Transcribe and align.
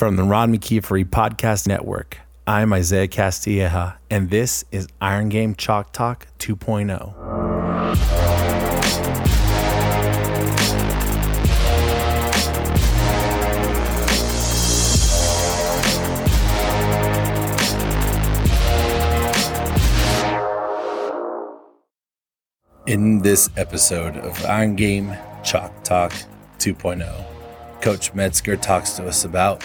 From 0.00 0.16
the 0.16 0.24
Ron 0.24 0.56
McKeefery 0.56 1.04
Podcast 1.04 1.68
Network, 1.68 2.16
I'm 2.46 2.72
Isaiah 2.72 3.06
Castilleja, 3.06 3.98
and 4.08 4.30
this 4.30 4.64
is 4.72 4.88
Iron 5.02 5.28
Game 5.28 5.54
Chalk 5.54 5.92
Talk 5.92 6.26
2.0. 6.38 6.86
In 22.86 23.18
this 23.18 23.50
episode 23.58 24.16
of 24.16 24.42
Iron 24.46 24.76
Game 24.76 25.14
Chalk 25.44 25.84
Talk 25.84 26.14
2.0, 26.58 27.26
Coach 27.82 28.14
Metzger 28.14 28.56
talks 28.56 28.92
to 28.92 29.06
us 29.06 29.26
about 29.26 29.62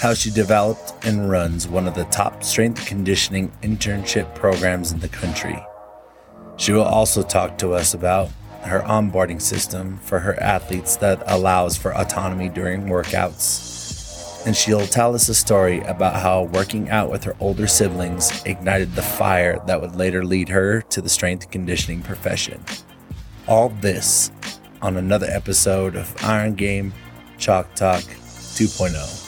how 0.00 0.14
she 0.14 0.30
developed 0.30 0.92
and 1.06 1.30
runs 1.30 1.66
one 1.66 1.88
of 1.88 1.94
the 1.94 2.04
top 2.06 2.42
strength 2.44 2.86
conditioning 2.86 3.50
internship 3.62 4.34
programs 4.34 4.92
in 4.92 5.00
the 5.00 5.08
country. 5.08 5.58
She 6.56 6.72
will 6.72 6.82
also 6.82 7.22
talk 7.22 7.58
to 7.58 7.72
us 7.72 7.94
about 7.94 8.30
her 8.62 8.80
onboarding 8.80 9.40
system 9.40 9.98
for 9.98 10.18
her 10.18 10.40
athletes 10.42 10.96
that 10.96 11.22
allows 11.26 11.76
for 11.76 11.96
autonomy 11.96 12.48
during 12.48 12.86
workouts. 12.86 14.44
And 14.46 14.54
she'll 14.54 14.86
tell 14.86 15.14
us 15.14 15.28
a 15.28 15.34
story 15.34 15.80
about 15.80 16.20
how 16.20 16.44
working 16.44 16.88
out 16.88 17.10
with 17.10 17.24
her 17.24 17.36
older 17.40 17.66
siblings 17.66 18.44
ignited 18.44 18.94
the 18.94 19.02
fire 19.02 19.60
that 19.66 19.80
would 19.80 19.96
later 19.96 20.24
lead 20.24 20.48
her 20.48 20.82
to 20.82 21.00
the 21.00 21.08
strength 21.08 21.50
conditioning 21.50 22.02
profession. 22.02 22.62
All 23.48 23.70
this 23.70 24.30
on 24.82 24.96
another 24.96 25.26
episode 25.30 25.96
of 25.96 26.14
Iron 26.22 26.54
Game 26.54 26.92
Chalk 27.38 27.74
Talk 27.74 28.02
2.0. 28.02 29.25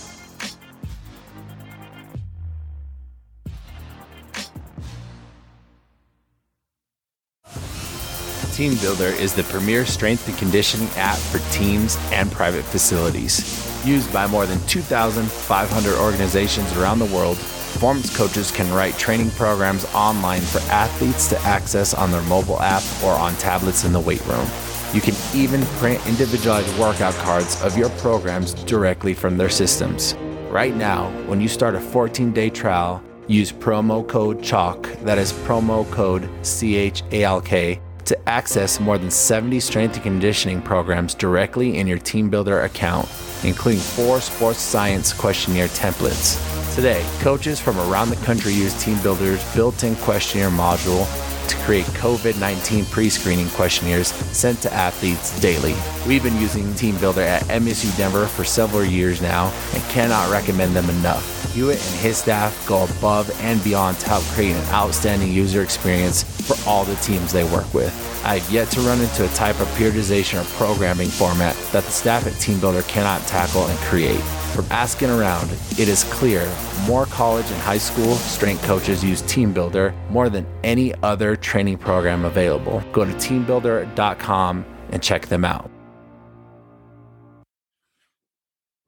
TeamBuildr 8.59 9.17
is 9.21 9.35
the 9.35 9.45
premier 9.45 9.87
strength 9.87 10.27
and 10.27 10.37
conditioning 10.37 10.89
app 10.97 11.17
for 11.17 11.39
teams 11.53 11.97
and 12.11 12.29
private 12.33 12.65
facilities. 12.65 13.87
Used 13.87 14.13
by 14.13 14.27
more 14.27 14.47
than 14.47 14.59
2,500 14.67 15.95
organizations 15.97 16.77
around 16.77 16.99
the 16.99 17.05
world, 17.05 17.37
performance 17.37 18.17
coaches 18.17 18.51
can 18.51 18.69
write 18.75 18.99
training 18.99 19.31
programs 19.31 19.85
online 19.95 20.41
for 20.41 20.59
athletes 20.73 21.29
to 21.29 21.39
access 21.43 21.95
on 21.95 22.11
their 22.11 22.23
mobile 22.23 22.61
app 22.61 22.83
or 23.05 23.13
on 23.13 23.33
tablets 23.37 23.85
in 23.85 23.93
the 23.93 24.01
weight 24.01 24.27
room. 24.27 24.49
You 24.93 25.03
can 25.03 25.15
even 25.33 25.65
print 25.79 26.05
individualized 26.09 26.77
workout 26.81 27.15
cards 27.15 27.63
of 27.63 27.79
your 27.79 27.91
programs 27.91 28.55
directly 28.55 29.15
from 29.15 29.37
their 29.37 29.51
systems. 29.51 30.15
Right 30.51 30.75
now, 30.75 31.11
when 31.29 31.41
you 31.41 31.47
start 31.47 31.77
a 31.77 31.81
14 31.81 32.33
day 32.33 32.51
trial, 32.51 33.05
use 33.29 33.53
promo 33.53 34.05
code 34.09 34.43
CHALK, 34.43 35.05
that 35.05 35.17
is 35.17 35.33
promo 35.33 35.89
code 35.93 36.29
C 36.45 36.75
H 36.75 37.05
A 37.13 37.23
L 37.23 37.41
K 37.41 37.81
to 38.09 38.29
access 38.29 38.81
more 38.81 38.99
than 38.99 39.11
70 39.11 39.61
strength 39.61 39.95
and 39.95 40.03
conditioning 40.03 40.61
programs 40.61 41.15
directly 41.15 41.79
in 41.79 41.87
your 41.87 41.99
TeamBuildr 41.99 42.65
account, 42.65 43.09
including 43.45 43.81
four 43.81 44.21
sports 44.21 44.59
science 44.59 45.13
questionnaire 45.13 45.69
templates. 45.69 46.37
Today, 46.75 47.05
coaches 47.21 47.61
from 47.61 47.79
around 47.79 48.11
the 48.11 48.17
country 48.17 48.53
use 48.53 48.75
TeamBuildr's 48.75 49.55
built 49.55 49.85
in 49.85 49.95
questionnaire 49.97 50.51
module 50.51 51.07
to 51.49 51.57
create 51.59 51.87
COVID 51.87 52.39
19 52.39 52.85
pre 52.87 53.09
screening 53.09 53.49
questionnaires 53.51 54.09
sent 54.09 54.61
to 54.63 54.73
athletes 54.73 55.39
daily. 55.41 55.75
We've 56.07 56.23
been 56.23 56.41
using 56.41 56.65
TeamBuildr 56.75 57.25
at 57.25 57.43
MSU 57.45 57.97
Denver 57.97 58.27
for 58.27 58.45
several 58.45 58.85
years 58.85 59.21
now 59.21 59.53
and 59.75 59.83
cannot 59.85 60.31
recommend 60.31 60.77
them 60.77 60.89
enough. 60.91 61.53
Hewitt 61.55 61.85
and 61.85 62.01
his 62.01 62.19
staff 62.19 62.67
go 62.69 62.85
above 62.85 63.31
and 63.41 63.63
beyond 63.65 63.99
to 64.01 64.09
help 64.09 64.23
create 64.35 64.55
an 64.55 64.69
outstanding 64.71 65.33
user 65.33 65.63
experience 65.63 66.23
for 66.23 66.57
all 66.69 66.85
the 66.85 66.97
teams 66.97 67.33
they 67.33 67.45
work 67.45 67.73
with. 67.75 67.93
I've 68.25 68.49
yet 68.51 68.69
to 68.73 68.81
run 68.81 69.01
into 69.01 69.25
a 69.25 69.29
type 69.29 69.59
of 69.61 69.69
periodization 69.69 70.41
or 70.41 70.45
programming 70.57 71.09
format 71.09 71.57
that 71.73 71.85
the 71.85 71.91
staff 71.91 72.27
at 72.27 72.35
TeamBuildr 72.35 72.87
cannot 72.89 73.27
tackle 73.27 73.67
and 73.67 73.79
create. 73.81 74.21
From 74.55 74.67
asking 74.71 75.11
around, 75.11 75.51
it 75.79 75.89
is 75.89 76.05
clear 76.05 76.51
more 76.87 77.07
college 77.07 77.47
and 77.51 77.61
high 77.61 77.79
school 77.79 78.15
strength 78.17 78.63
coaches 78.65 79.05
use 79.05 79.23
TeamBuildr 79.23 79.95
more 80.11 80.29
than 80.29 80.47
any 80.65 80.95
other 81.03 81.37
training 81.37 81.79
program 81.79 82.25
available. 82.25 82.83
Go 82.93 83.05
to 83.05 83.13
teambuildr.com 83.13 84.65
and 84.91 85.03
check 85.03 85.27
them 85.27 85.45
out. 85.45 85.71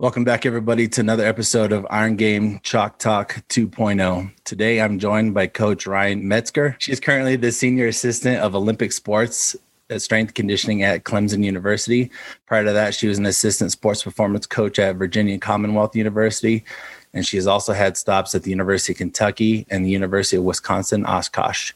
Welcome 0.00 0.24
back, 0.24 0.46
everybody, 0.46 0.88
to 0.88 1.02
another 1.02 1.26
episode 1.26 1.72
of 1.72 1.86
Iron 1.90 2.16
Game 2.16 2.60
Chalk 2.62 2.98
Talk 2.98 3.44
2.0. 3.50 4.32
Today, 4.44 4.80
I'm 4.80 4.98
joined 4.98 5.34
by 5.34 5.46
Coach 5.46 5.86
Ryan 5.86 6.26
Metzger. 6.26 6.74
She's 6.78 7.00
currently 7.00 7.36
the 7.36 7.52
Senior 7.52 7.86
Assistant 7.86 8.38
of 8.38 8.54
Olympic 8.54 8.92
Sports 8.92 9.56
Strength 9.98 10.34
Conditioning 10.34 10.82
at 10.82 11.04
Clemson 11.04 11.42
University. 11.42 12.10
Prior 12.46 12.64
to 12.64 12.72
that, 12.72 12.94
she 12.94 13.08
was 13.08 13.18
an 13.18 13.26
Assistant 13.26 13.72
Sports 13.72 14.02
Performance 14.02 14.46
Coach 14.46 14.78
at 14.78 14.96
Virginia 14.96 15.38
Commonwealth 15.38 15.96
University. 15.96 16.64
And 17.12 17.26
she 17.26 17.36
has 17.36 17.46
also 17.46 17.72
had 17.72 17.96
stops 17.96 18.34
at 18.34 18.44
the 18.44 18.50
University 18.50 18.92
of 18.92 18.98
Kentucky 18.98 19.66
and 19.68 19.84
the 19.84 19.90
University 19.90 20.36
of 20.36 20.44
Wisconsin 20.44 21.04
Oshkosh. 21.04 21.72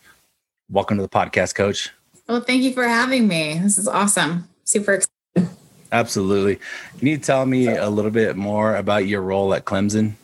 Welcome 0.70 0.98
to 0.98 1.02
the 1.02 1.08
podcast, 1.08 1.54
Coach. 1.54 1.90
Well, 2.28 2.40
thank 2.40 2.62
you 2.62 2.72
for 2.72 2.84
having 2.84 3.26
me. 3.26 3.58
This 3.58 3.76
is 3.78 3.88
awesome. 3.88 4.48
Super 4.64 4.94
excited. 4.94 5.56
Absolutely. 5.92 6.58
Can 6.98 7.08
you 7.08 7.18
tell 7.18 7.46
me 7.46 7.68
a 7.68 7.90
little 7.90 8.10
bit 8.10 8.36
more 8.36 8.76
about 8.76 9.06
your 9.06 9.22
role 9.22 9.52
at 9.54 9.64
Clemson? 9.64 10.14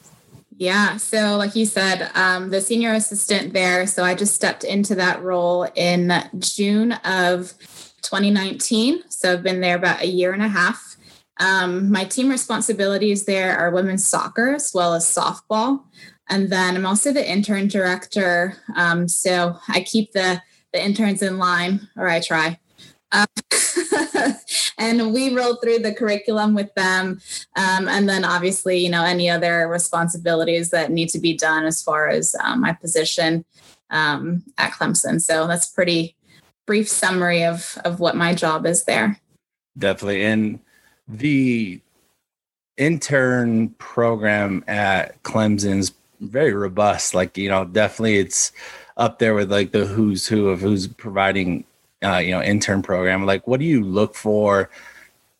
Yeah. 0.60 0.98
So, 0.98 1.38
like 1.38 1.56
you 1.56 1.64
said, 1.64 2.10
um, 2.14 2.50
the 2.50 2.60
senior 2.60 2.92
assistant 2.92 3.54
there. 3.54 3.86
So, 3.86 4.04
I 4.04 4.14
just 4.14 4.34
stepped 4.34 4.62
into 4.62 4.94
that 4.96 5.22
role 5.22 5.66
in 5.74 6.12
June 6.38 6.92
of 6.92 7.54
2019. 8.02 9.04
So, 9.08 9.32
I've 9.32 9.42
been 9.42 9.62
there 9.62 9.76
about 9.76 10.02
a 10.02 10.06
year 10.06 10.34
and 10.34 10.42
a 10.42 10.48
half. 10.48 10.96
Um, 11.38 11.90
my 11.90 12.04
team 12.04 12.28
responsibilities 12.28 13.24
there 13.24 13.56
are 13.56 13.70
women's 13.70 14.04
soccer 14.04 14.54
as 14.54 14.70
well 14.74 14.92
as 14.92 15.06
softball. 15.06 15.84
And 16.28 16.50
then 16.50 16.76
I'm 16.76 16.84
also 16.84 17.10
the 17.10 17.26
intern 17.26 17.66
director. 17.66 18.58
Um, 18.76 19.08
so, 19.08 19.56
I 19.66 19.80
keep 19.80 20.12
the, 20.12 20.42
the 20.74 20.84
interns 20.84 21.22
in 21.22 21.38
line, 21.38 21.88
or 21.96 22.06
I 22.06 22.20
try. 22.20 22.58
Um, 23.12 23.26
and 24.78 25.12
we 25.12 25.34
rolled 25.34 25.58
through 25.62 25.80
the 25.80 25.94
curriculum 25.94 26.54
with 26.54 26.72
them. 26.74 27.20
Um, 27.56 27.88
and 27.88 28.08
then 28.08 28.24
obviously, 28.24 28.78
you 28.78 28.90
know, 28.90 29.04
any 29.04 29.28
other 29.28 29.68
responsibilities 29.68 30.70
that 30.70 30.90
need 30.90 31.08
to 31.10 31.18
be 31.18 31.36
done 31.36 31.64
as 31.64 31.82
far 31.82 32.08
as 32.08 32.34
um, 32.42 32.60
my 32.60 32.72
position 32.72 33.44
um, 33.90 34.42
at 34.58 34.72
Clemson. 34.72 35.20
So 35.20 35.46
that's 35.46 35.66
pretty 35.66 36.16
brief 36.66 36.88
summary 36.88 37.44
of, 37.44 37.78
of 37.84 38.00
what 38.00 38.16
my 38.16 38.34
job 38.34 38.66
is 38.66 38.84
there. 38.84 39.20
Definitely. 39.76 40.24
And 40.24 40.60
the 41.08 41.80
intern 42.76 43.70
program 43.70 44.64
at 44.66 45.22
Clemson's 45.22 45.92
very 46.20 46.54
robust. 46.54 47.14
Like, 47.14 47.36
you 47.36 47.48
know, 47.48 47.64
definitely 47.64 48.18
it's 48.18 48.52
up 48.96 49.18
there 49.18 49.34
with 49.34 49.50
like 49.50 49.72
the 49.72 49.86
who's 49.86 50.26
who 50.26 50.48
of 50.48 50.60
who's 50.60 50.86
providing 50.86 51.64
uh, 52.02 52.18
you 52.18 52.30
know 52.30 52.42
intern 52.42 52.82
program 52.82 53.26
like 53.26 53.46
what 53.46 53.60
do 53.60 53.66
you 53.66 53.84
look 53.84 54.14
for 54.14 54.70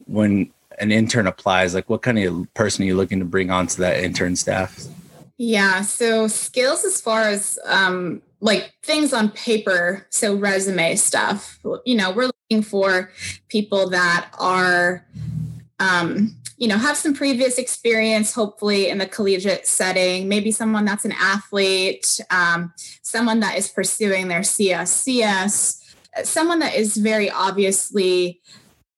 when 0.07 0.51
an 0.81 0.91
intern 0.91 1.27
applies? 1.27 1.75
Like 1.75 1.89
what 1.89 2.03
kind 2.03 2.19
of 2.19 2.53
person 2.55 2.83
are 2.83 2.87
you 2.87 2.97
looking 2.97 3.19
to 3.21 3.25
bring 3.25 3.51
onto 3.51 3.81
that 3.83 4.03
intern 4.03 4.35
staff? 4.35 4.87
Yeah 5.37 5.83
so 5.83 6.27
skills 6.27 6.85
as 6.85 7.01
far 7.01 7.23
as 7.23 7.59
um, 7.67 8.21
like 8.41 8.73
things 8.83 9.13
on 9.13 9.31
paper 9.31 10.07
so 10.11 10.35
resume 10.35 10.97
stuff. 10.97 11.59
You 11.85 11.95
know 11.95 12.11
we're 12.11 12.31
looking 12.51 12.63
for 12.63 13.13
people 13.49 13.91
that 13.91 14.31
are 14.39 15.07
um, 15.79 16.35
you 16.57 16.69
know 16.69 16.77
have 16.77 16.97
some 16.97 17.15
previous 17.15 17.59
experience 17.59 18.35
hopefully 18.35 18.89
in 18.89 18.99
the 18.99 19.07
collegiate 19.07 19.67
setting. 19.67 20.29
Maybe 20.29 20.51
someone 20.51 20.85
that's 20.85 21.05
an 21.05 21.15
athlete 21.19 22.21
um, 22.31 22.73
someone 23.03 23.41
that 23.41 23.57
is 23.57 23.69
pursuing 23.69 24.29
their 24.29 24.41
cscs 24.41 25.80
someone 26.25 26.59
that 26.61 26.75
is 26.75 26.97
very 26.97 27.31
obviously 27.31 28.41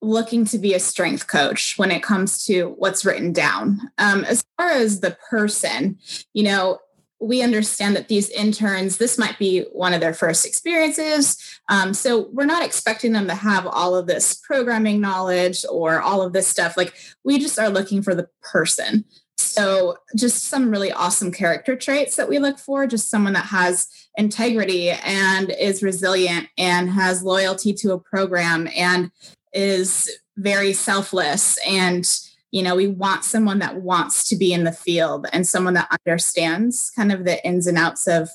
looking 0.01 0.45
to 0.45 0.57
be 0.57 0.73
a 0.73 0.79
strength 0.79 1.27
coach 1.27 1.75
when 1.77 1.89
it 1.89 2.03
comes 2.03 2.43
to 2.45 2.75
what's 2.77 3.05
written 3.05 3.31
down. 3.31 3.79
Um, 3.97 4.25
as 4.25 4.43
far 4.57 4.69
as 4.69 4.99
the 4.99 5.17
person, 5.29 5.97
you 6.33 6.43
know, 6.43 6.79
we 7.23 7.41
understand 7.41 7.95
that 7.95 8.09
these 8.09 8.29
interns, 8.31 8.97
this 8.97 9.17
might 9.17 9.39
be 9.39 9.61
one 9.71 9.93
of 9.93 10.01
their 10.01 10.13
first 10.13 10.45
experiences. 10.45 11.37
Um, 11.69 11.93
so 11.93 12.27
we're 12.33 12.45
not 12.45 12.65
expecting 12.65 13.13
them 13.13 13.27
to 13.27 13.35
have 13.35 13.65
all 13.65 13.95
of 13.95 14.07
this 14.07 14.35
programming 14.45 14.99
knowledge 14.99 15.63
or 15.71 16.01
all 16.01 16.21
of 16.21 16.33
this 16.33 16.47
stuff. 16.47 16.75
Like 16.75 16.93
we 17.23 17.39
just 17.39 17.57
are 17.57 17.69
looking 17.69 18.01
for 18.01 18.13
the 18.13 18.27
person. 18.41 19.05
So, 19.37 19.97
just 20.15 20.45
some 20.45 20.69
really 20.69 20.91
awesome 20.91 21.31
character 21.31 21.75
traits 21.75 22.15
that 22.15 22.29
we 22.29 22.39
look 22.39 22.59
for, 22.59 22.87
just 22.87 23.09
someone 23.09 23.33
that 23.33 23.45
has 23.45 23.87
integrity 24.15 24.89
and 24.89 25.51
is 25.59 25.83
resilient 25.83 26.47
and 26.57 26.89
has 26.89 27.23
loyalty 27.23 27.73
to 27.73 27.93
a 27.93 27.99
program 27.99 28.67
and 28.75 29.11
is 29.53 30.09
very 30.37 30.73
selfless 30.73 31.57
and 31.67 32.05
you 32.53 32.61
know, 32.61 32.75
we 32.75 32.85
want 32.85 33.23
someone 33.23 33.57
that 33.59 33.81
wants 33.81 34.29
to 34.29 34.35
be 34.35 34.53
in 34.53 34.63
the 34.63 34.71
field 34.71 35.25
and 35.33 35.47
someone 35.47 35.73
that 35.73 35.89
understands 36.05 36.91
kind 36.95 37.11
of 37.11 37.25
the 37.25 37.43
ins 37.43 37.65
and 37.65 37.79
outs 37.79 38.07
of 38.07 38.29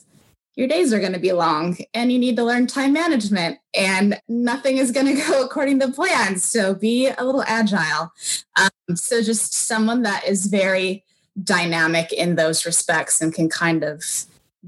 your 0.57 0.67
days 0.67 0.93
are 0.93 0.99
going 0.99 1.13
to 1.13 1.21
be 1.21 1.31
long 1.31 1.77
and 1.95 2.11
you 2.11 2.19
need 2.19 2.35
to 2.35 2.43
learn 2.43 2.67
time 2.67 2.93
management 2.93 3.61
and 3.77 4.21
nothing 4.27 4.79
is 4.79 4.91
going 4.91 5.07
to 5.17 5.23
go 5.25 5.45
according 5.45 5.79
to 5.79 5.93
plan. 5.93 6.37
So 6.37 6.75
be 6.75 7.07
a 7.07 7.25
little 7.25 7.45
agile. 7.47 8.13
Um, 8.61 8.97
so 8.97 9.23
just 9.23 9.55
someone 9.55 10.03
that 10.03 10.27
is 10.27 10.47
very 10.47 11.05
dynamic 11.41 12.13
in 12.13 12.35
those 12.35 12.67
respects 12.67 13.21
and 13.21 13.33
can 13.33 13.49
kind 13.49 13.85
of 13.85 14.03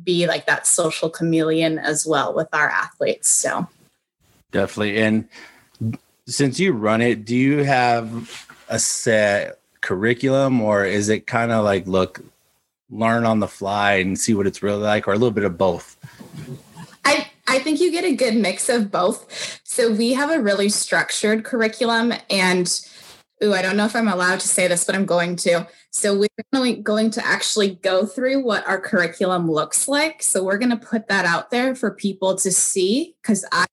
be 0.05 0.27
like 0.27 0.47
that 0.47 0.67
social 0.67 1.11
chameleon 1.11 1.79
as 1.79 2.07
well 2.07 2.35
with 2.35 2.49
our 2.53 2.69
athletes. 2.69 3.29
So 3.29 3.69
definitely. 4.53 4.99
And 4.99 5.29
since 6.27 6.61
you 6.61 6.73
run 6.73 7.01
it, 7.01 7.25
do 7.25 7.37
you 7.37 7.65
have 7.65 8.49
a 8.69 8.79
set 8.79 9.59
curriculum 9.81 10.61
or 10.61 10.85
is 10.85 11.09
it 11.09 11.27
kind 11.27 11.51
of 11.51 11.65
like, 11.65 11.87
look, 11.87 12.23
learn 12.91 13.25
on 13.25 13.41
the 13.41 13.49
fly 13.49 13.95
and 13.95 14.19
see 14.19 14.35
what 14.35 14.47
it's 14.47 14.63
really 14.63 14.83
like 14.83 15.07
or 15.09 15.13
a 15.13 15.17
little 15.17 15.31
bit 15.31 15.45
of 15.45 15.57
both? 15.57 15.97
I, 17.05 17.31
I 17.47 17.59
think 17.59 17.81
you 17.81 17.91
get 17.91 18.05
a 18.05 18.15
good 18.15 18.37
mix 18.37 18.69
of 18.69 18.91
both. 18.91 19.61
So 19.65 19.93
we 19.93 20.13
have 20.13 20.31
a 20.31 20.41
really 20.41 20.69
structured 20.69 21.45
curriculum 21.45 22.13
and 22.29 22.69
ooh, 23.43 23.55
I 23.55 23.63
don't 23.63 23.77
know 23.77 23.87
if 23.87 23.97
I'm 23.97 24.09
allowed 24.09 24.41
to 24.41 24.49
say 24.49 24.69
this, 24.69 24.85
but 24.85 24.95
I'm 24.95 25.07
going 25.07 25.37
to. 25.37 25.67
So 25.91 26.17
we're 26.17 26.77
going 26.83 27.11
to 27.11 27.27
actually 27.27 27.77
go 27.77 28.07
through 28.07 28.45
what 28.45 28.67
our 28.67 28.81
curriculum 28.81 29.51
looks 29.51 29.89
like. 29.89 30.23
So 30.23 30.45
we're 30.45 30.59
going 30.59 30.71
to 30.71 30.87
put 30.87 31.09
that 31.09 31.25
out 31.25 31.51
there 31.51 31.75
for 31.75 31.91
people 31.91 32.37
to 32.37 32.51
see 32.51 33.17
because 33.23 33.45
I 33.53 33.67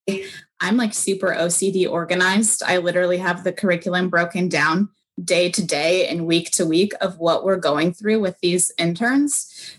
I'm 0.59 0.77
like 0.77 0.93
super 0.93 1.27
OCD 1.27 1.89
organized. 1.89 2.63
I 2.63 2.77
literally 2.77 3.17
have 3.17 3.43
the 3.43 3.53
curriculum 3.53 4.09
broken 4.09 4.49
down 4.49 4.89
day 5.23 5.49
to 5.49 5.65
day 5.65 6.07
and 6.07 6.27
week 6.27 6.51
to 6.51 6.65
week 6.65 6.93
of 7.01 7.19
what 7.19 7.43
we're 7.43 7.57
going 7.57 7.93
through 7.93 8.19
with 8.19 8.39
these 8.39 8.71
interns. 8.77 9.77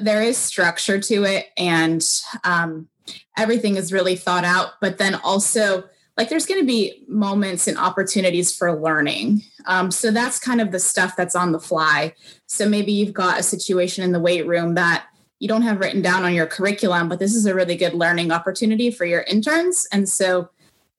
There 0.00 0.22
is 0.22 0.36
structure 0.36 1.00
to 1.00 1.24
it 1.24 1.48
and 1.56 2.04
um, 2.44 2.88
everything 3.36 3.76
is 3.76 3.92
really 3.92 4.16
thought 4.16 4.44
out, 4.44 4.72
but 4.80 4.98
then 4.98 5.16
also 5.16 5.84
like 6.20 6.28
there's 6.28 6.44
going 6.44 6.60
to 6.60 6.66
be 6.66 7.02
moments 7.08 7.66
and 7.66 7.78
opportunities 7.78 8.54
for 8.54 8.78
learning. 8.78 9.42
Um, 9.64 9.90
so 9.90 10.10
that's 10.10 10.38
kind 10.38 10.60
of 10.60 10.70
the 10.70 10.78
stuff 10.78 11.16
that's 11.16 11.34
on 11.34 11.52
the 11.52 11.58
fly. 11.58 12.12
So 12.44 12.68
maybe 12.68 12.92
you've 12.92 13.14
got 13.14 13.40
a 13.40 13.42
situation 13.42 14.04
in 14.04 14.12
the 14.12 14.20
weight 14.20 14.46
room 14.46 14.74
that 14.74 15.06
you 15.38 15.48
don't 15.48 15.62
have 15.62 15.80
written 15.80 16.02
down 16.02 16.24
on 16.24 16.34
your 16.34 16.46
curriculum, 16.46 17.08
but 17.08 17.20
this 17.20 17.34
is 17.34 17.46
a 17.46 17.54
really 17.54 17.74
good 17.74 17.94
learning 17.94 18.32
opportunity 18.32 18.90
for 18.90 19.06
your 19.06 19.22
interns. 19.22 19.88
And 19.92 20.06
so 20.06 20.50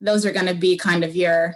those 0.01 0.25
are 0.25 0.31
going 0.31 0.47
to 0.47 0.55
be 0.55 0.75
kind 0.75 1.03
of 1.03 1.15
your, 1.15 1.53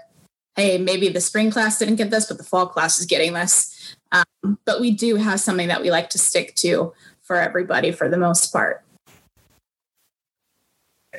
hey, 0.56 0.78
maybe 0.78 1.10
the 1.10 1.20
spring 1.20 1.50
class 1.50 1.80
didn't 1.80 1.96
get 1.96 2.12
this, 2.12 2.28
but 2.28 2.38
the 2.38 2.44
fall 2.44 2.68
class 2.68 3.00
is 3.00 3.08
getting 3.08 3.34
this. 3.34 3.96
Um, 4.12 4.60
but 4.66 4.80
we 4.80 4.92
do 4.92 5.16
have 5.16 5.40
something 5.40 5.70
that 5.70 5.82
we 5.82 5.90
like 5.90 6.12
to 6.12 6.20
stick 6.20 6.54
to 6.58 6.94
for 7.24 7.38
everybody 7.38 7.92
for 7.92 8.10
the 8.10 8.18
most 8.20 8.54
part. 8.54 8.85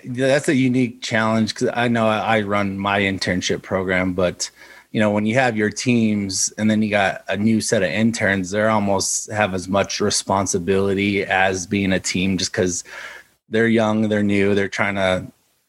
That's 0.04 0.48
a 0.48 0.54
unique 0.54 1.02
challenge 1.02 1.54
because 1.54 1.70
I 1.74 1.88
know 1.88 2.06
I 2.06 2.42
run 2.42 2.78
my 2.78 3.00
internship 3.00 3.62
program, 3.62 4.14
but 4.14 4.50
you 4.92 5.00
know, 5.00 5.10
when 5.10 5.26
you 5.26 5.34
have 5.34 5.56
your 5.56 5.70
teams 5.70 6.52
and 6.56 6.70
then 6.70 6.80
you 6.80 6.88
got 6.88 7.22
a 7.28 7.36
new 7.36 7.60
set 7.60 7.82
of 7.82 7.90
interns, 7.90 8.50
they're 8.50 8.70
almost 8.70 9.30
have 9.30 9.52
as 9.52 9.68
much 9.68 10.00
responsibility 10.00 11.22
as 11.24 11.66
being 11.66 11.92
a 11.92 12.00
team 12.00 12.38
just 12.38 12.52
because 12.52 12.82
they're 13.48 13.68
young, 13.68 14.08
they're 14.08 14.22
new, 14.22 14.54
they're 14.54 14.68
trying 14.68 14.94
to, 14.94 15.26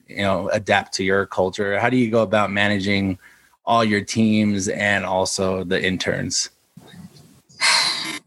you 0.08 0.24
know, 0.24 0.48
adapt 0.50 0.94
to 0.94 1.04
your 1.04 1.26
culture. 1.26 1.78
How 1.80 1.90
do 1.90 1.98
you 1.98 2.10
go 2.10 2.22
about 2.22 2.52
managing 2.52 3.20
all 3.66 3.84
your 3.84 4.02
teams 4.02 4.70
and 4.70 5.06
also 5.06 5.64
the 5.64 5.84
interns? 5.84 6.50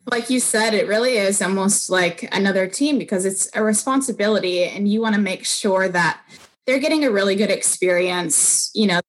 Like 0.06 0.30
you 0.30 0.40
said, 0.40 0.74
it 0.74 0.88
really 0.88 1.16
is 1.16 1.42
almost 1.42 1.90
like 1.90 2.28
another 2.32 2.66
team 2.66 2.98
because 2.98 3.24
it's 3.24 3.48
a 3.54 3.62
responsibility 3.62 4.64
and 4.64 4.88
you 4.90 5.00
want 5.00 5.14
to 5.14 5.20
make 5.20 5.44
sure 5.44 5.88
that 5.88 6.20
they're 6.66 6.78
getting 6.78 7.04
a 7.04 7.10
really 7.10 7.34
good 7.34 7.50
experience. 7.50 8.70
You 8.74 8.86
know, 8.86 9.00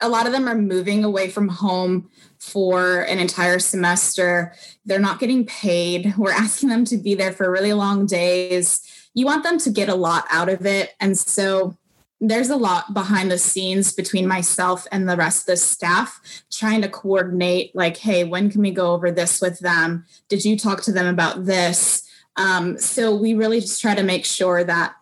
a 0.00 0.08
lot 0.08 0.26
of 0.26 0.32
them 0.32 0.48
are 0.48 0.54
moving 0.54 1.04
away 1.04 1.30
from 1.30 1.48
home 1.48 2.10
for 2.38 3.00
an 3.02 3.18
entire 3.18 3.58
semester. 3.58 4.52
They're 4.84 4.98
not 4.98 5.18
getting 5.18 5.46
paid. 5.46 6.14
We're 6.16 6.32
asking 6.44 6.68
them 6.68 6.84
to 6.86 6.96
be 6.96 7.14
there 7.14 7.32
for 7.32 7.50
really 7.50 7.72
long 7.72 8.06
days. 8.06 8.80
You 9.14 9.26
want 9.26 9.44
them 9.44 9.58
to 9.58 9.70
get 9.70 9.88
a 9.88 9.94
lot 9.94 10.24
out 10.30 10.48
of 10.48 10.66
it. 10.66 10.94
And 11.00 11.16
so 11.16 11.76
there's 12.28 12.50
a 12.50 12.56
lot 12.56 12.94
behind 12.94 13.30
the 13.30 13.38
scenes 13.38 13.92
between 13.92 14.26
myself 14.26 14.86
and 14.92 15.08
the 15.08 15.16
rest 15.16 15.42
of 15.42 15.46
the 15.46 15.56
staff 15.56 16.20
trying 16.50 16.82
to 16.82 16.88
coordinate 16.88 17.74
like 17.74 17.96
hey 17.96 18.24
when 18.24 18.50
can 18.50 18.60
we 18.60 18.70
go 18.70 18.92
over 18.92 19.10
this 19.10 19.40
with 19.40 19.58
them 19.60 20.04
did 20.28 20.44
you 20.44 20.58
talk 20.58 20.82
to 20.82 20.92
them 20.92 21.06
about 21.06 21.44
this 21.44 22.08
um, 22.36 22.78
so 22.78 23.14
we 23.14 23.34
really 23.34 23.60
just 23.60 23.80
try 23.80 23.94
to 23.94 24.02
make 24.02 24.24
sure 24.24 24.64
that 24.64 24.96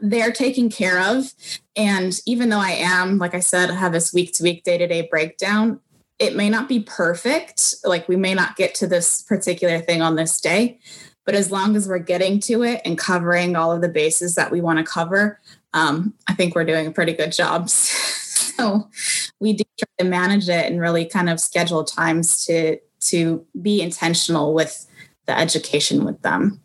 they're 0.00 0.32
taken 0.32 0.70
care 0.70 1.00
of. 1.00 1.32
And 1.74 2.18
even 2.26 2.48
though 2.48 2.60
I 2.60 2.72
am, 2.72 3.18
like 3.18 3.34
I 3.34 3.40
said, 3.40 3.70
have 3.70 3.92
this 3.92 4.12
week 4.12 4.32
to 4.34 4.42
week, 4.42 4.64
day 4.64 4.78
to 4.78 4.86
day 4.86 5.08
breakdown, 5.10 5.80
it 6.18 6.36
may 6.36 6.48
not 6.48 6.68
be 6.68 6.80
perfect. 6.80 7.74
Like 7.84 8.08
we 8.08 8.16
may 8.16 8.34
not 8.34 8.56
get 8.56 8.74
to 8.76 8.86
this 8.86 9.22
particular 9.22 9.80
thing 9.80 10.02
on 10.02 10.16
this 10.16 10.40
day, 10.40 10.78
but 11.24 11.34
as 11.34 11.50
long 11.50 11.76
as 11.76 11.88
we're 11.88 11.98
getting 11.98 12.40
to 12.40 12.62
it 12.62 12.80
and 12.84 12.96
covering 12.96 13.56
all 13.56 13.72
of 13.72 13.82
the 13.82 13.88
bases 13.88 14.34
that 14.34 14.50
we 14.50 14.60
want 14.60 14.78
to 14.78 14.84
cover, 14.84 15.40
um, 15.72 16.14
I 16.28 16.34
think 16.34 16.54
we're 16.54 16.64
doing 16.64 16.86
a 16.86 16.90
pretty 16.90 17.12
good 17.12 17.32
job. 17.32 17.68
so 17.70 18.88
we 19.40 19.52
do 19.52 19.64
try 19.78 20.04
to 20.04 20.10
manage 20.10 20.48
it 20.48 20.70
and 20.70 20.80
really 20.80 21.04
kind 21.04 21.28
of 21.28 21.40
schedule 21.40 21.84
times 21.84 22.44
to 22.46 22.78
to 22.98 23.44
be 23.60 23.82
intentional 23.82 24.54
with 24.54 24.86
the 25.26 25.38
education 25.38 26.04
with 26.04 26.22
them. 26.22 26.60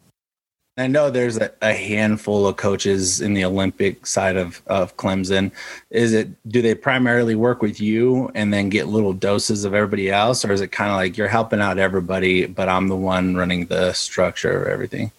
I 0.78 0.88
know 0.88 1.10
there's 1.10 1.38
a, 1.38 1.52
a, 1.62 1.74
handful 1.74 2.48
of 2.48 2.56
coaches 2.56 3.20
in 3.20 3.34
the 3.34 3.44
Olympic 3.44 4.06
side 4.08 4.38
of, 4.38 4.62
of 4.68 4.96
Clemson. 4.96 5.52
Is 5.90 6.14
it 6.14 6.30
do 6.50 6.62
they 6.62 6.74
primarily 6.74 7.36
work 7.36 7.62
with 7.62 7.82
you 7.82 8.32
and 8.36 8.54
then 8.54 8.70
get 8.70 8.88
little 8.88 9.12
doses 9.12 9.66
of 9.66 9.74
everybody 9.74 10.10
else, 10.10 10.46
or 10.46 10.54
is 10.54 10.62
it 10.62 10.72
kind 10.72 10.90
of 10.90 10.96
like 10.96 11.18
you're 11.18 11.28
helping 11.28 11.60
out 11.60 11.78
everybody, 11.78 12.48
but 12.48 12.70
I'm 12.70 12.88
the 12.88 12.96
one 12.96 13.36
running 13.36 13.66
the 13.66 13.92
structure 13.92 14.64
of 14.64 14.68
everything? 14.70 15.12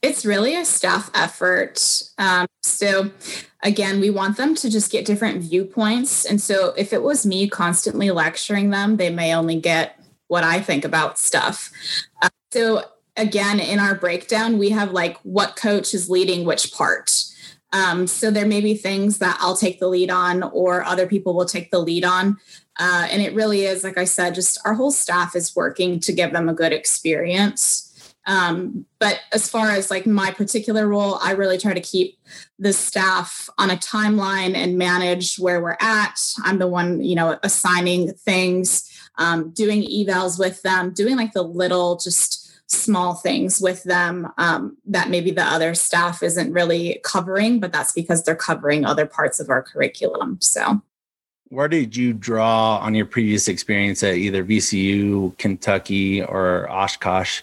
It's 0.00 0.24
really 0.24 0.54
a 0.54 0.64
staff 0.64 1.10
effort. 1.14 2.02
Um, 2.18 2.46
so 2.62 3.10
again, 3.62 4.00
we 4.00 4.10
want 4.10 4.36
them 4.36 4.54
to 4.56 4.70
just 4.70 4.92
get 4.92 5.04
different 5.04 5.42
viewpoints. 5.42 6.24
And 6.24 6.40
so 6.40 6.72
if 6.76 6.92
it 6.92 7.02
was 7.02 7.26
me 7.26 7.48
constantly 7.48 8.10
lecturing 8.10 8.70
them, 8.70 8.96
they 8.96 9.10
may 9.10 9.34
only 9.34 9.60
get 9.60 10.00
what 10.28 10.44
I 10.44 10.60
think 10.60 10.84
about 10.84 11.18
stuff. 11.18 11.72
Uh, 12.22 12.28
so 12.52 12.84
again 13.18 13.58
in 13.58 13.78
our 13.78 13.94
breakdown 13.94 14.58
we 14.58 14.70
have 14.70 14.92
like 14.92 15.18
what 15.18 15.56
coach 15.56 15.92
is 15.92 16.08
leading 16.08 16.44
which 16.44 16.72
part 16.72 17.10
um, 17.72 18.06
so 18.06 18.30
there 18.30 18.46
may 18.46 18.60
be 18.60 18.74
things 18.74 19.18
that 19.18 19.36
i'll 19.40 19.56
take 19.56 19.80
the 19.80 19.88
lead 19.88 20.10
on 20.10 20.44
or 20.44 20.84
other 20.84 21.06
people 21.06 21.34
will 21.34 21.44
take 21.44 21.70
the 21.70 21.78
lead 21.78 22.04
on 22.04 22.38
uh, 22.78 23.06
and 23.10 23.20
it 23.20 23.34
really 23.34 23.64
is 23.64 23.84
like 23.84 23.98
i 23.98 24.04
said 24.04 24.34
just 24.34 24.58
our 24.64 24.74
whole 24.74 24.92
staff 24.92 25.34
is 25.34 25.54
working 25.54 25.98
to 26.00 26.12
give 26.12 26.32
them 26.32 26.48
a 26.48 26.54
good 26.54 26.72
experience 26.72 27.87
um, 28.28 28.86
but 29.00 29.20
as 29.32 29.48
far 29.48 29.70
as 29.70 29.90
like 29.90 30.06
my 30.06 30.30
particular 30.30 30.86
role 30.86 31.18
i 31.22 31.32
really 31.32 31.58
try 31.58 31.74
to 31.74 31.80
keep 31.80 32.16
the 32.60 32.72
staff 32.72 33.50
on 33.58 33.70
a 33.70 33.76
timeline 33.76 34.54
and 34.54 34.78
manage 34.78 35.36
where 35.36 35.60
we're 35.60 35.76
at 35.80 36.20
i'm 36.44 36.58
the 36.58 36.68
one 36.68 37.02
you 37.02 37.16
know 37.16 37.38
assigning 37.42 38.12
things 38.12 38.88
um, 39.16 39.50
doing 39.50 39.82
evals 39.82 40.38
with 40.38 40.62
them 40.62 40.92
doing 40.94 41.16
like 41.16 41.32
the 41.32 41.42
little 41.42 41.96
just 41.96 42.48
small 42.68 43.14
things 43.14 43.60
with 43.60 43.82
them 43.84 44.30
um, 44.36 44.76
that 44.86 45.08
maybe 45.08 45.30
the 45.30 45.42
other 45.42 45.74
staff 45.74 46.22
isn't 46.22 46.52
really 46.52 47.00
covering, 47.02 47.60
but 47.60 47.72
that's 47.72 47.92
because 47.92 48.22
they're 48.22 48.36
covering 48.36 48.84
other 48.84 49.06
parts 49.06 49.40
of 49.40 49.48
our 49.50 49.62
curriculum. 49.62 50.38
So, 50.40 50.82
where 51.48 51.68
did 51.68 51.96
you 51.96 52.12
draw 52.12 52.76
on 52.76 52.94
your 52.94 53.06
previous 53.06 53.48
experience 53.48 54.02
at 54.02 54.16
either 54.16 54.44
VCU, 54.44 55.36
Kentucky, 55.38 56.22
or 56.22 56.70
Oshkosh 56.70 57.40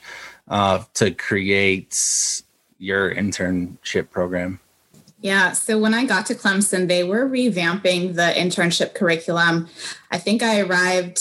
uh, 0.48 0.84
to 0.96 1.12
create 1.12 2.44
your 2.78 3.14
internship 3.14 4.10
program? 4.12 4.60
Yeah. 5.20 5.54
So 5.54 5.80
when 5.80 5.94
I 5.94 6.06
got 6.06 6.26
to 6.28 6.36
Clemson, 6.36 6.88
they 6.88 7.04
were 7.04 7.28
revamping 7.28 8.16
the 8.16 8.34
internship 8.36 8.94
curriculum. 8.94 9.68
I 10.12 10.18
think 10.18 10.44
I 10.44 10.60
arrived 10.60 11.20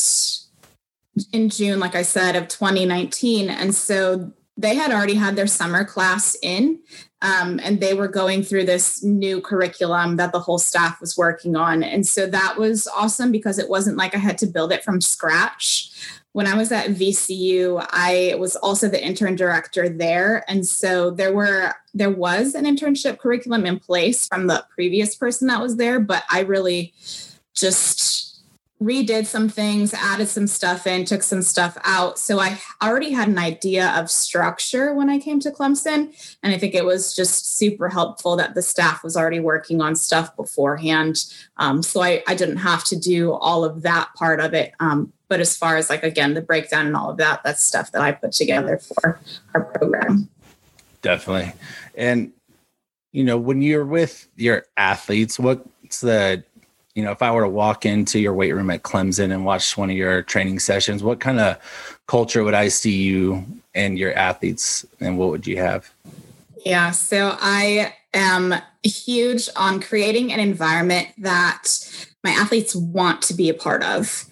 in 1.33 1.49
June, 1.49 1.81
like 1.81 1.95
I 1.95 2.03
said, 2.03 2.37
of 2.37 2.49
2019. 2.49 3.49
And 3.49 3.75
so 3.75 4.33
they 4.57 4.75
had 4.75 4.93
already 4.93 5.15
had 5.15 5.37
their 5.37 5.47
summer 5.47 5.85
class 5.85 6.37
in, 6.43 6.81
um, 7.25 7.59
and 7.63 7.81
they 7.81 7.95
were 7.95 8.07
going 8.07 8.43
through 8.43 8.67
this 8.67 9.03
new 9.03 9.41
curriculum 9.41 10.17
that 10.17 10.31
the 10.31 10.41
whole 10.41 10.59
staff 10.59 11.01
was 11.01 11.17
working 11.17 11.57
on. 11.57 11.83
And 11.83 12.07
so 12.07 12.27
that 12.27 12.59
was 12.59 12.87
awesome 12.89 13.33
because 13.33 13.59
it 13.59 13.71
wasn't 13.71 13.97
like 13.97 14.15
I 14.15 14.19
had 14.19 14.37
to 14.39 14.47
build 14.47 14.73
it 14.73 14.85
from 14.85 15.01
scratch. 15.01 15.91
When 16.33 16.47
I 16.47 16.55
was 16.55 16.71
at 16.71 16.91
VCU, 16.91 17.87
I 17.91 18.35
was 18.39 18.57
also 18.57 18.89
the 18.89 19.03
intern 19.03 19.37
director 19.37 19.89
there. 19.89 20.45
And 20.49 20.67
so 20.67 21.11
there 21.13 21.33
were 21.33 21.73
there 21.95 22.11
was 22.11 22.55
an 22.55 22.67
internship 22.67 23.19
curriculum 23.19 23.65
in 23.65 23.79
place 23.79 24.29
from 24.29 24.47
the 24.47 24.67
previous 24.75 25.15
person 25.15 25.49
that 25.49 25.63
was 25.63 25.77
there, 25.77 26.01
but 26.01 26.25
I 26.31 26.41
really 26.41 26.93
just 27.55 28.14
redid 28.85 29.25
some 29.27 29.49
things, 29.49 29.95
added 29.95 30.29
some 30.29 30.47
stuff 30.47 30.87
in, 30.87 31.05
took 31.05 31.23
some 31.23 31.43
stuff 31.43 31.79
out. 31.85 32.19
So 32.19 32.39
I 32.39 32.61
already 32.83 33.13
had 33.13 33.29
an 33.29 33.39
idea 33.39 33.95
of 33.97 34.11
structure 34.11 34.93
when 34.95 35.09
I 35.09 35.19
came 35.19 35.41
to 35.41 35.51
Clemson. 35.51 36.15
And 36.43 36.55
I 36.55 36.59
think 36.59 36.75
it 36.75 36.85
was 36.85 37.17
just 37.17 37.57
super 37.57 37.89
helpful 37.89 38.37
that 38.37 38.55
the 38.55 38.63
staff 38.63 39.03
was 39.03 39.17
already 39.17 39.41
working 39.41 39.81
on 39.81 39.97
stuff 39.97 40.37
beforehand. 40.37 41.25
Um, 41.57 41.83
so 41.83 42.03
I, 42.03 42.23
I 42.29 42.35
didn't 42.35 42.59
have 42.59 42.85
to 42.85 42.97
do 42.97 43.33
all 43.33 43.65
of 43.65 43.83
that 43.83 44.11
part 44.15 44.41
of 44.41 44.53
it. 44.55 44.73
Um, 44.81 45.13
but 45.29 45.41
as 45.41 45.57
far 45.57 45.77
as 45.77 45.89
like, 45.89 46.03
again, 46.03 46.35
the 46.35 46.43
breakdown 46.43 46.87
and 46.87 46.97
all 46.97 47.11
of 47.11 47.17
that, 47.17 47.43
that's 47.43 47.65
stuff 47.65 47.91
that 47.93 48.03
I 48.03 48.13
put 48.13 48.33
together 48.33 48.79
for 48.79 49.19
our 49.55 49.63
program. 49.63 50.29
Definitely. 51.01 51.53
And, 51.95 52.33
you 53.13 53.25
know, 53.25 53.39
when 53.39 53.63
you're 53.63 53.87
with 53.87 54.29
your 54.37 54.67
athletes, 54.77 55.39
what's 55.39 56.01
the 56.01 56.45
you 56.95 57.03
know, 57.03 57.11
if 57.11 57.23
I 57.23 57.31
were 57.33 57.43
to 57.43 57.49
walk 57.49 57.85
into 57.85 58.21
your 58.21 58.35
weight 58.35 58.53
room 58.53 58.71
at 58.71 58.83
Clemson 58.83 59.33
and 59.33 59.45
watch 59.45 59.77
one 59.77 59.91
of 59.91 59.97
your 59.97 60.23
training 60.23 60.61
sessions, 60.61 61.03
what 61.03 61.21
kind 61.21 61.41
of 61.41 61.59
culture 62.07 62.45
would 62.45 62.55
I 62.55 62.69
see 62.69 63.03
you 63.03 63.45
and 63.75 63.99
your 63.99 64.15
athletes, 64.15 64.87
and 65.01 65.19
what 65.19 65.31
would 65.31 65.47
you 65.47 65.57
have? 65.57 65.93
Yeah, 66.65 66.93
so 66.93 67.37
I 67.41 67.95
am 68.15 68.55
huge 68.85 69.49
on 69.57 69.81
creating 69.81 70.33
an 70.33 70.39
environment 70.39 71.09
that 71.19 71.67
my 72.23 72.31
athletes 72.31 72.77
want 72.77 73.23
to 73.23 73.35
be 73.35 73.49
a 73.49 73.55
part 73.55 73.83
of. 73.83 74.27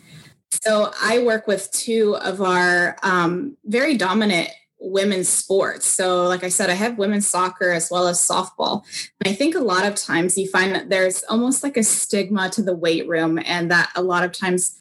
So 0.62 0.92
I 1.02 1.19
work 1.19 1.49
with 1.49 1.71
two 1.73 2.16
of 2.19 2.40
our 2.40 2.97
um, 3.02 3.57
very 3.64 3.97
dominant 3.97 4.50
women's 4.83 5.29
sports. 5.29 5.87
So, 5.87 6.27
like 6.27 6.45
I 6.45 6.49
said, 6.49 6.69
I 6.69 6.75
have 6.75 6.99
women's 6.99 7.29
soccer 7.29 7.71
as 7.71 7.91
well 7.91 8.09
as 8.09 8.21
softball. 8.21 8.85
And 9.21 9.33
I 9.33 9.35
think 9.35 9.55
a 9.55 9.61
lot 9.61 9.87
of 9.87 9.95
times 9.95 10.37
you 10.37 10.49
find 10.49 10.75
that 10.75 10.91
there's 10.91 11.23
almost 11.25 11.62
like 11.62 11.77
a 11.77 11.83
stigma 11.83 12.51
to 12.51 12.62
the 12.62 12.75
weight 12.75 13.09
room, 13.09 13.39
and 13.45 13.71
that 13.71 13.91
a 13.95 14.03
lot 14.03 14.25
of 14.25 14.33
times, 14.33 14.79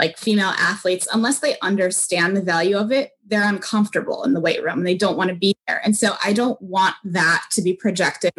like 0.00 0.18
female 0.18 0.52
athletes, 0.58 1.06
unless 1.12 1.38
they 1.38 1.56
understand 1.60 2.36
the 2.36 2.42
value 2.42 2.76
of 2.76 2.90
it, 2.90 3.12
they're 3.26 3.48
uncomfortable 3.48 4.24
in 4.24 4.34
the 4.34 4.40
weight 4.40 4.62
room 4.62 4.78
and 4.78 4.86
they 4.86 4.96
don't 4.96 5.16
want 5.16 5.30
to 5.30 5.36
be 5.36 5.56
there. 5.68 5.80
And 5.84 5.96
so, 5.96 6.14
I 6.24 6.32
don't 6.32 6.60
want 6.60 6.96
that 7.04 7.44
to 7.52 7.62
be 7.62 7.74
projected 7.74 8.32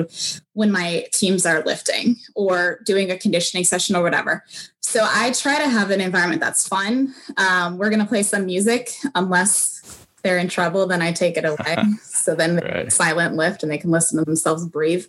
when 0.54 0.72
my 0.72 1.08
teams 1.14 1.46
are 1.46 1.64
lifting 1.64 2.18
or 2.36 2.80
doing 2.86 3.10
a 3.10 3.18
conditioning 3.18 3.64
session 3.64 3.96
or 3.96 4.04
whatever. 4.04 4.44
So, 4.82 5.08
I 5.10 5.32
try 5.32 5.58
to 5.60 5.70
have 5.70 5.92
an 5.92 6.02
environment 6.02 6.42
that's 6.42 6.68
fun. 6.68 7.14
Um, 7.38 7.78
we're 7.78 7.90
going 7.90 8.02
to 8.02 8.06
play 8.06 8.24
some 8.24 8.46
music, 8.46 8.90
unless 9.16 10.05
they're 10.26 10.40
in 10.40 10.48
trouble, 10.48 10.88
then 10.88 11.04
I 11.04 11.12
take 11.12 11.38
it 11.38 11.46
away. 11.46 11.78
so 12.02 12.34
then 12.34 12.56
right. 12.58 12.92
silent 12.92 13.36
lift 13.36 13.62
and 13.62 13.72
they 13.72 13.78
can 13.78 13.92
listen 13.92 14.18
to 14.18 14.26
themselves 14.26 14.68
breathe. 14.68 15.06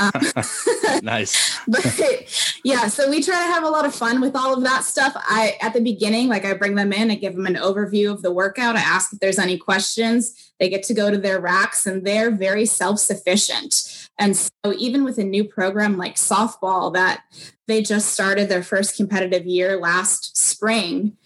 Um, 0.00 0.10
nice. 1.02 1.60
but 1.68 1.86
yeah, 2.64 2.88
so 2.88 3.08
we 3.08 3.22
try 3.22 3.40
to 3.40 3.52
have 3.52 3.62
a 3.62 3.68
lot 3.68 3.86
of 3.86 3.94
fun 3.94 4.20
with 4.20 4.34
all 4.34 4.52
of 4.52 4.64
that 4.64 4.82
stuff. 4.82 5.12
I 5.16 5.56
at 5.62 5.74
the 5.74 5.80
beginning, 5.80 6.26
like 6.26 6.44
I 6.44 6.54
bring 6.54 6.74
them 6.74 6.92
in, 6.92 7.12
I 7.12 7.14
give 7.14 7.36
them 7.36 7.46
an 7.46 7.54
overview 7.54 8.10
of 8.10 8.22
the 8.22 8.32
workout. 8.32 8.74
I 8.74 8.80
ask 8.80 9.12
if 9.12 9.20
there's 9.20 9.38
any 9.38 9.56
questions. 9.56 10.52
They 10.58 10.68
get 10.68 10.82
to 10.84 10.94
go 10.94 11.08
to 11.08 11.18
their 11.18 11.40
racks 11.40 11.86
and 11.86 12.04
they're 12.04 12.32
very 12.32 12.66
self-sufficient. 12.66 14.08
And 14.18 14.36
so 14.36 14.74
even 14.76 15.04
with 15.04 15.18
a 15.18 15.24
new 15.24 15.44
program 15.44 15.96
like 15.96 16.16
softball 16.16 16.92
that 16.94 17.22
they 17.68 17.80
just 17.80 18.08
started 18.08 18.48
their 18.48 18.64
first 18.64 18.96
competitive 18.96 19.46
year 19.46 19.78
last 19.78 20.36
spring 20.36 21.16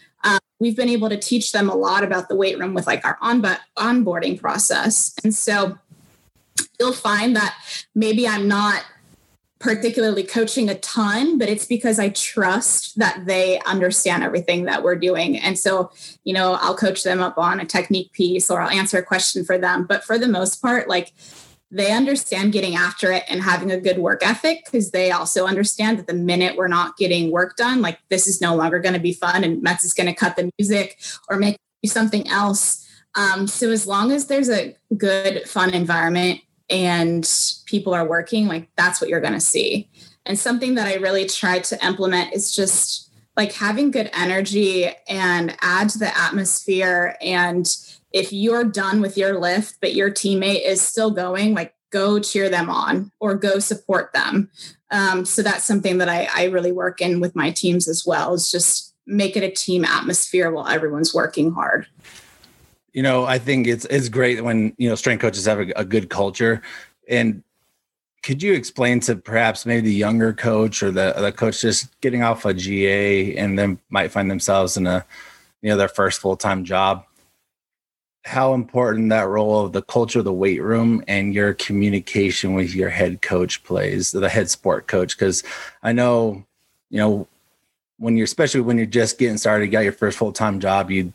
we've 0.63 0.77
been 0.77 0.89
able 0.89 1.09
to 1.09 1.19
teach 1.19 1.51
them 1.51 1.69
a 1.69 1.75
lot 1.75 2.05
about 2.05 2.29
the 2.29 2.37
weight 2.37 2.57
room 2.57 2.73
with 2.73 2.87
like 2.87 3.05
our 3.05 3.19
on 3.21 3.43
onboarding 3.77 4.41
process. 4.41 5.13
And 5.25 5.35
so 5.35 5.77
you'll 6.79 6.93
find 6.93 7.35
that 7.35 7.57
maybe 7.97 8.29
I'm 8.29 8.47
not 8.47 8.85
particularly 9.59 10.23
coaching 10.23 10.71
a 10.71 10.79
ton, 10.79 11.37
but 11.37 11.49
it's 11.49 11.67
because 11.67 11.99
I 11.99 12.11
trust 12.11 12.97
that 12.99 13.27
they 13.27 13.59
understand 13.67 14.23
everything 14.23 14.65
that 14.67 14.85
we're 14.85 14.97
doing. 14.97 15.37
And 15.37 15.59
so, 15.59 15.91
you 16.23 16.33
know, 16.33 16.55
I'll 16.61 16.77
coach 16.77 17.03
them 17.03 17.21
up 17.21 17.39
on 17.39 17.59
a 17.59 17.65
technique 17.65 18.13
piece 18.13 18.49
or 18.49 18.61
I'll 18.61 18.71
answer 18.71 18.99
a 18.99 19.05
question 19.05 19.45
for 19.45 19.59
them. 19.59 19.85
But 19.85 20.05
for 20.05 20.17
the 20.17 20.29
most 20.29 20.63
part, 20.63 20.89
like 20.89 21.13
they 21.73 21.91
understand 21.91 22.53
getting 22.53 22.77
after 22.77 23.11
it 23.11 23.25
and 23.29 23.43
having 23.43 23.71
a 23.71 23.81
good 23.81 23.97
work 23.97 24.25
ethic 24.25 24.67
because 24.67 24.91
they 24.91 25.11
also 25.11 25.47
understand 25.47 25.99
that 25.99 26.07
the 26.07 26.13
minute 26.13 26.55
we're 26.55 26.69
not 26.69 26.99
getting 26.99 27.31
work 27.31 27.57
done, 27.57 27.81
like 27.81 27.99
this 28.11 28.27
is 28.29 28.43
no 28.43 28.55
longer 28.55 28.79
going 28.79 28.93
to 28.93 29.01
be 29.01 29.15
fun 29.15 29.43
and 29.43 29.63
Metz 29.63 29.83
is 29.83 29.95
going 29.95 30.07
to 30.07 30.13
cut 30.13 30.37
the 30.37 30.51
music 30.59 31.01
or 31.31 31.39
make 31.39 31.57
something 31.87 32.29
else. 32.29 32.87
Um, 33.15 33.47
so 33.47 33.71
as 33.71 33.87
long 33.87 34.13
as 34.13 34.27
there's 34.27 34.51
a 34.51 34.77
good, 34.99 35.49
fun 35.49 35.73
environment 35.73 36.41
and 36.69 37.29
people 37.65 37.95
are 37.95 38.07
working, 38.07 38.49
like 38.49 38.69
that's 38.77 39.01
what 39.01 39.09
you're 39.09 39.21
going 39.23 39.33
to 39.33 39.41
see. 39.41 39.89
And 40.27 40.39
something 40.39 40.75
that 40.75 40.87
I 40.87 40.97
really 40.97 41.25
try 41.25 41.61
to 41.61 41.85
implement 41.85 42.35
is 42.35 42.55
just 42.55 43.11
like 43.35 43.55
having 43.55 43.91
good 43.91 44.11
energy 44.13 44.91
and 45.09 45.57
add 45.63 45.89
to 45.89 45.99
the 45.99 46.17
atmosphere 46.17 47.17
and 47.23 47.67
if 48.13 48.33
you're 48.33 48.65
done 48.65 49.01
with 49.01 49.17
your 49.17 49.39
lift, 49.41 49.77
but 49.81 49.95
your 49.95 50.11
teammate 50.11 50.67
is 50.67 50.81
still 50.81 51.11
going, 51.11 51.55
like 51.55 51.75
go 51.91 52.19
cheer 52.19 52.49
them 52.49 52.69
on 52.69 53.13
or 53.21 53.35
go 53.35 53.59
support 53.59 54.13
them. 54.13 54.51
Um, 54.91 55.25
so 55.25 55.43
that's 55.43 55.65
something 55.65 55.99
that 55.99 56.09
I, 56.09 56.29
I 56.35 56.45
really 56.45 56.73
work 56.73 57.01
in 57.01 57.21
with 57.21 57.37
my 57.37 57.51
teams 57.51 57.89
as 57.89 58.05
well 58.05 58.35
is 58.35 58.51
just 58.51 58.95
make 59.07 59.37
it 59.37 59.43
a 59.43 59.51
team 59.51 59.85
atmosphere 59.85 60.51
while 60.51 60.67
everyone's 60.67 61.15
working 61.15 61.53
hard. 61.53 61.87
You 62.93 63.03
know, 63.03 63.25
I 63.25 63.39
think 63.39 63.67
it's 63.67 63.87
it's 63.87 64.11
great 64.11 64.45
when 64.45 64.75
you 64.77 64.89
know 64.89 64.95
strength 64.95 65.23
coaches 65.23 65.47
have 65.47 65.61
a, 65.61 65.73
a 65.77 65.85
good 65.85 66.11
culture. 66.11 66.61
And 67.09 67.43
could 68.23 68.43
you 68.43 68.53
explain 68.53 69.01
to 69.01 69.17
perhaps 69.17 69.65
maybe 69.65 69.81
the 69.89 69.95
younger 69.95 70.35
coach 70.35 70.83
or 70.83 70.91
the 70.91 71.15
the 71.17 71.33
coach 71.33 71.63
just 71.63 71.99
getting 72.03 72.23
off 72.23 72.45
a 72.45 72.53
GA 72.53 73.35
and 73.37 73.59
then 73.59 73.79
might 73.89 74.13
find 74.13 74.31
themselves 74.31 74.77
in 74.77 74.87
a 74.87 75.05
you 75.63 75.71
know 75.71 75.79
their 75.79 75.89
first 75.89 76.21
full 76.21 76.37
time 76.37 76.65
job? 76.65 77.05
How 78.25 78.55
important 78.55 79.11
that 79.11 79.29
role 79.29 79.65
of 79.65 79.73
the 79.73 79.83
culture 79.83 80.21
of 80.21 80.25
the 80.25 80.33
weight 80.33 80.63
room 80.63 81.03
and 81.09 81.35
your 81.35 81.55
communication 81.55 82.55
with 82.55 82.75
your 82.75 82.89
head 82.89 83.21
coach 83.21 83.63
plays, 83.65 84.13
the 84.13 84.29
head 84.29 84.49
sport 84.49 84.87
coach. 84.87 85.17
Because 85.17 85.43
I 85.83 85.93
know, 85.93 86.45
you 86.91 86.99
know, 86.99 87.29
when 87.99 88.17
you're 88.17 88.25
especially 88.25 88.61
when 88.61 88.77
you're 88.77 88.87
just 88.87 89.19
getting 89.19 89.39
started, 89.39 89.67
you 89.67 89.73
got 89.73 89.81
your 89.81 89.93
first 89.93 90.19
full 90.19 90.33
time 90.33 90.61
job, 90.61 90.91
you 90.91 91.13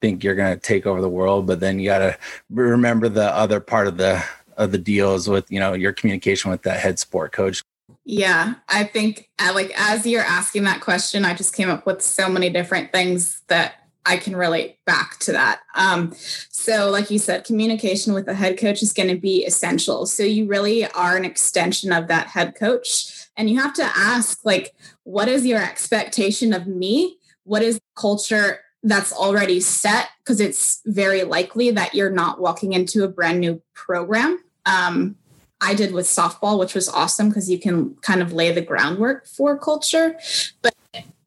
think 0.00 0.24
you're 0.24 0.34
going 0.34 0.54
to 0.54 0.60
take 0.60 0.86
over 0.86 1.00
the 1.00 1.08
world, 1.08 1.46
but 1.46 1.60
then 1.60 1.78
you 1.78 1.88
got 1.88 1.98
to 1.98 2.18
remember 2.50 3.08
the 3.08 3.34
other 3.34 3.60
part 3.60 3.86
of 3.86 3.96
the 3.96 4.22
of 4.56 4.72
the 4.72 4.78
deals 4.78 5.28
with 5.28 5.50
you 5.50 5.60
know 5.60 5.74
your 5.74 5.92
communication 5.92 6.50
with 6.50 6.62
that 6.62 6.80
head 6.80 6.98
sport 6.98 7.32
coach. 7.32 7.62
Yeah, 8.04 8.54
I 8.68 8.84
think 8.84 9.28
uh, 9.38 9.52
like 9.54 9.72
as 9.76 10.06
you're 10.06 10.22
asking 10.22 10.64
that 10.64 10.80
question, 10.80 11.24
I 11.24 11.34
just 11.34 11.54
came 11.54 11.68
up 11.68 11.86
with 11.86 12.02
so 12.02 12.28
many 12.28 12.50
different 12.50 12.92
things 12.92 13.42
that 13.48 13.85
I 14.06 14.16
can 14.16 14.36
relate 14.36 14.78
back 14.84 15.18
to 15.20 15.32
that. 15.32 15.60
Um, 15.74 16.14
so, 16.50 16.90
like 16.90 17.10
you 17.10 17.18
said, 17.18 17.44
communication 17.44 18.14
with 18.14 18.26
the 18.26 18.34
head 18.34 18.58
coach 18.58 18.82
is 18.82 18.92
going 18.92 19.08
to 19.08 19.20
be 19.20 19.44
essential. 19.44 20.06
So, 20.06 20.22
you 20.22 20.46
really 20.46 20.86
are 20.92 21.16
an 21.16 21.24
extension 21.24 21.92
of 21.92 22.08
that 22.08 22.28
head 22.28 22.54
coach. 22.54 23.26
And 23.36 23.50
you 23.50 23.60
have 23.60 23.74
to 23.74 23.84
ask, 23.84 24.44
like, 24.44 24.74
what 25.02 25.28
is 25.28 25.44
your 25.44 25.62
expectation 25.62 26.52
of 26.52 26.66
me? 26.66 27.18
What 27.44 27.62
is 27.62 27.76
the 27.76 28.00
culture 28.00 28.60
that's 28.82 29.12
already 29.12 29.60
set? 29.60 30.08
Because 30.18 30.40
it's 30.40 30.80
very 30.86 31.24
likely 31.24 31.70
that 31.72 31.94
you're 31.94 32.10
not 32.10 32.40
walking 32.40 32.72
into 32.72 33.04
a 33.04 33.08
brand 33.08 33.40
new 33.40 33.60
program. 33.74 34.42
Um, 34.64 35.16
I 35.60 35.74
did 35.74 35.92
with 35.92 36.06
softball, 36.06 36.58
which 36.58 36.74
was 36.74 36.88
awesome 36.88 37.28
because 37.28 37.50
you 37.50 37.58
can 37.58 37.94
kind 38.02 38.22
of 38.22 38.32
lay 38.32 38.52
the 38.52 38.60
groundwork 38.60 39.26
for 39.26 39.58
culture. 39.58 40.18
But 40.62 40.74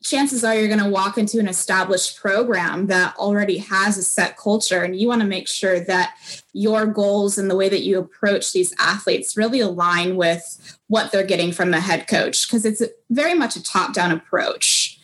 chances 0.04 0.44
are 0.44 0.56
you're 0.56 0.68
going 0.68 0.84
to 0.84 0.90
walk 0.90 1.18
into 1.18 1.40
an 1.40 1.48
established 1.48 2.18
program 2.18 2.88
that 2.88 3.16
already 3.18 3.58
has 3.58 3.98
a 3.98 4.04
set 4.04 4.38
culture 4.38 4.84
and 4.84 5.00
you 5.00 5.08
want 5.08 5.22
to 5.22 5.28
make 5.28 5.48
sure 5.48 5.80
that 5.80 6.16
your 6.54 6.86
goals 6.86 7.38
and 7.38 7.50
the 7.50 7.56
way 7.56 7.68
that 7.68 7.84
you 7.84 8.00
approach 8.00 8.54
these 8.54 8.74
athletes 8.80 9.36
really 9.36 9.60
align 9.60 10.16
with 10.16 10.78
what 10.88 11.12
they're 11.12 11.24
getting 11.26 11.52
from 11.52 11.72
the 11.72 11.82
head 11.82 12.08
coach 12.08 12.48
because 12.48 12.66
it's 12.66 12.82
very 13.10 13.34
much 13.34 13.56
a 13.56 13.64
top 13.64 13.94
down 13.94 14.12
approach 14.12 15.00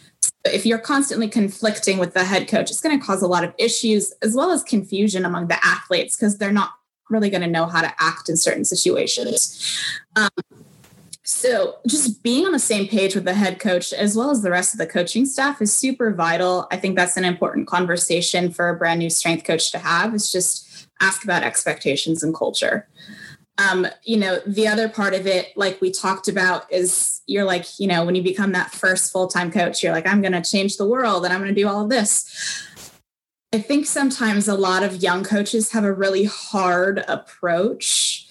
if 0.46 0.66
you're 0.66 0.80
constantly 0.80 1.28
conflicting 1.28 1.98
with 1.98 2.14
the 2.14 2.24
head 2.24 2.48
coach 2.48 2.72
it's 2.72 2.82
going 2.82 2.98
to 2.98 3.06
cause 3.06 3.22
a 3.22 3.28
lot 3.28 3.44
of 3.44 3.54
issues 3.58 4.14
as 4.22 4.34
well 4.34 4.52
as 4.52 4.64
confusion 4.64 5.26
among 5.26 5.48
the 5.48 5.66
athletes 5.66 6.16
because 6.16 6.38
they're 6.38 6.52
not 6.52 6.72
really 7.10 7.30
going 7.30 7.42
to 7.42 7.48
know 7.48 7.66
how 7.66 7.82
to 7.82 7.94
act 8.00 8.30
in 8.30 8.38
certain 8.38 8.66
situations. 8.66 9.80
Um, 10.16 10.30
so, 11.28 11.78
just 11.88 12.22
being 12.22 12.46
on 12.46 12.52
the 12.52 12.60
same 12.60 12.88
page 12.88 13.16
with 13.16 13.26
the 13.26 13.34
head 13.34 13.60
coach 13.60 13.92
as 13.92 14.16
well 14.16 14.30
as 14.30 14.44
the 14.44 14.52
rest 14.52 14.76
of 14.76 14.78
the 14.78 14.86
coaching 14.86 15.26
staff 15.26 15.60
is 15.60 15.74
super 15.74 16.14
vital. 16.14 16.68
I 16.72 16.78
think 16.78 16.96
that's 16.96 17.18
an 17.18 17.26
important 17.26 17.68
conversation 17.68 18.52
for 18.52 18.70
a 18.70 18.76
brand 18.76 19.00
new 19.00 19.10
strength 19.10 19.44
coach 19.44 19.72
to 19.72 19.80
have 19.80 20.14
is 20.14 20.32
just 20.32 20.88
ask 21.02 21.24
about 21.24 21.42
expectations 21.42 22.22
and 22.22 22.36
culture. 22.36 22.88
Um, 23.58 23.88
you 24.04 24.18
know, 24.18 24.40
the 24.46 24.68
other 24.68 24.88
part 24.88 25.16
of 25.16 25.26
it, 25.26 25.52
like 25.58 25.82
we 25.82 25.90
talked 25.90 26.28
about, 26.28 26.72
is 26.72 27.22
you're 27.26 27.44
like, 27.44 27.80
you 27.80 27.88
know, 27.88 28.06
when 28.06 28.14
you 28.14 28.22
become 28.22 28.52
that 28.52 28.70
first 28.70 29.12
full 29.12 29.28
time 29.28 29.52
coach, 29.52 29.82
you're 29.82 29.94
like, 29.94 30.06
I'm 30.06 30.22
going 30.22 30.34
to 30.34 30.44
change 30.44 30.78
the 30.78 30.88
world 30.88 31.26
and 31.26 31.34
I'm 31.34 31.42
going 31.42 31.56
to 31.56 31.60
do 31.60 31.68
all 31.68 31.82
of 31.82 31.90
this. 31.90 32.64
I 33.52 33.58
think 33.58 33.88
sometimes 33.88 34.48
a 34.48 34.56
lot 34.56 34.84
of 34.84 35.02
young 35.02 35.24
coaches 35.24 35.72
have 35.72 35.86
a 35.86 35.94
really 35.94 36.26
hard 36.26 37.04
approach 37.08 38.25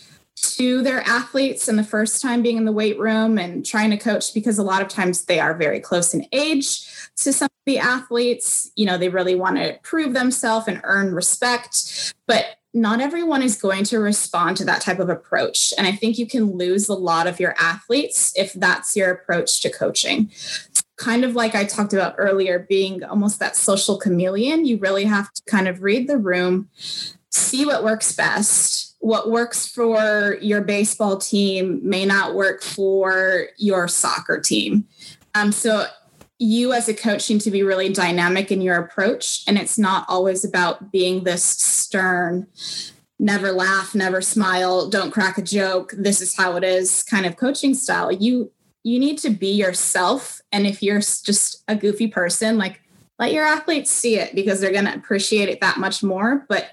to 0.52 0.82
their 0.82 1.00
athletes 1.02 1.68
and 1.68 1.78
the 1.78 1.84
first 1.84 2.20
time 2.20 2.42
being 2.42 2.56
in 2.56 2.64
the 2.64 2.72
weight 2.72 2.98
room 2.98 3.38
and 3.38 3.64
trying 3.64 3.90
to 3.90 3.96
coach 3.96 4.34
because 4.34 4.58
a 4.58 4.62
lot 4.62 4.82
of 4.82 4.88
times 4.88 5.24
they 5.24 5.40
are 5.40 5.54
very 5.54 5.80
close 5.80 6.14
in 6.14 6.26
age 6.32 6.86
to 7.16 7.32
some 7.32 7.46
of 7.46 7.64
the 7.66 7.78
athletes. 7.78 8.70
You 8.76 8.86
know, 8.86 8.98
they 8.98 9.08
really 9.08 9.34
want 9.34 9.56
to 9.56 9.78
prove 9.82 10.12
themselves 10.12 10.68
and 10.68 10.80
earn 10.84 11.14
respect, 11.14 12.14
but 12.26 12.56
not 12.74 13.00
everyone 13.00 13.42
is 13.42 13.60
going 13.60 13.84
to 13.84 14.00
respond 14.00 14.56
to 14.56 14.64
that 14.64 14.80
type 14.80 14.98
of 14.98 15.08
approach. 15.08 15.72
And 15.78 15.86
I 15.86 15.92
think 15.92 16.18
you 16.18 16.26
can 16.26 16.56
lose 16.56 16.88
a 16.88 16.94
lot 16.94 17.28
of 17.28 17.38
your 17.38 17.54
athletes 17.58 18.32
if 18.36 18.52
that's 18.52 18.96
your 18.96 19.12
approach 19.12 19.60
to 19.62 19.70
coaching. 19.70 20.32
Kind 20.96 21.24
of 21.24 21.36
like 21.36 21.54
I 21.54 21.64
talked 21.64 21.92
about 21.92 22.16
earlier, 22.18 22.66
being 22.68 23.04
almost 23.04 23.38
that 23.38 23.56
social 23.56 23.96
chameleon, 23.96 24.64
you 24.64 24.78
really 24.78 25.04
have 25.04 25.32
to 25.32 25.42
kind 25.46 25.68
of 25.68 25.82
read 25.82 26.08
the 26.08 26.18
room, 26.18 26.68
see 27.30 27.64
what 27.64 27.84
works 27.84 28.12
best. 28.12 28.93
What 29.04 29.30
works 29.30 29.66
for 29.66 30.38
your 30.40 30.62
baseball 30.62 31.18
team 31.18 31.78
may 31.82 32.06
not 32.06 32.34
work 32.34 32.62
for 32.62 33.48
your 33.58 33.86
soccer 33.86 34.40
team. 34.40 34.88
Um, 35.34 35.52
so 35.52 35.84
you 36.38 36.72
as 36.72 36.88
a 36.88 36.94
coach 36.94 37.28
need 37.28 37.42
to 37.42 37.50
be 37.50 37.62
really 37.62 37.90
dynamic 37.90 38.50
in 38.50 38.62
your 38.62 38.76
approach 38.76 39.44
and 39.46 39.58
it's 39.58 39.76
not 39.76 40.06
always 40.08 40.42
about 40.42 40.90
being 40.90 41.24
this 41.24 41.44
stern 41.44 42.46
never 43.18 43.52
laugh 43.52 43.94
never 43.94 44.22
smile 44.22 44.88
don't 44.88 45.10
crack 45.10 45.36
a 45.36 45.42
joke 45.42 45.92
this 45.98 46.22
is 46.22 46.34
how 46.34 46.56
it 46.56 46.64
is 46.64 47.02
kind 47.02 47.26
of 47.26 47.36
coaching 47.36 47.74
style 47.74 48.10
you 48.10 48.50
you 48.82 48.98
need 48.98 49.18
to 49.18 49.30
be 49.30 49.52
yourself 49.52 50.40
and 50.50 50.66
if 50.66 50.82
you're 50.82 50.98
just 50.98 51.62
a 51.68 51.76
goofy 51.76 52.08
person 52.08 52.58
like 52.58 52.80
let 53.18 53.32
your 53.32 53.44
athletes 53.44 53.90
see 53.90 54.18
it 54.18 54.34
because 54.34 54.60
they're 54.60 54.72
going 54.72 54.86
to 54.86 54.94
appreciate 54.94 55.48
it 55.48 55.60
that 55.60 55.76
much 55.76 56.02
more 56.02 56.44
but 56.48 56.70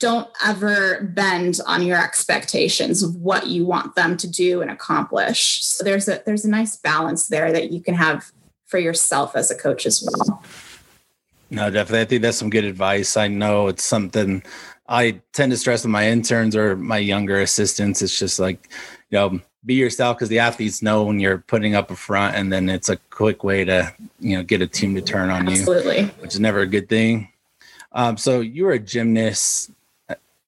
don't 0.00 0.28
ever 0.44 1.02
bend 1.14 1.60
on 1.66 1.82
your 1.82 2.02
expectations 2.02 3.02
of 3.02 3.14
what 3.16 3.46
you 3.46 3.64
want 3.64 3.94
them 3.94 4.16
to 4.16 4.28
do 4.28 4.62
and 4.62 4.70
accomplish 4.70 5.62
so 5.62 5.84
there's 5.84 6.08
a 6.08 6.22
there's 6.26 6.44
a 6.44 6.50
nice 6.50 6.76
balance 6.76 7.28
there 7.28 7.52
that 7.52 7.70
you 7.70 7.80
can 7.80 7.94
have 7.94 8.32
for 8.70 8.78
yourself 8.78 9.34
as 9.34 9.50
a 9.50 9.54
coach 9.56 9.84
as 9.84 10.06
well. 10.06 10.42
No, 11.50 11.68
definitely. 11.70 12.00
I 12.00 12.04
think 12.04 12.22
that's 12.22 12.38
some 12.38 12.50
good 12.50 12.64
advice. 12.64 13.16
I 13.16 13.26
know 13.26 13.66
it's 13.66 13.82
something 13.82 14.42
I 14.88 15.20
tend 15.32 15.50
to 15.50 15.58
stress 15.58 15.82
with 15.82 15.90
my 15.90 16.08
interns 16.08 16.54
or 16.54 16.76
my 16.76 16.98
younger 16.98 17.40
assistants. 17.40 18.00
It's 18.00 18.16
just 18.16 18.38
like, 18.38 18.70
you 19.10 19.18
know, 19.18 19.40
be 19.64 19.74
yourself 19.74 20.16
because 20.16 20.28
the 20.28 20.38
athletes 20.38 20.80
know 20.80 21.02
when 21.02 21.18
you're 21.18 21.38
putting 21.38 21.74
up 21.74 21.90
a 21.90 21.96
front 21.96 22.36
and 22.36 22.52
then 22.52 22.68
it's 22.68 22.88
a 22.88 22.96
quick 23.10 23.42
way 23.42 23.64
to, 23.64 23.92
you 24.20 24.36
know, 24.36 24.44
get 24.44 24.62
a 24.62 24.66
team 24.66 24.94
to 24.94 25.02
turn 25.02 25.28
on 25.28 25.48
Absolutely. 25.48 26.00
you, 26.02 26.06
which 26.20 26.34
is 26.34 26.40
never 26.40 26.60
a 26.60 26.66
good 26.66 26.88
thing. 26.88 27.28
Um, 27.92 28.16
so 28.16 28.40
you 28.40 28.64
were 28.64 28.72
a 28.72 28.78
gymnast 28.78 29.72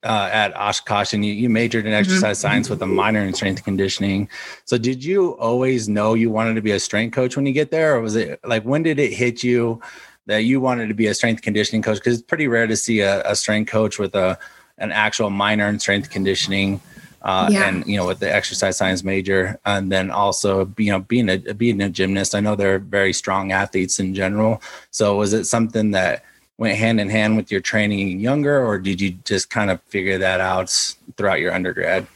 uh, 0.05 0.29
at 0.33 0.57
Oshkosh 0.57 1.13
and 1.13 1.25
you, 1.25 1.33
you 1.33 1.49
majored 1.49 1.87
in 1.87 1.93
mm-hmm. 1.93 2.01
exercise 2.01 2.39
mm-hmm. 2.39 2.49
science 2.49 2.71
with 2.71 2.83
a 2.83 2.87
minor 2.87 3.21
in 3.21 3.35
strength 3.35 3.65
conditioning. 3.65 4.29
So 4.65 4.79
did 4.79 5.05
you 5.05 5.33
always 5.39 5.89
know 5.89 6.15
you 6.15 6.31
wanted 6.31 6.55
to 6.55 6.63
be 6.63 6.73
a 6.73 6.81
strength 6.81 7.15
coach 7.15 7.37
when 7.37 7.47
you 7.47 7.53
get 7.53 7.71
there? 7.71 7.97
Or 7.97 8.01
was 8.01 8.17
it 8.17 8.41
like, 8.45 8.65
when 8.65 8.83
did 8.83 8.99
it 8.99 9.13
hit 9.13 9.43
you 9.43 9.81
that 10.27 10.45
you 10.45 10.61
wanted 10.61 10.89
to 10.89 10.95
be 10.95 11.07
a 11.07 11.15
strength 11.15 11.43
conditioning 11.43 11.83
coach? 11.83 12.03
Cause 12.03 12.15
it's 12.15 12.23
pretty 12.23 12.49
rare 12.49 12.67
to 12.67 12.77
see 12.77 13.01
a, 13.01 13.23
a 13.23 13.37
strength 13.37 13.71
coach 13.71 13.99
with 13.99 14.15
a, 14.15 14.39
an 14.79 14.91
actual 14.91 15.31
minor 15.31 15.69
in 15.69 15.79
strength 15.79 16.11
conditioning. 16.11 16.81
Uh, 17.25 17.49
yeah. 17.53 17.69
and 17.69 17.87
you 17.87 17.97
know 17.97 18.05
with 18.05 18.19
the 18.19 18.35
exercise 18.35 18.77
science 18.77 19.05
major 19.05 19.57
and 19.65 19.93
then 19.93 20.11
also 20.11 20.69
you 20.77 20.91
know 20.91 20.99
being 20.99 21.29
a 21.29 21.39
being 21.55 21.81
a 21.81 21.89
gymnast 21.89 22.35
i 22.35 22.41
know 22.41 22.57
they're 22.57 22.81
very 22.81 23.13
strong 23.13 23.53
athletes 23.53 24.01
in 24.01 24.13
general 24.13 24.61
so 24.91 25.15
was 25.19 25.33
it 25.33 25.45
something 25.45 25.93
that 25.93 26.25
went 26.59 26.79
hand 26.79 27.01
in 27.01 27.09
hand 27.09 27.37
with 27.37 27.51
your 27.51 27.61
training 27.61 28.21
younger, 28.21 28.65
or 28.65 28.79
did 28.79 29.01
you 29.01 29.13
just 29.25 29.51
kind 29.51 29.71
of 29.71 29.83
figure 29.83 30.19
that 30.19 30.41
out 30.41 30.95
throughout 31.17 31.41
your 31.41 31.53
undergrad? 31.53 32.07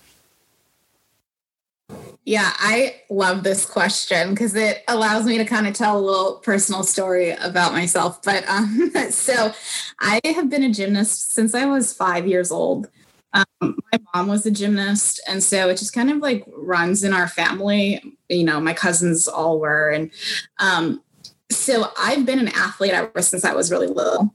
Yeah, 2.26 2.52
I 2.58 3.02
love 3.08 3.44
this 3.44 3.64
question 3.64 4.30
because 4.30 4.56
it 4.56 4.82
allows 4.88 5.26
me 5.26 5.38
to 5.38 5.44
kind 5.44 5.68
of 5.68 5.74
tell 5.74 5.96
a 5.96 6.00
little 6.00 6.34
personal 6.38 6.82
story 6.82 7.30
about 7.30 7.72
myself. 7.72 8.20
But 8.20 8.44
um, 8.48 8.90
so 9.10 9.52
I 10.00 10.20
have 10.24 10.50
been 10.50 10.64
a 10.64 10.72
gymnast 10.72 11.32
since 11.32 11.54
I 11.54 11.66
was 11.66 11.92
five 11.92 12.26
years 12.26 12.50
old. 12.50 12.88
Um, 13.32 13.46
my 13.60 14.00
mom 14.12 14.26
was 14.26 14.44
a 14.44 14.50
gymnast, 14.50 15.20
and 15.28 15.40
so 15.40 15.68
it 15.68 15.76
just 15.76 15.92
kind 15.92 16.10
of 16.10 16.18
like 16.18 16.44
runs 16.48 17.04
in 17.04 17.12
our 17.12 17.28
family. 17.28 18.16
You 18.28 18.44
know, 18.44 18.60
my 18.60 18.72
cousins 18.72 19.28
all 19.28 19.60
were, 19.60 19.90
and 19.90 20.10
um, 20.58 21.02
so 21.50 21.90
I've 21.98 22.26
been 22.26 22.38
an 22.38 22.48
athlete 22.48 22.92
ever 22.92 23.22
since 23.22 23.44
I 23.44 23.54
was 23.54 23.70
really 23.70 23.86
little. 23.86 24.34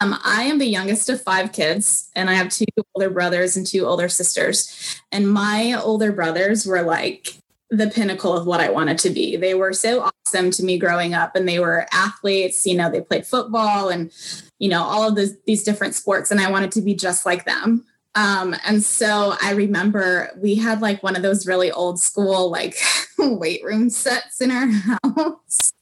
Um, 0.00 0.18
I 0.24 0.44
am 0.44 0.58
the 0.58 0.66
youngest 0.66 1.10
of 1.10 1.20
five 1.20 1.52
kids, 1.52 2.10
and 2.16 2.30
I 2.30 2.34
have 2.34 2.48
two 2.48 2.64
older 2.94 3.10
brothers 3.10 3.56
and 3.56 3.66
two 3.66 3.86
older 3.86 4.08
sisters. 4.08 4.98
And 5.12 5.30
my 5.30 5.74
older 5.74 6.10
brothers 6.10 6.66
were 6.66 6.82
like 6.82 7.36
the 7.70 7.88
pinnacle 7.88 8.34
of 8.34 8.46
what 8.46 8.60
I 8.60 8.70
wanted 8.70 8.98
to 8.98 9.10
be. 9.10 9.36
They 9.36 9.54
were 9.54 9.74
so 9.74 10.10
awesome 10.26 10.50
to 10.52 10.64
me 10.64 10.78
growing 10.78 11.12
up, 11.12 11.36
and 11.36 11.46
they 11.46 11.58
were 11.58 11.86
athletes. 11.92 12.66
You 12.66 12.76
know, 12.76 12.90
they 12.90 13.02
played 13.02 13.26
football 13.26 13.90
and 13.90 14.10
you 14.58 14.70
know 14.70 14.82
all 14.82 15.06
of 15.06 15.18
these 15.44 15.64
different 15.64 15.94
sports, 15.94 16.30
and 16.30 16.40
I 16.40 16.50
wanted 16.50 16.72
to 16.72 16.82
be 16.82 16.94
just 16.94 17.26
like 17.26 17.44
them. 17.44 17.84
Um, 18.14 18.56
and 18.66 18.82
so 18.82 19.34
I 19.40 19.52
remember 19.52 20.30
we 20.36 20.56
had 20.56 20.80
like 20.80 21.02
one 21.02 21.14
of 21.14 21.22
those 21.22 21.46
really 21.46 21.70
old 21.70 22.00
school 22.00 22.50
like 22.50 22.74
weight 23.18 23.62
room 23.62 23.90
sets 23.90 24.40
in 24.40 24.50
our 24.50 24.66
house 25.16 25.72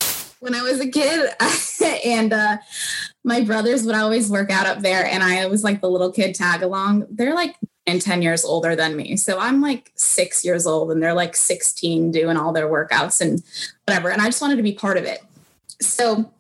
when 0.41 0.55
I 0.55 0.63
was 0.63 0.81
a 0.81 0.89
kid. 0.89 1.31
and 2.05 2.33
uh, 2.33 2.59
my 3.25 3.43
brothers 3.43 3.85
would 3.85 3.95
always 3.95 4.31
work 4.31 4.51
out 4.51 4.67
up 4.67 4.81
there. 4.81 5.05
And 5.05 5.23
I 5.23 5.47
was 5.47 5.65
like 5.65 5.81
the 5.81 5.91
little 5.91 6.13
kid 6.13 6.35
tag 6.35 6.63
along. 6.63 7.07
They're 7.11 7.35
like 7.35 7.57
and 7.87 8.03
10 8.03 8.21
years 8.21 8.45
older 8.45 8.77
than 8.77 8.97
me. 8.97 9.17
So 9.17 9.39
I'm 9.39 9.63
like 9.63 9.93
six 9.95 10.45
years 10.45 10.67
old 10.67 10.93
and 10.93 11.03
they're 11.03 11.15
like 11.15 11.35
16 11.35 12.11
doing 12.11 12.37
all 12.37 12.53
their 12.53 12.69
workouts 12.69 13.23
and 13.23 13.43
whatever. 13.87 14.11
And 14.11 14.21
I 14.21 14.27
just 14.27 14.43
wanted 14.43 14.57
to 14.57 14.63
be 14.63 14.73
part 14.73 14.99
of 14.99 15.05
it. 15.05 15.23
So 15.81 16.31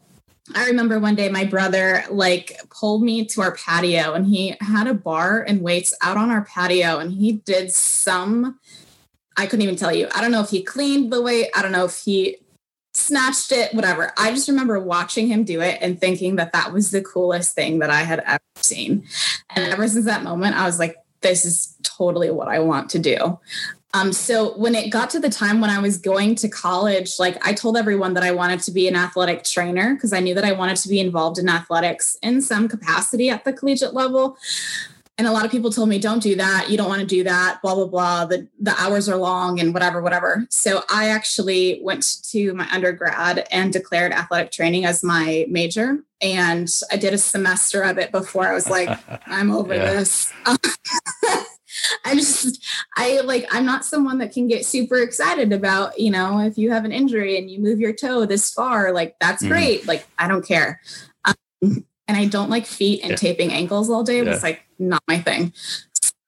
I 0.54 0.66
remember 0.66 0.98
one 0.98 1.14
day 1.14 1.30
my 1.30 1.44
brother 1.44 2.04
like 2.10 2.60
pulled 2.68 3.02
me 3.02 3.24
to 3.26 3.40
our 3.40 3.54
patio 3.54 4.12
and 4.12 4.26
he 4.26 4.56
had 4.60 4.86
a 4.86 4.94
bar 4.94 5.40
and 5.40 5.62
weights 5.62 5.94
out 6.02 6.18
on 6.18 6.30
our 6.30 6.44
patio 6.44 6.98
and 6.98 7.12
he 7.12 7.32
did 7.32 7.72
some 7.72 8.58
I 9.38 9.46
couldn't 9.46 9.62
even 9.62 9.76
tell 9.76 9.94
you. 9.94 10.08
I 10.12 10.20
don't 10.20 10.32
know 10.32 10.42
if 10.42 10.50
he 10.50 10.64
cleaned 10.64 11.12
the 11.12 11.22
weight. 11.22 11.48
I 11.54 11.62
don't 11.62 11.70
know 11.70 11.84
if 11.84 12.02
he 12.04 12.38
snatched 12.98 13.52
it, 13.52 13.72
whatever. 13.74 14.12
I 14.16 14.30
just 14.30 14.48
remember 14.48 14.78
watching 14.80 15.28
him 15.28 15.44
do 15.44 15.60
it 15.60 15.78
and 15.80 16.00
thinking 16.00 16.36
that 16.36 16.52
that 16.52 16.72
was 16.72 16.90
the 16.90 17.02
coolest 17.02 17.54
thing 17.54 17.78
that 17.78 17.90
I 17.90 18.02
had 18.02 18.20
ever 18.26 18.40
seen. 18.56 19.06
And 19.50 19.72
ever 19.72 19.88
since 19.88 20.04
that 20.06 20.22
moment, 20.22 20.56
I 20.56 20.66
was 20.66 20.78
like, 20.78 20.96
this 21.20 21.44
is 21.44 21.76
totally 21.82 22.30
what 22.30 22.48
I 22.48 22.58
want 22.58 22.90
to 22.90 22.98
do. 22.98 23.38
Um, 23.94 24.12
so 24.12 24.56
when 24.58 24.74
it 24.74 24.90
got 24.90 25.08
to 25.10 25.20
the 25.20 25.30
time 25.30 25.60
when 25.60 25.70
I 25.70 25.80
was 25.80 25.96
going 25.96 26.34
to 26.36 26.48
college, 26.48 27.18
like 27.18 27.44
I 27.46 27.54
told 27.54 27.76
everyone 27.76 28.14
that 28.14 28.22
I 28.22 28.32
wanted 28.32 28.60
to 28.60 28.70
be 28.70 28.86
an 28.86 28.94
athletic 28.94 29.44
trainer 29.44 29.94
because 29.94 30.12
I 30.12 30.20
knew 30.20 30.34
that 30.34 30.44
I 30.44 30.52
wanted 30.52 30.76
to 30.78 30.88
be 30.88 31.00
involved 31.00 31.38
in 31.38 31.48
athletics 31.48 32.18
in 32.22 32.42
some 32.42 32.68
capacity 32.68 33.30
at 33.30 33.44
the 33.44 33.52
collegiate 33.52 33.94
level 33.94 34.36
and 35.18 35.26
a 35.26 35.32
lot 35.32 35.44
of 35.44 35.50
people 35.50 35.70
told 35.70 35.88
me 35.88 35.98
don't 35.98 36.22
do 36.22 36.36
that 36.36 36.70
you 36.70 36.76
don't 36.76 36.88
want 36.88 37.00
to 37.00 37.06
do 37.06 37.24
that 37.24 37.60
blah 37.62 37.74
blah 37.74 37.86
blah 37.86 38.24
the, 38.24 38.48
the 38.60 38.74
hours 38.78 39.08
are 39.08 39.16
long 39.16 39.60
and 39.60 39.74
whatever 39.74 40.00
whatever 40.00 40.46
so 40.48 40.82
i 40.90 41.08
actually 41.08 41.80
went 41.82 42.22
to 42.22 42.54
my 42.54 42.66
undergrad 42.70 43.46
and 43.50 43.72
declared 43.72 44.12
athletic 44.12 44.50
training 44.50 44.84
as 44.84 45.02
my 45.02 45.44
major 45.48 45.98
and 46.22 46.68
i 46.90 46.96
did 46.96 47.12
a 47.12 47.18
semester 47.18 47.82
of 47.82 47.98
it 47.98 48.10
before 48.12 48.46
i 48.46 48.54
was 48.54 48.70
like 48.70 48.88
i'm 49.26 49.50
over 49.50 49.74
this 49.74 50.32
I 52.04 52.14
just, 52.14 52.64
I 52.96 53.20
like, 53.20 53.46
I'm 53.50 53.64
not 53.64 53.84
someone 53.84 54.18
that 54.18 54.32
can 54.32 54.48
get 54.48 54.64
super 54.64 54.96
excited 54.96 55.52
about, 55.52 55.98
you 55.98 56.10
know, 56.10 56.40
if 56.40 56.58
you 56.58 56.72
have 56.72 56.84
an 56.84 56.92
injury 56.92 57.38
and 57.38 57.50
you 57.50 57.60
move 57.60 57.78
your 57.78 57.92
toe 57.92 58.26
this 58.26 58.50
far, 58.50 58.92
like, 58.92 59.16
that's 59.20 59.44
mm. 59.44 59.48
great. 59.48 59.86
Like, 59.86 60.06
I 60.18 60.28
don't 60.28 60.46
care. 60.46 60.80
Um, 61.24 61.84
and 62.08 62.16
I 62.16 62.24
don't 62.24 62.50
like 62.50 62.66
feet 62.66 63.02
and 63.02 63.10
yeah. 63.10 63.16
taping 63.16 63.52
ankles 63.52 63.90
all 63.90 64.02
day. 64.02 64.18
It 64.18 64.24
yeah. 64.24 64.32
was 64.32 64.42
like 64.42 64.62
not 64.78 65.02
my 65.06 65.20
thing. 65.20 65.52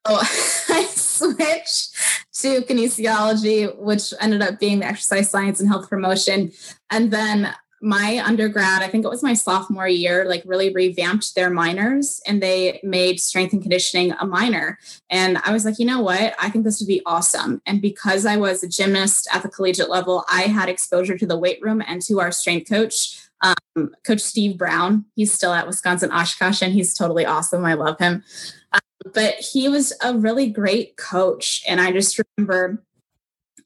So 0.06 0.18
I 0.74 0.86
switched 0.90 1.94
to 2.40 2.60
kinesiology, 2.62 3.76
which 3.76 4.14
ended 4.20 4.42
up 4.42 4.60
being 4.60 4.80
the 4.80 4.86
exercise 4.86 5.30
science 5.30 5.58
and 5.58 5.68
health 5.68 5.88
promotion. 5.88 6.52
And 6.90 7.10
then 7.10 7.54
my 7.82 8.22
undergrad, 8.24 8.82
I 8.82 8.88
think 8.88 9.06
it 9.06 9.10
was 9.10 9.22
my 9.22 9.32
sophomore 9.32 9.88
year, 9.88 10.26
like 10.26 10.42
really 10.44 10.72
revamped 10.72 11.34
their 11.34 11.48
minors 11.48 12.20
and 12.26 12.42
they 12.42 12.78
made 12.82 13.18
strength 13.18 13.54
and 13.54 13.62
conditioning 13.62 14.12
a 14.20 14.26
minor. 14.26 14.78
And 15.08 15.38
I 15.38 15.52
was 15.52 15.64
like, 15.64 15.78
you 15.78 15.86
know 15.86 16.02
what? 16.02 16.34
I 16.38 16.50
think 16.50 16.64
this 16.64 16.80
would 16.80 16.88
be 16.88 17.00
awesome. 17.06 17.62
And 17.64 17.80
because 17.80 18.26
I 18.26 18.36
was 18.36 18.62
a 18.62 18.68
gymnast 18.68 19.28
at 19.32 19.42
the 19.42 19.48
collegiate 19.48 19.88
level, 19.88 20.24
I 20.30 20.42
had 20.42 20.68
exposure 20.68 21.16
to 21.16 21.26
the 21.26 21.38
weight 21.38 21.60
room 21.62 21.82
and 21.86 22.02
to 22.02 22.20
our 22.20 22.32
strength 22.32 22.68
coach 22.68 23.29
um, 23.76 23.94
Coach 24.04 24.20
Steve 24.20 24.58
Brown. 24.58 25.04
He's 25.14 25.32
still 25.32 25.52
at 25.52 25.66
Wisconsin 25.66 26.10
Oshkosh, 26.12 26.62
and 26.62 26.72
he's 26.72 26.94
totally 26.94 27.26
awesome. 27.26 27.64
I 27.64 27.74
love 27.74 27.98
him. 27.98 28.24
Um, 28.72 28.80
but 29.14 29.34
he 29.34 29.68
was 29.68 29.92
a 30.02 30.16
really 30.16 30.48
great 30.48 30.96
coach, 30.96 31.62
and 31.68 31.80
I 31.80 31.92
just 31.92 32.20
remember, 32.36 32.82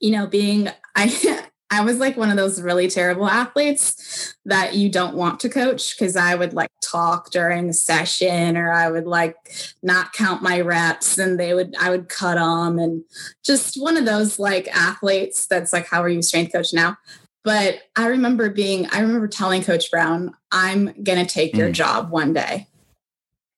you 0.00 0.10
know, 0.10 0.26
being 0.26 0.68
I. 0.96 1.42
I 1.70 1.80
was 1.80 1.98
like 1.98 2.16
one 2.16 2.30
of 2.30 2.36
those 2.36 2.62
really 2.62 2.86
terrible 2.86 3.26
athletes 3.26 4.36
that 4.44 4.74
you 4.76 4.88
don't 4.88 5.16
want 5.16 5.40
to 5.40 5.48
coach 5.48 5.98
because 5.98 6.14
I 6.14 6.36
would 6.36 6.52
like 6.52 6.70
talk 6.80 7.30
during 7.30 7.66
the 7.66 7.72
session 7.72 8.56
or 8.56 8.72
I 8.72 8.88
would 8.88 9.06
like 9.06 9.34
not 9.82 10.12
count 10.12 10.40
my 10.40 10.60
reps 10.60 11.18
and 11.18 11.40
they 11.40 11.52
would, 11.52 11.74
I 11.80 11.90
would 11.90 12.08
cut 12.08 12.36
them 12.36 12.78
and 12.78 13.02
just 13.44 13.74
one 13.80 13.96
of 13.96 14.04
those 14.04 14.38
like 14.38 14.68
athletes 14.68 15.46
that's 15.46 15.72
like, 15.72 15.88
how 15.88 16.00
are 16.00 16.08
you 16.08 16.22
strength 16.22 16.52
coach 16.52 16.72
now? 16.72 16.96
But 17.44 17.82
I 17.94 18.06
remember 18.06 18.48
being, 18.48 18.88
I 18.90 19.00
remember 19.00 19.28
telling 19.28 19.62
Coach 19.62 19.90
Brown, 19.90 20.34
I'm 20.50 20.86
going 21.02 21.24
to 21.24 21.26
take 21.26 21.52
mm. 21.52 21.58
your 21.58 21.70
job 21.70 22.10
one 22.10 22.32
day. 22.32 22.66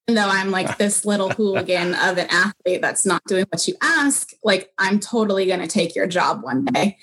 Even 0.08 0.22
though 0.22 0.28
I'm 0.28 0.50
like 0.50 0.76
this 0.78 1.04
little 1.04 1.30
hooligan 1.30 1.94
of 1.94 2.18
an 2.18 2.26
athlete 2.28 2.82
that's 2.82 3.06
not 3.06 3.22
doing 3.26 3.46
what 3.50 3.66
you 3.66 3.74
ask, 3.80 4.32
like 4.42 4.72
I'm 4.76 4.98
totally 4.98 5.46
going 5.46 5.60
to 5.60 5.68
take 5.68 5.94
your 5.94 6.08
job 6.08 6.42
one 6.42 6.64
day. 6.64 6.98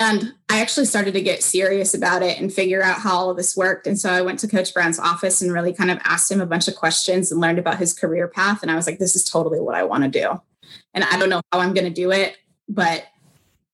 And 0.00 0.34
I 0.50 0.60
actually 0.60 0.86
started 0.86 1.14
to 1.14 1.22
get 1.22 1.42
serious 1.42 1.94
about 1.94 2.22
it 2.22 2.38
and 2.38 2.52
figure 2.52 2.82
out 2.82 2.98
how 2.98 3.16
all 3.16 3.30
of 3.30 3.36
this 3.36 3.56
worked. 3.56 3.86
And 3.86 3.98
so 3.98 4.10
I 4.10 4.22
went 4.22 4.40
to 4.40 4.48
Coach 4.48 4.74
Brown's 4.74 4.98
office 4.98 5.40
and 5.40 5.52
really 5.52 5.72
kind 5.72 5.90
of 5.90 5.98
asked 6.04 6.30
him 6.30 6.40
a 6.40 6.46
bunch 6.46 6.68
of 6.68 6.74
questions 6.74 7.30
and 7.30 7.40
learned 7.40 7.60
about 7.60 7.78
his 7.78 7.94
career 7.94 8.28
path. 8.28 8.60
And 8.60 8.70
I 8.70 8.74
was 8.74 8.86
like, 8.86 8.98
this 8.98 9.14
is 9.14 9.24
totally 9.24 9.60
what 9.60 9.76
I 9.76 9.84
want 9.84 10.02
to 10.02 10.10
do. 10.10 10.40
And 10.92 11.04
I 11.04 11.16
don't 11.16 11.30
know 11.30 11.40
how 11.52 11.60
I'm 11.60 11.74
going 11.74 11.86
to 11.86 11.90
do 11.90 12.10
it, 12.10 12.36
but 12.68 13.04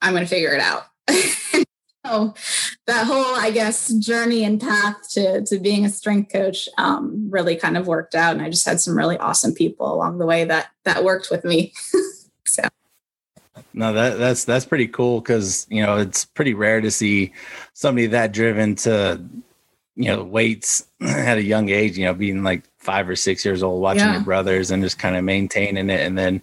I'm 0.02 0.12
going 0.12 0.24
to 0.24 0.28
figure 0.28 0.52
it 0.52 0.60
out. 0.60 0.84
so 2.11 2.35
that 2.87 3.07
whole, 3.07 3.37
I 3.37 3.51
guess, 3.51 3.88
journey 3.94 4.44
and 4.44 4.61
path 4.61 5.09
to, 5.11 5.42
to 5.42 5.59
being 5.59 5.85
a 5.85 5.88
strength 5.88 6.33
coach 6.33 6.68
um, 6.77 7.29
really 7.31 7.57
kind 7.57 7.77
of 7.77 7.87
worked 7.87 8.14
out. 8.14 8.33
And 8.33 8.42
I 8.42 8.51
just 8.51 8.66
had 8.66 8.81
some 8.81 8.96
really 8.96 9.18
awesome 9.18 9.55
people 9.55 9.92
along 9.92 10.18
the 10.18 10.27
way 10.27 10.44
that 10.44 10.70
that 10.85 11.05
worked 11.05 11.31
with 11.31 11.44
me. 11.44 11.73
so 12.46 12.62
no, 13.75 13.92
that 13.92 14.18
that's 14.18 14.44
that's 14.44 14.64
pretty 14.64 14.88
cool 14.88 15.20
because 15.20 15.66
you 15.70 15.85
know 15.85 15.99
it's 15.99 16.25
pretty 16.25 16.55
rare 16.55 16.81
to 16.81 16.90
see 16.90 17.33
somebody 17.75 18.09
that 18.09 18.33
driven 18.33 18.75
to 18.77 19.23
you 19.94 20.07
know 20.07 20.25
weights 20.25 20.87
at 21.01 21.38
a 21.38 21.42
young 21.42 21.68
age. 21.68 21.96
You 21.96 22.07
know, 22.07 22.14
being 22.14 22.42
like 22.42 22.64
five 22.79 23.09
or 23.09 23.16
six 23.16 23.44
years 23.44 23.62
old, 23.62 23.81
watching 23.81 24.01
yeah. 24.01 24.14
your 24.14 24.25
brothers 24.25 24.70
and 24.70 24.83
just 24.83 24.99
kind 24.99 25.16
of 25.16 25.23
maintaining 25.25 25.90
it, 25.90 26.01
and 26.01 26.18
then 26.18 26.42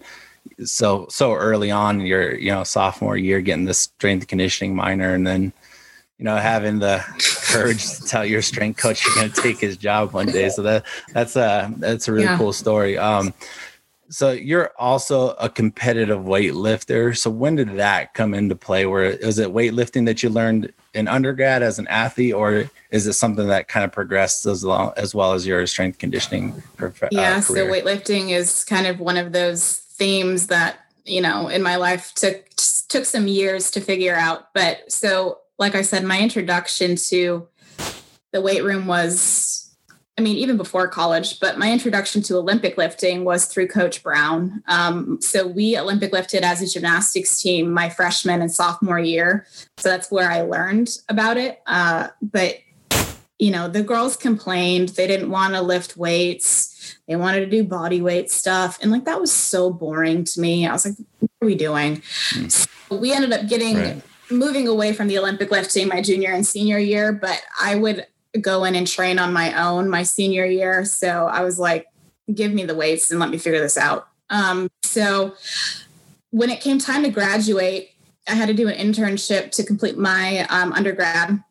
so 0.64 1.08
so 1.10 1.34
early 1.34 1.72
on 1.72 2.02
your 2.02 2.36
you 2.36 2.52
know 2.52 2.64
sophomore 2.64 3.18
year 3.18 3.42
getting 3.42 3.66
this 3.66 3.80
strength 3.80 4.28
conditioning 4.28 4.76
minor, 4.76 5.14
and 5.14 5.26
then 5.26 5.54
you 6.18 6.26
know 6.26 6.36
having 6.36 6.80
the 6.80 7.04
courage 7.52 7.86
to 7.98 8.04
tell 8.06 8.26
your 8.26 8.42
strength 8.42 8.78
coach 8.80 9.06
you're 9.06 9.16
going 9.16 9.32
to 9.32 9.42
take 9.42 9.60
his 9.60 9.78
job 9.78 10.14
one 10.14 10.28
day. 10.28 10.50
So 10.50 10.62
that 10.64 10.86
that's 11.14 11.36
a 11.36 11.74
that's 11.78 12.08
a 12.08 12.12
really 12.12 12.26
yeah. 12.26 12.38
cool 12.38 12.54
story. 12.54 12.98
Um, 12.98 13.34
so 14.10 14.32
you're 14.32 14.72
also 14.78 15.32
a 15.32 15.50
competitive 15.50 16.20
weightlifter. 16.20 17.18
So 17.18 17.30
when 17.30 17.56
did 17.56 17.76
that 17.76 18.14
come 18.14 18.34
into 18.34 18.56
play? 18.56 18.86
Where 18.86 19.18
was 19.24 19.38
it 19.40 19.50
weightlifting 19.50 20.06
that 20.06 20.24
you 20.24 20.30
learned 20.30 20.72
in 20.94 21.08
undergrad 21.08 21.62
as 21.62 21.78
an 21.78 21.88
athlete, 21.88 22.34
or 22.34 22.70
is 22.90 23.06
it 23.06 23.14
something 23.14 23.48
that 23.48 23.68
kind 23.68 23.84
of 23.84 23.92
progressed 23.92 24.46
as 24.46 24.66
well 24.66 24.94
as 24.98 25.14
well 25.14 25.34
as 25.34 25.46
your 25.46 25.66
strength 25.68 25.98
conditioning? 25.98 26.64
Uh, 26.82 26.90
yeah, 27.12 27.40
so 27.40 27.68
weightlifting 27.68 28.30
is 28.30 28.64
kind 28.64 28.88
of 28.88 29.00
one 29.00 29.18
of 29.18 29.34
those 29.34 29.82
themes 29.98 30.48
that 30.48 30.80
you 31.06 31.22
know 31.22 31.48
in 31.48 31.62
my 31.62 31.76
life 31.76 32.14
took 32.16 32.46
took 32.90 33.06
some 33.06 33.28
years 33.28 33.72
to 33.72 33.82
figure 33.82 34.16
out. 34.16 34.54
But 34.54 34.92
so, 34.92 35.40
like 35.60 35.76
I 35.76 35.82
said, 35.82 36.04
my 36.04 36.20
introduction 36.20 36.96
to 37.10 37.48
the 38.32 38.42
weight 38.42 38.64
room 38.64 38.88
was 38.88 39.68
I 40.18 40.24
mean, 40.24 40.38
even 40.38 40.58
before 40.58 40.88
college, 40.88 41.40
but 41.40 41.60
my 41.60 41.72
introduction 41.72 42.24
to 42.24 42.38
Olympic 42.38 42.76
lifting 42.76 43.24
was 43.24 43.46
through 43.46 43.68
Coach 43.68 44.02
Brown. 44.02 44.64
Um, 44.68 45.20
so 45.22 45.46
we 45.46 45.78
Olympic 45.78 46.12
lifted 46.12 46.44
as 46.44 46.60
a 46.60 46.68
gymnastics 46.68 47.40
team 47.40 47.72
my 47.72 47.90
freshman 47.90 48.42
and 48.42 48.52
sophomore 48.52 49.00
year. 49.00 49.46
So 49.78 49.90
that's 49.90 50.10
where 50.10 50.32
I 50.32 50.42
learned 50.42 50.90
about 51.08 51.38
it. 51.38 51.62
Uh, 51.68 52.08
but, 52.20 52.56
you 53.40 53.52
know, 53.52 53.68
the 53.68 53.84
girls 53.84 54.16
complained 54.16 54.90
they 54.90 55.08
didn't 55.08 55.30
want 55.30 55.54
to 55.54 55.62
lift 55.62 55.98
weights, 55.98 56.98
they 57.08 57.16
wanted 57.16 57.42
to 57.42 57.46
do 57.46 57.64
body 57.64 58.02
weight 58.02 58.32
stuff. 58.32 58.78
And 58.82 58.92
like 58.92 59.06
that 59.06 59.22
was 59.22 59.32
so 59.32 59.72
boring 59.72 60.24
to 60.24 60.40
me. 60.40 60.68
I 60.68 60.72
was 60.72 60.86
like, 60.86 60.96
what 61.20 61.30
are 61.42 61.46
we 61.46 61.56
doing? 61.56 61.98
Mm. 62.32 62.52
So 62.52 62.98
we 62.98 63.14
ended 63.14 63.34
up 63.34 63.48
getting. 63.48 63.76
Right. 63.76 64.02
Moving 64.30 64.68
away 64.68 64.92
from 64.92 65.08
the 65.08 65.18
Olympic 65.18 65.52
lifting 65.52 65.88
my 65.88 66.02
junior 66.02 66.32
and 66.34 66.46
senior 66.46 66.78
year, 66.78 67.14
but 67.14 67.42
I 67.62 67.76
would 67.76 68.06
go 68.42 68.66
in 68.66 68.76
and 68.76 68.86
train 68.86 69.20
on 69.20 69.32
my 69.32 69.58
own 69.58 69.90
my 69.90 70.04
senior 70.04 70.46
year. 70.46 70.84
So 70.84 71.28
I 71.28 71.46
was 71.46 71.60
like, 71.60 71.88
give 72.34 72.52
me 72.52 72.66
the 72.66 72.76
weights 72.76 73.10
and 73.10 73.22
let 73.22 73.30
me 73.30 73.38
figure 73.38 73.62
this 73.62 73.78
out. 73.78 74.10
Um, 74.30 74.70
so 74.84 75.36
when 76.32 76.50
it 76.50 76.60
came 76.60 76.78
time 76.78 77.04
to 77.04 77.10
graduate, 77.10 77.92
I 78.28 78.34
had 78.34 78.48
to 78.48 78.54
do 78.54 78.68
an 78.68 78.76
internship 78.76 79.52
to 79.52 79.64
complete 79.64 79.98
my 79.98 80.46
um, 80.50 80.74
undergrad. 80.74 81.42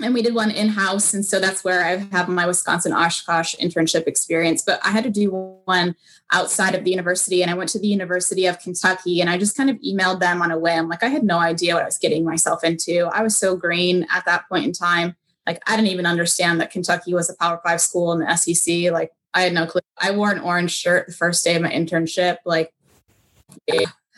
And 0.00 0.14
we 0.14 0.22
did 0.22 0.34
one 0.34 0.50
in 0.50 0.68
house. 0.68 1.12
And 1.12 1.26
so 1.26 1.40
that's 1.40 1.64
where 1.64 1.84
I 1.84 1.96
have 2.12 2.28
my 2.28 2.46
Wisconsin 2.46 2.92
Oshkosh 2.92 3.56
internship 3.56 4.06
experience. 4.06 4.62
But 4.62 4.80
I 4.84 4.90
had 4.90 5.04
to 5.04 5.10
do 5.10 5.30
one 5.64 5.96
outside 6.32 6.74
of 6.74 6.84
the 6.84 6.90
university. 6.90 7.42
And 7.42 7.50
I 7.50 7.54
went 7.54 7.70
to 7.70 7.80
the 7.80 7.88
University 7.88 8.46
of 8.46 8.60
Kentucky 8.60 9.20
and 9.20 9.28
I 9.28 9.38
just 9.38 9.56
kind 9.56 9.70
of 9.70 9.76
emailed 9.78 10.20
them 10.20 10.40
on 10.40 10.52
a 10.52 10.58
whim. 10.58 10.88
Like 10.88 11.02
I 11.02 11.08
had 11.08 11.24
no 11.24 11.38
idea 11.38 11.74
what 11.74 11.82
I 11.82 11.86
was 11.86 11.98
getting 11.98 12.24
myself 12.24 12.62
into. 12.62 13.10
I 13.12 13.22
was 13.22 13.36
so 13.36 13.56
green 13.56 14.06
at 14.12 14.24
that 14.26 14.48
point 14.48 14.66
in 14.66 14.72
time. 14.72 15.16
Like 15.46 15.62
I 15.66 15.74
didn't 15.74 15.90
even 15.90 16.06
understand 16.06 16.60
that 16.60 16.70
Kentucky 16.70 17.14
was 17.14 17.28
a 17.28 17.34
Power 17.34 17.60
Five 17.64 17.80
school 17.80 18.12
in 18.12 18.20
the 18.20 18.36
SEC. 18.36 18.92
Like 18.92 19.10
I 19.34 19.42
had 19.42 19.54
no 19.54 19.66
clue. 19.66 19.80
I 20.00 20.12
wore 20.12 20.30
an 20.30 20.40
orange 20.40 20.72
shirt 20.72 21.06
the 21.06 21.12
first 21.12 21.42
day 21.42 21.56
of 21.56 21.62
my 21.62 21.70
internship. 21.70 22.36
Like, 22.44 22.72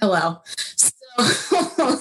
hello. 0.01 0.43
So 0.77 0.91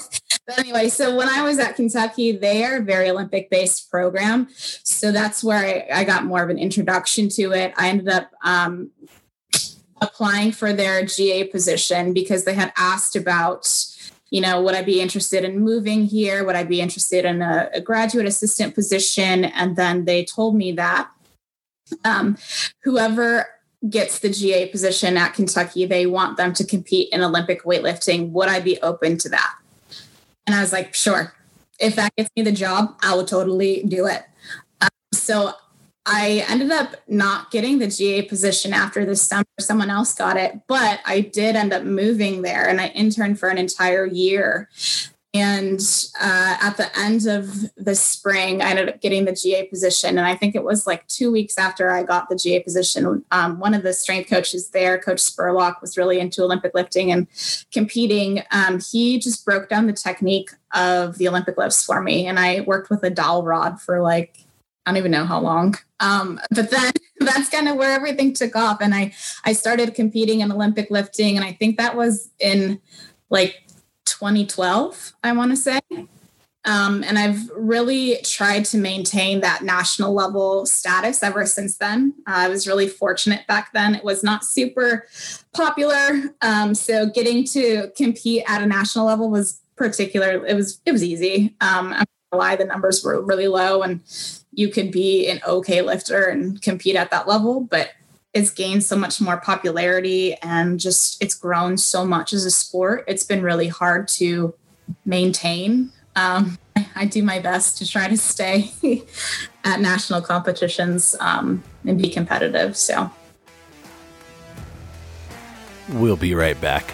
anyway, 0.57 0.89
so 0.89 1.15
when 1.15 1.29
I 1.29 1.43
was 1.43 1.59
at 1.59 1.75
Kentucky, 1.75 2.31
they 2.31 2.63
are 2.63 2.81
very 2.81 3.09
Olympic 3.09 3.49
based 3.49 3.89
program. 3.91 4.47
So 4.55 5.11
that's 5.11 5.43
where 5.43 5.57
I, 5.91 5.99
I, 5.99 6.03
got 6.03 6.25
more 6.25 6.41
of 6.41 6.49
an 6.49 6.57
introduction 6.57 7.29
to 7.29 7.51
it. 7.51 7.73
I 7.77 7.89
ended 7.89 8.09
up 8.09 8.31
um, 8.43 8.91
applying 10.01 10.51
for 10.51 10.73
their 10.73 11.05
GA 11.05 11.43
position 11.45 12.13
because 12.13 12.45
they 12.45 12.53
had 12.53 12.73
asked 12.77 13.15
about 13.15 13.67
you 14.31 14.41
know, 14.41 14.61
would 14.61 14.75
I 14.75 14.83
be 14.83 15.01
interested 15.01 15.43
in 15.43 15.59
moving 15.59 16.05
here? 16.05 16.45
Would 16.45 16.55
I 16.55 16.63
be 16.63 16.81
interested 16.81 17.25
in 17.25 17.41
a, 17.41 17.69
a 17.73 17.81
graduate 17.81 18.27
assistant 18.27 18.75
position? 18.75 19.45
And 19.45 19.75
then 19.75 20.05
they 20.05 20.23
told 20.23 20.55
me 20.55 20.71
that 20.73 21.09
um, 22.05 22.37
whoever 22.83 23.47
gets 23.89 24.19
the 24.19 24.29
GA 24.29 24.67
position 24.67 25.17
at 25.17 25.33
Kentucky, 25.33 25.85
they 25.85 26.05
want 26.05 26.37
them 26.37 26.53
to 26.53 26.65
compete 26.65 27.09
in 27.11 27.23
Olympic 27.23 27.63
weightlifting. 27.63 28.29
Would 28.31 28.49
I 28.49 28.59
be 28.59 28.79
open 28.81 29.17
to 29.19 29.29
that? 29.29 29.55
And 30.49 30.55
I 30.55 30.61
was 30.61 30.73
like, 30.73 30.95
sure. 30.95 31.35
If 31.79 31.95
that 31.95 32.15
gets 32.15 32.31
me 32.35 32.41
the 32.41 32.51
job, 32.51 32.97
I 33.03 33.13
will 33.13 33.23
totally 33.23 33.83
do 33.83 34.07
it. 34.07 34.23
Um, 34.81 34.89
so 35.13 35.53
I 36.07 36.43
ended 36.49 36.71
up 36.71 36.95
not 37.07 37.51
getting 37.51 37.77
the 37.77 37.85
GA 37.85 38.23
position 38.23 38.73
after 38.73 39.05
the 39.05 39.15
summer. 39.15 39.45
Someone 39.59 39.91
else 39.91 40.11
got 40.15 40.37
it, 40.37 40.61
but 40.65 41.01
I 41.05 41.21
did 41.21 41.55
end 41.55 41.71
up 41.71 41.83
moving 41.83 42.41
there 42.41 42.67
and 42.67 42.81
I 42.81 42.87
interned 42.87 43.39
for 43.39 43.49
an 43.49 43.59
entire 43.59 44.07
year. 44.07 44.69
And 45.33 45.79
uh, 46.19 46.57
at 46.59 46.77
the 46.77 46.89
end 46.97 47.27
of 47.27 47.71
the 47.75 47.93
spring, 47.93 48.63
I 48.63 48.71
ended 48.71 48.89
up 48.89 48.99
getting 48.99 49.25
the 49.25 49.31
GA 49.31 49.67
position. 49.67 50.17
And 50.17 50.25
I 50.25 50.35
think 50.35 50.55
it 50.55 50.63
was 50.63 50.87
like 50.87 51.05
two 51.07 51.31
weeks 51.31 51.57
after 51.59 51.91
I 51.91 52.01
got 52.01 52.29
the 52.29 52.35
GA 52.35 52.63
position. 52.63 53.23
Um, 53.31 53.59
one 53.59 53.75
of 53.75 53.83
the 53.83 53.93
strength 53.93 54.27
coaches 54.27 54.69
there, 54.69 54.97
Coach 54.97 55.19
Spurlock, 55.19 55.81
was 55.81 55.97
really 55.97 56.19
into 56.19 56.43
Olympic 56.43 56.73
lifting 56.73 57.11
and 57.11 57.27
competing. 57.71 58.41
Um, 58.51 58.79
he 58.91 59.19
just 59.19 59.45
broke 59.45 59.69
down 59.69 59.85
the 59.85 59.93
technique 59.93 60.49
of 60.73 61.19
the 61.19 61.27
Olympic 61.27 61.57
lifts 61.57 61.83
for 61.85 62.01
me. 62.01 62.25
And 62.25 62.39
I 62.39 62.61
worked 62.61 62.89
with 62.89 63.03
a 63.03 63.11
dowel 63.11 63.43
rod 63.43 63.79
for 63.79 64.01
like 64.01 64.45
I 64.85 64.91
don't 64.91 64.97
even 64.97 65.11
know 65.11 65.25
how 65.25 65.39
long. 65.39 65.75
Um, 65.99 66.39
but 66.49 66.71
then 66.71 66.91
that's 67.19 67.49
kind 67.49 67.67
of 67.67 67.75
where 67.75 67.91
everything 67.91 68.33
took 68.33 68.55
off. 68.55 68.79
And 68.81 68.95
I, 68.95 69.13
I 69.45 69.53
started 69.53 69.93
competing 69.93 70.39
in 70.39 70.51
Olympic 70.51 70.89
lifting. 70.89 71.35
And 71.35 71.45
I 71.45 71.51
think 71.51 71.77
that 71.77 71.95
was 71.95 72.31
in 72.39 72.81
like 73.29 73.63
2012, 74.19 75.13
I 75.23 75.31
want 75.31 75.51
to 75.51 75.57
say. 75.57 75.79
Um, 76.65 77.03
and 77.05 77.17
I've 77.17 77.49
really 77.55 78.17
tried 78.23 78.65
to 78.65 78.77
maintain 78.77 79.39
that 79.39 79.63
national 79.63 80.13
level 80.13 80.65
status 80.65 81.23
ever 81.23 81.45
since 81.45 81.77
then. 81.77 82.13
Uh, 82.27 82.33
I 82.35 82.49
was 82.49 82.67
really 82.67 82.89
fortunate 82.89 83.47
back 83.47 83.71
then. 83.73 83.95
It 83.95 84.03
was 84.03 84.21
not 84.21 84.43
super 84.43 85.07
popular. 85.53 86.35
Um, 86.41 86.75
so 86.75 87.09
getting 87.09 87.45
to 87.45 87.91
compete 87.95 88.43
at 88.45 88.61
a 88.61 88.65
national 88.65 89.05
level 89.05 89.29
was 89.29 89.61
particular. 89.77 90.45
It 90.45 90.55
was, 90.55 90.81
it 90.85 90.91
was 90.91 91.03
easy. 91.03 91.55
Um, 91.61 91.93
I'm 91.93 92.05
lie, 92.31 92.55
the 92.55 92.65
numbers 92.65 93.03
were 93.03 93.21
really 93.21 93.47
low 93.47 93.81
and 93.81 94.01
you 94.51 94.69
could 94.69 94.91
be 94.91 95.27
an 95.27 95.39
okay 95.47 95.81
lifter 95.81 96.25
and 96.25 96.61
compete 96.61 96.95
at 96.95 97.09
that 97.09 97.27
level, 97.27 97.61
but 97.61 97.91
it's 98.33 98.51
gained 98.51 98.83
so 98.83 98.95
much 98.95 99.19
more 99.19 99.37
popularity 99.37 100.35
and 100.35 100.79
just 100.79 101.21
it's 101.21 101.33
grown 101.33 101.77
so 101.77 102.05
much 102.05 102.33
as 102.33 102.45
a 102.45 102.51
sport. 102.51 103.03
It's 103.07 103.23
been 103.23 103.41
really 103.41 103.67
hard 103.67 104.07
to 104.09 104.53
maintain. 105.05 105.91
Um, 106.15 106.57
I 106.95 107.05
do 107.05 107.23
my 107.23 107.39
best 107.39 107.77
to 107.79 107.89
try 107.89 108.07
to 108.07 108.17
stay 108.17 108.71
at 109.63 109.81
national 109.81 110.21
competitions 110.21 111.15
um, 111.19 111.63
and 111.85 111.99
be 111.99 112.09
competitive. 112.09 112.77
So 112.77 113.11
we'll 115.89 116.17
be 116.17 116.35
right 116.35 116.59
back. 116.61 116.93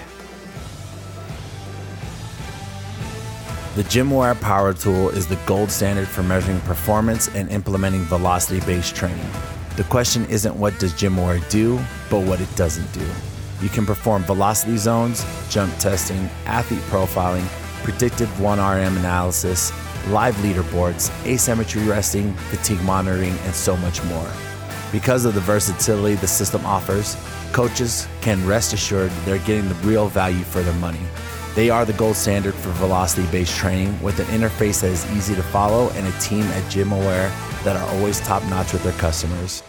The 3.76 3.84
GymAware 3.84 4.40
Power 4.40 4.74
Tool 4.74 5.10
is 5.10 5.28
the 5.28 5.36
gold 5.46 5.70
standard 5.70 6.08
for 6.08 6.24
measuring 6.24 6.62
performance 6.62 7.28
and 7.36 7.50
implementing 7.50 8.04
velocity 8.04 8.66
based 8.66 8.96
training. 8.96 9.30
The 9.78 9.84
question 9.84 10.26
isn't 10.28 10.56
what 10.56 10.80
does 10.80 10.94
GymAware 10.94 11.50
do, 11.50 11.78
but 12.10 12.22
what 12.22 12.40
it 12.40 12.48
doesn't 12.56 12.90
do. 12.94 13.06
You 13.62 13.68
can 13.68 13.86
perform 13.86 14.24
velocity 14.24 14.78
zones, 14.78 15.26
jump 15.50 15.78
testing, 15.80 16.30
athlete 16.46 16.80
profiling, 16.84 17.46
predictive 17.84 18.30
1RM 18.38 18.96
analysis, 18.96 19.74
live 20.08 20.34
leaderboards, 20.36 21.12
asymmetry 21.26 21.84
testing, 21.84 22.34
fatigue 22.50 22.82
monitoring, 22.84 23.36
and 23.44 23.54
so 23.54 23.76
much 23.76 24.02
more. 24.06 24.30
Because 24.94 25.26
of 25.26 25.34
the 25.34 25.42
versatility 25.42 26.16
the 26.16 26.28
system 26.28 26.66
offers, 26.66 27.18
coaches 27.52 28.08
can 28.22 28.48
rest 28.48 28.72
assured 28.72 29.12
they're 29.26 29.40
getting 29.40 29.68
the 29.68 29.76
real 29.76 30.08
value 30.08 30.46
for 30.46 30.62
their 30.62 30.74
money. 30.76 31.02
They 31.56 31.70
are 31.70 31.86
the 31.86 31.94
gold 31.94 32.18
standard 32.18 32.54
for 32.54 32.70
velocity 32.72 33.26
based 33.32 33.56
training 33.56 34.02
with 34.04 34.20
an 34.20 34.26
interface 34.26 34.82
that 34.82 34.92
is 34.92 35.10
easy 35.16 35.36
to 35.36 35.42
follow 35.42 35.90
and 35.92 36.06
a 36.06 36.12
team 36.20 36.44
at 36.44 36.64
GymAware 36.64 37.32
that 37.64 37.78
are 37.78 37.96
always 37.96 38.20
top 38.20 38.44
notch 38.50 38.74
with 38.74 38.84
their 38.84 38.92
customers. 38.94 39.64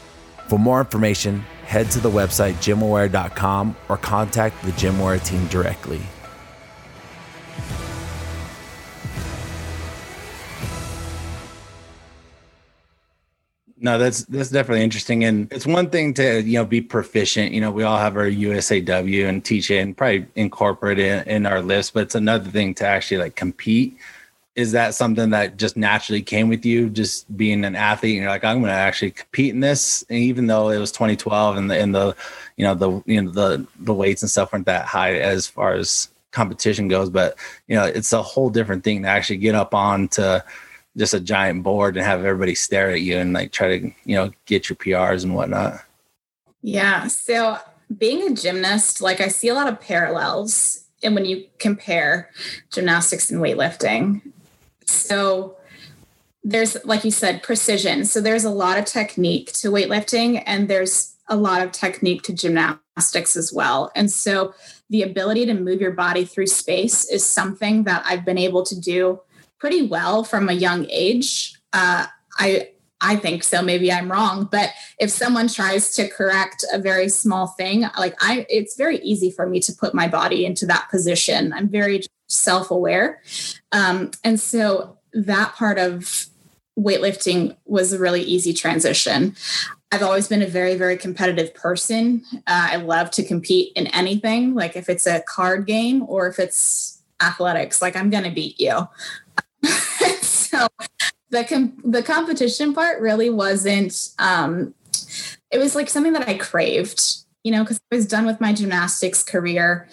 For 0.48 0.58
more 0.58 0.80
information, 0.80 1.44
head 1.64 1.88
to 1.92 2.00
the 2.00 2.10
website 2.10 2.54
gymaware.com 2.54 3.76
or 3.88 3.98
contact 3.98 4.60
the 4.64 4.72
GymAware 4.72 5.24
team 5.24 5.46
directly. 5.46 6.00
No, 13.86 13.98
that's 13.98 14.24
that's 14.24 14.50
definitely 14.50 14.82
interesting, 14.82 15.22
and 15.22 15.46
it's 15.52 15.64
one 15.64 15.90
thing 15.90 16.12
to 16.14 16.42
you 16.42 16.54
know 16.54 16.64
be 16.64 16.80
proficient. 16.80 17.52
You 17.52 17.60
know, 17.60 17.70
we 17.70 17.84
all 17.84 17.98
have 17.98 18.16
our 18.16 18.26
USAW 18.26 19.28
and 19.28 19.44
teach 19.44 19.70
it 19.70 19.78
and 19.78 19.96
probably 19.96 20.26
incorporate 20.34 20.98
it 20.98 21.24
in 21.28 21.46
our 21.46 21.62
lifts, 21.62 21.92
but 21.92 22.02
it's 22.02 22.16
another 22.16 22.50
thing 22.50 22.74
to 22.74 22.84
actually 22.84 23.18
like 23.18 23.36
compete. 23.36 23.96
Is 24.56 24.72
that 24.72 24.96
something 24.96 25.30
that 25.30 25.56
just 25.56 25.76
naturally 25.76 26.20
came 26.20 26.48
with 26.48 26.66
you, 26.66 26.90
just 26.90 27.36
being 27.36 27.64
an 27.64 27.76
athlete? 27.76 28.14
And 28.14 28.22
you're 28.22 28.30
like, 28.32 28.42
I'm 28.42 28.58
going 28.58 28.72
to 28.72 28.76
actually 28.76 29.12
compete 29.12 29.54
in 29.54 29.60
this, 29.60 30.04
and 30.10 30.18
even 30.18 30.48
though 30.48 30.70
it 30.70 30.78
was 30.78 30.90
2012 30.90 31.56
and 31.56 31.70
the 31.70 31.78
and 31.78 31.94
the 31.94 32.16
you 32.56 32.64
know 32.64 32.74
the 32.74 32.90
you 33.06 33.22
know 33.22 33.30
the 33.30 33.64
the 33.78 33.94
weights 33.94 34.20
and 34.20 34.28
stuff 34.28 34.52
weren't 34.52 34.66
that 34.66 34.86
high 34.86 35.14
as 35.14 35.46
far 35.46 35.74
as 35.74 36.08
competition 36.32 36.88
goes, 36.88 37.08
but 37.08 37.38
you 37.68 37.76
know 37.76 37.84
it's 37.84 38.12
a 38.12 38.20
whole 38.20 38.50
different 38.50 38.82
thing 38.82 39.02
to 39.02 39.08
actually 39.08 39.36
get 39.36 39.54
up 39.54 39.74
on 39.74 40.08
to 40.08 40.42
just 40.96 41.14
a 41.14 41.20
giant 41.20 41.62
board 41.62 41.96
and 41.96 42.04
have 42.04 42.24
everybody 42.24 42.54
stare 42.54 42.90
at 42.90 43.00
you 43.00 43.18
and 43.18 43.32
like 43.32 43.52
try 43.52 43.78
to 43.78 43.92
you 44.04 44.16
know 44.16 44.30
get 44.46 44.68
your 44.68 44.76
PRs 44.76 45.24
and 45.24 45.34
whatnot. 45.34 45.80
Yeah. 46.62 47.06
So 47.06 47.58
being 47.96 48.30
a 48.30 48.34
gymnast, 48.34 49.00
like 49.00 49.20
I 49.20 49.28
see 49.28 49.48
a 49.48 49.54
lot 49.54 49.68
of 49.68 49.80
parallels 49.80 50.84
and 51.02 51.14
when 51.14 51.24
you 51.24 51.46
compare 51.58 52.30
gymnastics 52.72 53.30
and 53.30 53.40
weightlifting. 53.40 54.22
So 54.84 55.56
there's 56.46 56.76
like 56.84 57.04
you 57.04 57.10
said 57.10 57.42
precision 57.42 58.04
so 58.04 58.20
there's 58.20 58.44
a 58.44 58.50
lot 58.50 58.78
of 58.78 58.84
technique 58.84 59.52
to 59.52 59.68
weightlifting 59.68 60.40
and 60.46 60.68
there's 60.68 61.16
a 61.28 61.36
lot 61.36 61.60
of 61.60 61.72
technique 61.72 62.22
to 62.22 62.32
gymnastics 62.32 63.34
as 63.34 63.52
well 63.52 63.90
and 63.96 64.12
so 64.12 64.54
the 64.88 65.02
ability 65.02 65.44
to 65.44 65.54
move 65.54 65.80
your 65.80 65.90
body 65.90 66.24
through 66.24 66.46
space 66.46 67.04
is 67.10 67.26
something 67.26 67.82
that 67.82 68.00
i've 68.06 68.24
been 68.24 68.38
able 68.38 68.62
to 68.62 68.78
do 68.80 69.20
pretty 69.58 69.86
well 69.86 70.24
from 70.24 70.48
a 70.48 70.52
young 70.52 70.86
age. 70.90 71.54
Uh, 71.72 72.06
I 72.38 72.70
I 73.00 73.16
think 73.16 73.42
so. 73.42 73.60
Maybe 73.60 73.92
I'm 73.92 74.10
wrong, 74.10 74.48
but 74.50 74.70
if 74.98 75.10
someone 75.10 75.48
tries 75.48 75.94
to 75.96 76.08
correct 76.08 76.64
a 76.72 76.78
very 76.78 77.10
small 77.10 77.46
thing, 77.48 77.84
like 77.98 78.14
I, 78.20 78.46
it's 78.48 78.74
very 78.74 78.98
easy 79.00 79.30
for 79.30 79.46
me 79.46 79.60
to 79.60 79.72
put 79.72 79.94
my 79.94 80.08
body 80.08 80.46
into 80.46 80.64
that 80.66 80.88
position. 80.90 81.52
I'm 81.52 81.68
very 81.68 82.00
self-aware, 82.28 83.22
um, 83.72 84.10
and 84.24 84.40
so 84.40 84.98
that 85.12 85.54
part 85.54 85.78
of 85.78 86.26
weightlifting 86.78 87.56
was 87.64 87.92
a 87.92 87.98
really 87.98 88.22
easy 88.22 88.52
transition. 88.52 89.34
I've 89.92 90.02
always 90.02 90.28
been 90.28 90.42
a 90.42 90.46
very, 90.46 90.74
very 90.74 90.96
competitive 90.96 91.54
person. 91.54 92.22
Uh, 92.34 92.68
I 92.72 92.76
love 92.76 93.10
to 93.12 93.24
compete 93.24 93.72
in 93.76 93.86
anything, 93.88 94.54
like 94.54 94.76
if 94.76 94.88
it's 94.88 95.06
a 95.06 95.22
card 95.22 95.66
game 95.66 96.02
or 96.08 96.26
if 96.26 96.38
it's 96.38 97.02
athletics, 97.22 97.80
like 97.80 97.96
I'm 97.96 98.10
going 98.10 98.24
to 98.24 98.30
beat 98.30 98.60
you. 98.60 98.88
So 100.56 100.68
the 101.30 101.44
com- 101.44 101.80
the 101.84 102.02
competition 102.02 102.74
part 102.74 103.00
really 103.00 103.30
wasn't 103.30 104.08
um 104.18 104.74
it 105.50 105.58
was 105.58 105.74
like 105.74 105.88
something 105.88 106.12
that 106.12 106.28
I 106.28 106.34
craved, 106.34 107.00
you 107.44 107.52
know, 107.52 107.62
because 107.62 107.80
I 107.92 107.96
was 107.96 108.06
done 108.06 108.26
with 108.26 108.40
my 108.40 108.52
gymnastics 108.52 109.22
career. 109.22 109.88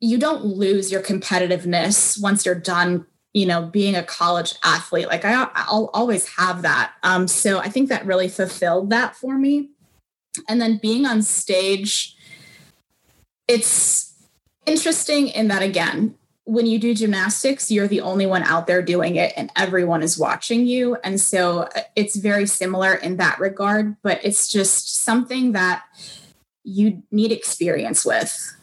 You 0.00 0.18
don't 0.18 0.44
lose 0.44 0.90
your 0.90 1.02
competitiveness 1.02 2.20
once 2.20 2.46
you're 2.46 2.54
done, 2.54 3.06
you 3.34 3.44
know, 3.44 3.62
being 3.62 3.94
a 3.94 4.02
college 4.02 4.54
athlete. 4.64 5.08
Like 5.08 5.24
I, 5.24 5.48
I'll 5.54 5.90
always 5.92 6.26
have 6.36 6.62
that. 6.62 6.92
Um, 7.02 7.28
so 7.28 7.58
I 7.58 7.68
think 7.68 7.90
that 7.90 8.06
really 8.06 8.28
fulfilled 8.28 8.90
that 8.90 9.14
for 9.14 9.36
me. 9.36 9.70
And 10.48 10.60
then 10.60 10.78
being 10.78 11.04
on 11.04 11.22
stage, 11.22 12.16
it's 13.46 14.14
interesting 14.64 15.28
in 15.28 15.48
that 15.48 15.62
again, 15.62 16.14
when 16.50 16.66
you 16.66 16.80
do 16.80 16.94
gymnastics, 16.94 17.70
you're 17.70 17.86
the 17.86 18.00
only 18.00 18.26
one 18.26 18.42
out 18.42 18.66
there 18.66 18.82
doing 18.82 19.14
it 19.14 19.32
and 19.36 19.52
everyone 19.54 20.02
is 20.02 20.18
watching 20.18 20.66
you. 20.66 20.96
And 21.04 21.20
so 21.20 21.60
uh, 21.60 21.82
it's 21.94 22.16
very 22.16 22.44
similar 22.44 22.94
in 22.94 23.18
that 23.18 23.38
regard, 23.38 23.94
but 24.02 24.18
it's 24.24 24.48
just 24.48 25.04
something 25.04 25.52
that 25.52 25.84
you 26.64 27.04
need 27.12 27.30
experience 27.30 28.04
with. 28.04 28.56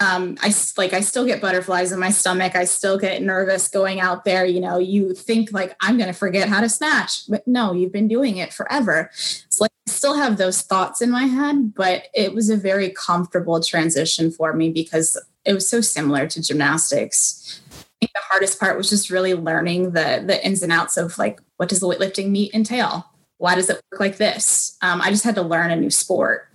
Um, 0.00 0.38
I 0.40 0.54
like 0.78 0.94
I 0.94 1.00
still 1.00 1.26
get 1.26 1.42
butterflies 1.42 1.92
in 1.92 2.00
my 2.00 2.10
stomach. 2.10 2.56
I 2.56 2.64
still 2.64 2.98
get 2.98 3.20
nervous 3.20 3.68
going 3.68 4.00
out 4.00 4.24
there. 4.24 4.46
You 4.46 4.60
know, 4.60 4.78
you 4.78 5.12
think 5.12 5.52
like 5.52 5.76
I'm 5.82 5.98
going 5.98 6.08
to 6.08 6.18
forget 6.18 6.48
how 6.48 6.62
to 6.62 6.68
snatch, 6.70 7.28
but 7.28 7.46
no, 7.46 7.74
you've 7.74 7.92
been 7.92 8.08
doing 8.08 8.38
it 8.38 8.54
forever. 8.54 9.10
It's 9.12 9.60
like 9.60 9.70
I 9.86 9.90
still 9.90 10.14
have 10.14 10.38
those 10.38 10.62
thoughts 10.62 11.02
in 11.02 11.10
my 11.10 11.24
head, 11.24 11.74
but 11.74 12.04
it 12.14 12.34
was 12.34 12.48
a 12.48 12.56
very 12.56 12.88
comfortable 12.90 13.62
transition 13.62 14.30
for 14.30 14.54
me 14.54 14.70
because 14.70 15.18
it 15.44 15.52
was 15.52 15.68
so 15.68 15.80
similar 15.80 16.26
to 16.26 16.42
gymnastics. 16.42 17.60
I 17.70 17.74
think 18.00 18.12
the 18.12 18.20
hardest 18.22 18.58
part 18.58 18.76
was 18.76 18.90
just 18.90 19.10
really 19.10 19.34
learning 19.34 19.92
the 19.92 20.22
the 20.26 20.44
ins 20.44 20.62
and 20.62 20.72
outs 20.72 20.96
of 20.96 21.18
like 21.18 21.40
what 21.56 21.68
does 21.68 21.80
the 21.80 21.88
weightlifting 21.88 22.30
meet 22.30 22.54
entail? 22.54 23.06
Why 23.38 23.54
does 23.54 23.68
it 23.68 23.80
work 23.90 24.00
like 24.00 24.16
this? 24.16 24.76
Um, 24.82 25.00
I 25.00 25.10
just 25.10 25.24
had 25.24 25.34
to 25.36 25.42
learn 25.42 25.70
a 25.70 25.76
new 25.76 25.90
sport. 25.90 26.48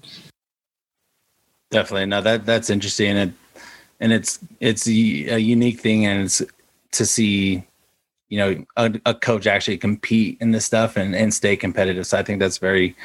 Definitely, 1.71 2.07
no 2.07 2.21
that 2.21 2.45
that's 2.45 2.69
interesting, 2.69 3.09
and 3.09 3.29
it 3.29 3.35
and 3.99 4.13
it's 4.13 4.39
it's 4.59 4.87
a 4.87 4.91
unique 4.91 5.79
thing, 5.79 6.05
and 6.05 6.23
it's 6.23 6.41
to 6.91 7.05
see 7.05 7.63
you 8.29 8.37
know 8.37 8.65
a, 8.77 8.99
a 9.05 9.13
coach 9.13 9.47
actually 9.47 9.77
compete 9.77 10.37
in 10.39 10.51
this 10.51 10.65
stuff 10.65 10.97
and 10.97 11.15
and 11.15 11.33
stay 11.33 11.55
competitive. 11.55 12.07
So 12.07 12.17
I 12.17 12.23
think 12.23 12.39
that's 12.39 12.57
very 12.57 12.95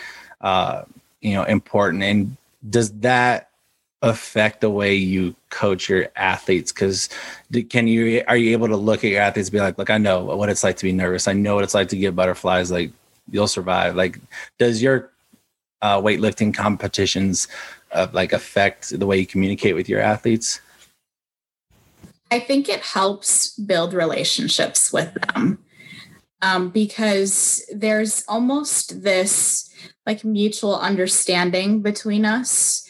uh, 0.41 0.85
you 1.21 1.35
know 1.35 1.45
important. 1.45 2.03
And 2.03 2.37
does 2.71 2.93
that 3.01 3.51
affect 4.05 4.61
the 4.61 4.71
way 4.71 4.95
you 4.95 5.35
coach 5.49 5.89
your 5.89 6.09
athletes? 6.15 6.73
Because 6.73 7.09
can 7.71 7.89
you 7.89 8.23
are 8.29 8.37
you 8.37 8.53
able 8.53 8.69
to 8.69 8.77
look 8.77 9.03
at 9.03 9.11
your 9.11 9.23
athletes 9.23 9.51
be 9.51 9.59
like 9.59 9.79
look 9.79 9.91
i 9.91 9.99
know 9.99 10.25
what 10.25 10.49
it's 10.49 10.63
like 10.63 10.77
to 10.77 10.85
be 10.85 10.93
nervous. 10.93 11.27
I 11.27 11.33
know 11.33 11.57
what 11.57 11.65
it's 11.65 11.75
like 11.75 11.89
to 11.89 11.97
get 11.97 12.15
butterflies. 12.15 12.71
Like 12.71 12.93
you'll 13.31 13.49
survive. 13.49 13.97
Like 13.97 14.21
does 14.59 14.83
your 14.83 15.11
uh, 15.83 16.01
weightlifting 16.01 16.55
competitions 16.55 17.49
uh, 17.93 18.07
like 18.13 18.33
affect 18.33 18.99
the 18.99 19.07
way 19.07 19.19
you 19.19 19.27
communicate 19.27 19.75
with 19.75 19.89
your 19.89 20.01
athletes? 20.01 20.61
I 22.31 22.41
think 22.41 22.69
it 22.69 22.81
helps 22.81 23.57
build 23.57 23.95
relationships 23.95 24.93
with 24.93 25.15
them 25.15 25.59
um, 26.43 26.71
because 26.71 27.65
there's 27.73 28.25
almost 28.29 29.03
this 29.03 29.73
like 30.07 30.25
mutual 30.25 30.79
understanding 30.79 31.81
between 31.81 32.25
us 32.25 32.89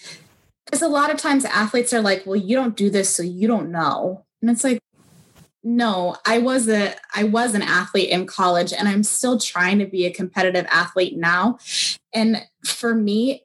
because 0.64 0.82
a 0.82 0.88
lot 0.88 1.10
of 1.10 1.16
times 1.16 1.44
athletes 1.44 1.92
are 1.92 2.00
like, 2.00 2.24
well, 2.26 2.36
you 2.36 2.56
don't 2.56 2.76
do 2.76 2.90
this, 2.90 3.14
so 3.14 3.22
you 3.22 3.46
don't 3.46 3.70
know. 3.70 4.24
And 4.40 4.50
it's 4.50 4.64
like, 4.64 4.80
no, 5.62 6.16
I 6.26 6.38
was 6.38 6.68
a 6.68 6.94
I 7.14 7.24
was 7.24 7.54
an 7.54 7.62
athlete 7.62 8.10
in 8.10 8.26
college 8.26 8.72
and 8.72 8.86
I'm 8.86 9.02
still 9.02 9.38
trying 9.38 9.78
to 9.78 9.86
be 9.86 10.04
a 10.04 10.12
competitive 10.12 10.66
athlete 10.68 11.16
now. 11.16 11.58
And 12.12 12.46
for 12.66 12.94
me, 12.94 13.44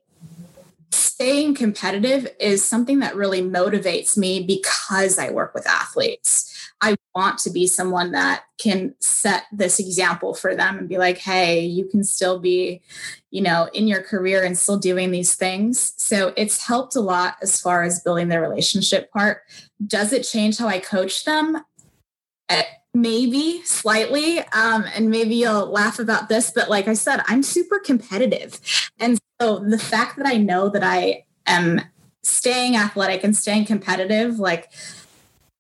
staying 0.92 1.56
competitive 1.56 2.28
is 2.40 2.64
something 2.64 3.00
that 3.00 3.16
really 3.16 3.42
motivates 3.42 4.18
me 4.18 4.44
because 4.44 5.18
I 5.18 5.30
work 5.30 5.54
with 5.54 5.66
athletes. 5.66 6.49
I 6.82 6.96
want 7.14 7.40
to 7.40 7.50
be 7.50 7.68
someone 7.68 8.12
that 8.14 8.44
can 8.58 8.96
set 9.00 9.44
this 9.52 9.80
example 9.80 10.34
for 10.34 10.56
them 10.56 10.78
and 10.78 10.88
be 10.88 10.98
like, 10.98 11.18
hey, 11.18 11.66
you 11.66 11.86
can 11.86 12.04
still 12.04 12.40
be, 12.40 12.82
you 13.32 13.42
know, 13.42 13.70
in 13.74 13.88
your 13.88 14.02
career 14.02 14.44
and 14.44 14.58
still 14.58 14.78
doing 14.78 15.12
these 15.12 15.36
things. 15.36 15.94
So 15.98 16.34
it's 16.38 16.66
helped 16.66 16.96
a 16.96 17.02
lot 17.02 17.36
as 17.42 17.60
far 17.60 17.84
as 17.84 18.00
building 18.00 18.30
the 18.30 18.40
relationship 18.40 19.12
part. 19.12 19.42
Does 19.86 20.14
it 20.14 20.24
change 20.24 20.58
how 20.58 20.68
I 20.68 20.80
coach 20.80 21.26
them? 21.26 21.58
Eh, 22.48 22.64
maybe 22.94 23.62
slightly. 23.66 24.40
Um, 24.40 24.86
and 24.96 25.10
maybe 25.10 25.36
you'll 25.36 25.68
laugh 25.68 26.00
about 26.00 26.30
this, 26.30 26.52
but 26.52 26.70
like 26.70 26.88
I 26.88 26.94
said, 26.94 27.22
I'm 27.28 27.44
super 27.44 27.80
competitive. 27.80 28.60
And 29.00 29.20
so 29.42 29.60
the 29.60 29.78
fact 29.78 30.18
that 30.18 30.26
I 30.26 30.38
know 30.38 30.70
that 30.70 30.84
I 30.84 31.26
am 31.46 31.82
staying 32.24 32.76
athletic 32.76 33.24
and 33.24 33.36
staying 33.36 33.66
competitive, 33.66 34.40
like, 34.40 34.72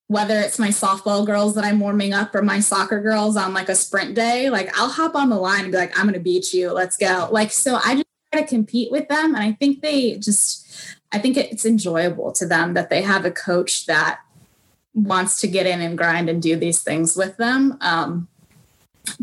whether 0.09 0.39
it's 0.39 0.57
my 0.57 0.69
softball 0.69 1.23
girls 1.23 1.53
that 1.53 1.63
I'm 1.63 1.79
warming 1.79 2.13
up 2.13 2.33
or 2.33 2.41
my 2.41 2.59
soccer 2.59 2.99
girls 2.99 3.37
on 3.37 3.53
like 3.53 3.69
a 3.69 3.75
sprint 3.75 4.15
day, 4.15 4.49
like 4.49 4.75
I'll 4.75 4.89
hop 4.89 5.13
on 5.13 5.29
the 5.29 5.35
line 5.35 5.61
and 5.61 5.71
be 5.71 5.77
like, 5.77 5.95
I'm 5.95 6.05
going 6.05 6.15
to 6.15 6.19
beat 6.19 6.51
you. 6.51 6.71
Let's 6.71 6.97
go. 6.97 7.29
Like, 7.31 7.51
so 7.51 7.75
I 7.75 7.93
just 7.93 8.07
try 8.33 8.41
to 8.41 8.47
compete 8.47 8.91
with 8.91 9.07
them. 9.07 9.35
And 9.35 9.43
I 9.43 9.51
think 9.51 9.81
they 9.81 10.17
just, 10.17 10.67
I 11.11 11.19
think 11.19 11.37
it's 11.37 11.63
enjoyable 11.63 12.31
to 12.33 12.47
them 12.47 12.73
that 12.73 12.89
they 12.89 13.03
have 13.03 13.23
a 13.23 13.29
coach 13.29 13.85
that 13.85 14.21
wants 14.95 15.39
to 15.41 15.47
get 15.47 15.67
in 15.67 15.79
and 15.79 15.95
grind 15.95 16.27
and 16.27 16.41
do 16.41 16.55
these 16.55 16.81
things 16.81 17.15
with 17.15 17.37
them. 17.37 17.77
Um, 17.79 18.27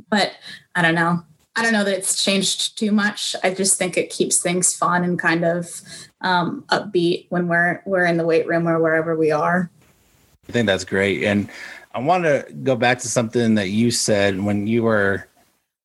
but 0.09 0.35
I 0.77 0.83
don't 0.83 0.95
know. 0.95 1.25
I 1.57 1.65
don't 1.65 1.73
know 1.73 1.83
that 1.83 1.99
it's 1.99 2.23
changed 2.23 2.79
too 2.79 2.93
much. 2.93 3.35
I 3.43 3.53
just 3.53 3.77
think 3.77 3.97
it 3.97 4.11
keeps 4.11 4.39
things 4.39 4.73
fun 4.73 5.03
and 5.03 5.19
kind 5.19 5.45
of 5.45 5.81
um, 6.21 6.65
upbeat 6.69 7.27
when 7.31 7.49
we're 7.49 7.83
we're 7.87 8.05
in 8.05 8.19
the 8.19 8.27
weight 8.27 8.47
room 8.47 8.69
or 8.69 8.79
wherever 8.79 9.17
we 9.17 9.33
are. 9.33 9.71
I 10.49 10.53
think 10.53 10.67
that's 10.67 10.85
great. 10.85 11.25
And 11.25 11.49
I 11.95 11.99
want 11.99 12.25
to 12.25 12.47
go 12.63 12.77
back 12.77 12.99
to 13.01 13.09
something 13.09 13.55
that 13.55 13.69
you 13.69 13.91
said 13.91 14.41
when 14.43 14.67
you 14.67 14.83
were, 14.83 15.27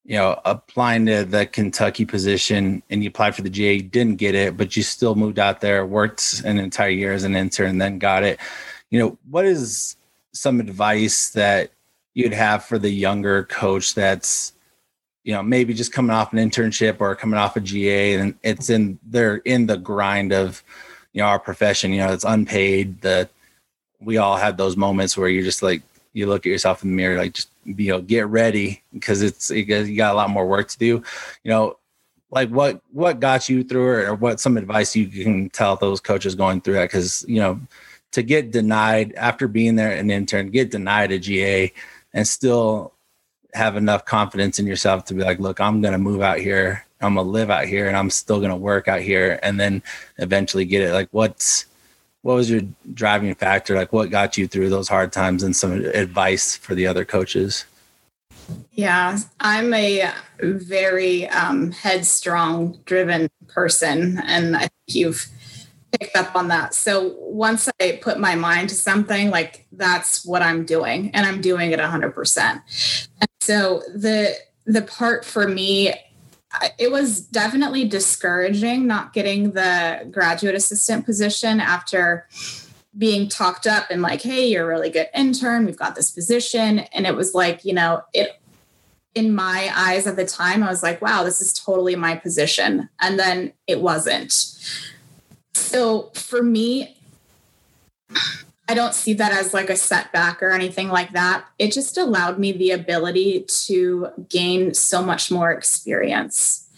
you 0.04 0.18
know, 0.18 0.40
applying 0.46 1.06
to 1.06 1.24
the 1.24 1.46
Kentucky 1.46 2.06
position 2.06 2.84
and 2.90 3.04
you 3.04 3.10
applied 3.10 3.36
for 3.36 3.44
the 3.44 3.50
GA, 3.50 3.80
didn't 3.80 4.18
get 4.18 4.36
it, 4.36 4.58
but 4.58 4.76
you 4.76 4.84
still 4.84 5.16
moved 5.16 5.40
out 5.40 5.62
there, 5.62 5.86
worked 5.86 6.42
an 6.46 6.58
entire 6.58 6.90
year 6.90 7.14
as 7.14 7.24
an 7.24 7.36
intern, 7.36 7.78
then 7.78 7.98
got 7.98 8.24
it. 8.24 8.40
You 8.90 9.00
know, 9.00 9.18
what 9.30 9.46
is 9.46 9.96
some 10.34 10.60
advice 10.60 11.30
that 11.30 11.72
you'd 12.14 12.34
have 12.34 12.66
for 12.66 12.78
the 12.78 12.90
younger 12.90 13.44
coach 13.46 13.96
that's, 13.96 14.54
you 15.24 15.34
know, 15.34 15.42
maybe 15.42 15.74
just 15.74 15.94
coming 15.94 16.12
off 16.12 16.34
an 16.34 16.40
internship 16.40 17.00
or 17.00 17.16
coming 17.16 17.40
off 17.40 17.56
a 17.56 17.62
GA 17.62 18.16
and 18.16 18.36
it's 18.44 18.70
in 18.70 19.00
they're 19.04 19.38
in 19.38 19.68
the 19.68 19.78
grind 19.78 20.34
of, 20.34 20.64
you 21.14 21.22
know, 21.22 21.28
our 21.28 21.40
profession, 21.40 21.94
you 21.94 22.00
know, 22.00 22.12
it's 22.12 22.26
unpaid, 22.26 23.02
the 23.02 23.30
we 24.02 24.18
all 24.18 24.38
have 24.38 24.58
those 24.58 24.76
moments 24.76 25.18
where 25.18 25.30
you're 25.30 25.44
just 25.44 25.64
like 25.64 25.82
you 26.14 26.28
look 26.28 26.46
at 26.46 26.50
yourself 26.50 26.84
in 26.84 26.90
the 26.90 26.96
mirror 26.96 27.18
like 27.18 27.34
just 27.34 27.50
you 27.66 27.92
know 27.92 28.02
get 28.02 28.28
ready 28.28 28.82
because 28.94 29.22
it's 29.22 29.50
you 29.50 29.66
got 29.66 30.14
a 30.14 30.18
lot 30.18 30.30
more 30.30 30.48
work 30.48 30.68
to 30.70 30.78
do. 30.78 31.04
You 31.44 31.52
know 31.52 31.78
like 32.32 32.50
what 32.50 32.82
what 32.92 33.20
got 33.20 33.50
you 33.50 33.64
through 33.64 34.00
it 34.00 34.04
or 34.06 34.16
what 34.16 34.40
some 34.40 34.58
advice 34.58 34.96
you 34.96 35.08
can 35.08 35.50
tell 35.50 35.76
those 35.76 36.00
coaches 36.00 36.36
going 36.36 36.62
through 36.62 36.76
that? 36.76 36.86
Because 36.86 37.26
you 37.28 37.40
know 37.40 37.60
to 38.12 38.24
get 38.24 38.52
denied 38.52 39.14
after 39.14 39.48
being 39.48 39.76
there 39.76 39.92
an 39.92 40.10
intern 40.10 40.50
get 40.50 40.72
denied 40.72 41.12
a 41.12 41.18
ga 41.18 41.72
and 42.14 42.28
still 42.28 42.94
have 43.54 43.76
enough 43.78 44.06
confidence 44.06 44.60
in 44.60 44.68
yourself 44.68 45.06
to 45.06 45.14
be 45.14 45.24
like 45.24 45.40
look 45.40 45.60
i'm 45.60 45.82
gonna 45.82 45.98
move 45.98 46.22
out 46.22 46.40
here. 46.40 46.86
I'm 47.02 47.16
gonna 47.16 47.28
live 47.28 47.50
out 47.50 47.66
here 47.66 47.88
and 47.88 47.98
i'm 47.98 48.10
still 48.10 48.40
gonna 48.40 48.56
work 48.56 48.88
out 48.88 49.02
here 49.02 49.40
and 49.44 49.60
then 49.60 49.82
eventually 50.18 50.66
get 50.66 50.82
it. 50.82 50.94
Like 50.94 51.10
what's 51.12 51.66
what 52.22 52.36
was 52.36 52.50
your 52.50 52.62
driving 52.94 53.34
factor? 53.36 53.76
Like 53.76 53.94
what 53.94 54.10
got 54.10 54.38
you 54.38 54.48
through 54.48 54.70
those 54.70 54.88
hard 54.88 55.12
times 55.12 55.44
and 55.44 55.56
some 55.56 55.74
advice 55.86 56.56
for 56.56 56.76
the 56.76 56.88
other 56.88 57.06
coaches? 57.06 57.66
Yeah, 58.72 59.18
I'm 59.40 59.74
a 59.74 60.12
very 60.42 61.28
um, 61.30 61.72
headstrong, 61.72 62.80
driven 62.86 63.30
person, 63.48 64.20
and 64.26 64.56
I 64.56 64.62
think 64.62 64.72
you've 64.88 65.28
picked 65.92 66.16
up 66.16 66.36
on 66.36 66.48
that. 66.50 66.74
So 66.74 67.16
once 67.20 67.70
I 67.80 68.00
put 68.02 68.20
my 68.20 68.36
mind 68.36 68.70
to 68.70 68.76
something, 68.76 69.30
like 69.30 69.68
that's 69.72 70.26
what 70.26 70.42
I'm 70.42 70.66
doing, 70.66 71.12
and 71.14 71.26
I'm 71.26 71.42
doing 71.42 71.72
it 71.72 71.80
100%. 71.80 72.38
And 72.48 73.30
so 73.40 73.82
the 73.94 74.36
the 74.66 74.84
part 74.84 75.26
for 75.26 75.48
me 75.48 75.94
it 76.78 76.92
was 76.92 77.22
definitely 77.22 77.88
discouraging 77.88 78.88
not 78.88 79.14
getting 79.14 79.52
the 79.52 80.08
graduate 80.12 80.56
assistant 80.56 81.06
position 81.06 81.60
after 81.60 82.28
being 82.98 83.30
talked 83.30 83.66
up 83.66 83.90
and 83.90 84.02
like 84.02 84.22
hey 84.22 84.48
you're 84.48 84.66
a 84.66 84.68
really 84.68 84.90
good 84.90 85.08
intern. 85.16 85.66
We've 85.66 85.78
got 85.78 85.96
this 85.96 86.12
position. 86.12 86.80
And 86.80 87.06
it 87.06 87.16
was 87.16 87.34
like 87.34 87.64
you 87.64 87.74
know 87.74 88.02
it 88.14 88.40
in 89.14 89.34
my 89.34 89.70
eyes 89.76 90.08
at 90.08 90.16
the 90.16 90.26
time 90.26 90.64
i 90.64 90.70
was 90.70 90.82
like 90.82 91.02
wow 91.02 91.22
this 91.22 91.42
is 91.42 91.54
totally 91.54 91.96
my 91.96 92.16
position. 92.16 92.90
And 93.00 93.18
then 93.18 93.54
it 93.68 93.82
wasn't. 93.82 94.34
So 95.54 96.12
for 96.14 96.42
me 96.42 96.98
I 98.72 98.74
don't 98.74 98.94
see 98.94 99.12
that 99.16 99.34
as 99.34 99.54
like 99.54 99.70
a 99.70 99.76
setback 99.76 100.42
or 100.42 100.52
anything 100.52 100.88
like 100.88 101.12
that. 101.12 101.44
It 101.60 101.74
just 101.74 101.98
allowed 101.98 102.40
me 102.40 102.54
the 102.54 102.72
ability 102.72 103.42
to 103.66 104.08
gain 104.30 104.74
so 104.74 105.04
much 105.04 105.30
more 105.30 105.52
experience. 105.52 106.70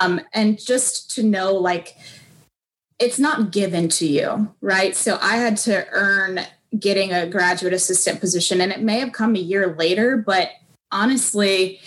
Um, 0.00 0.22
and 0.32 0.58
just 0.58 1.10
to 1.10 1.22
know 1.22 1.52
like 1.52 1.94
it's 2.98 3.18
not 3.18 3.52
given 3.52 3.90
to 3.90 4.06
you, 4.06 4.50
right? 4.62 4.96
So 4.96 5.18
I 5.20 5.36
had 5.36 5.58
to 5.58 5.86
earn 5.90 6.40
getting 6.78 7.12
a 7.12 7.26
graduate 7.26 7.74
assistant 7.74 8.18
position 8.18 8.62
and 8.62 8.72
it 8.72 8.80
may 8.80 8.98
have 9.00 9.12
come 9.12 9.36
a 9.36 9.38
year 9.38 9.74
later, 9.78 10.16
but 10.16 10.52
honestly, 10.90 11.82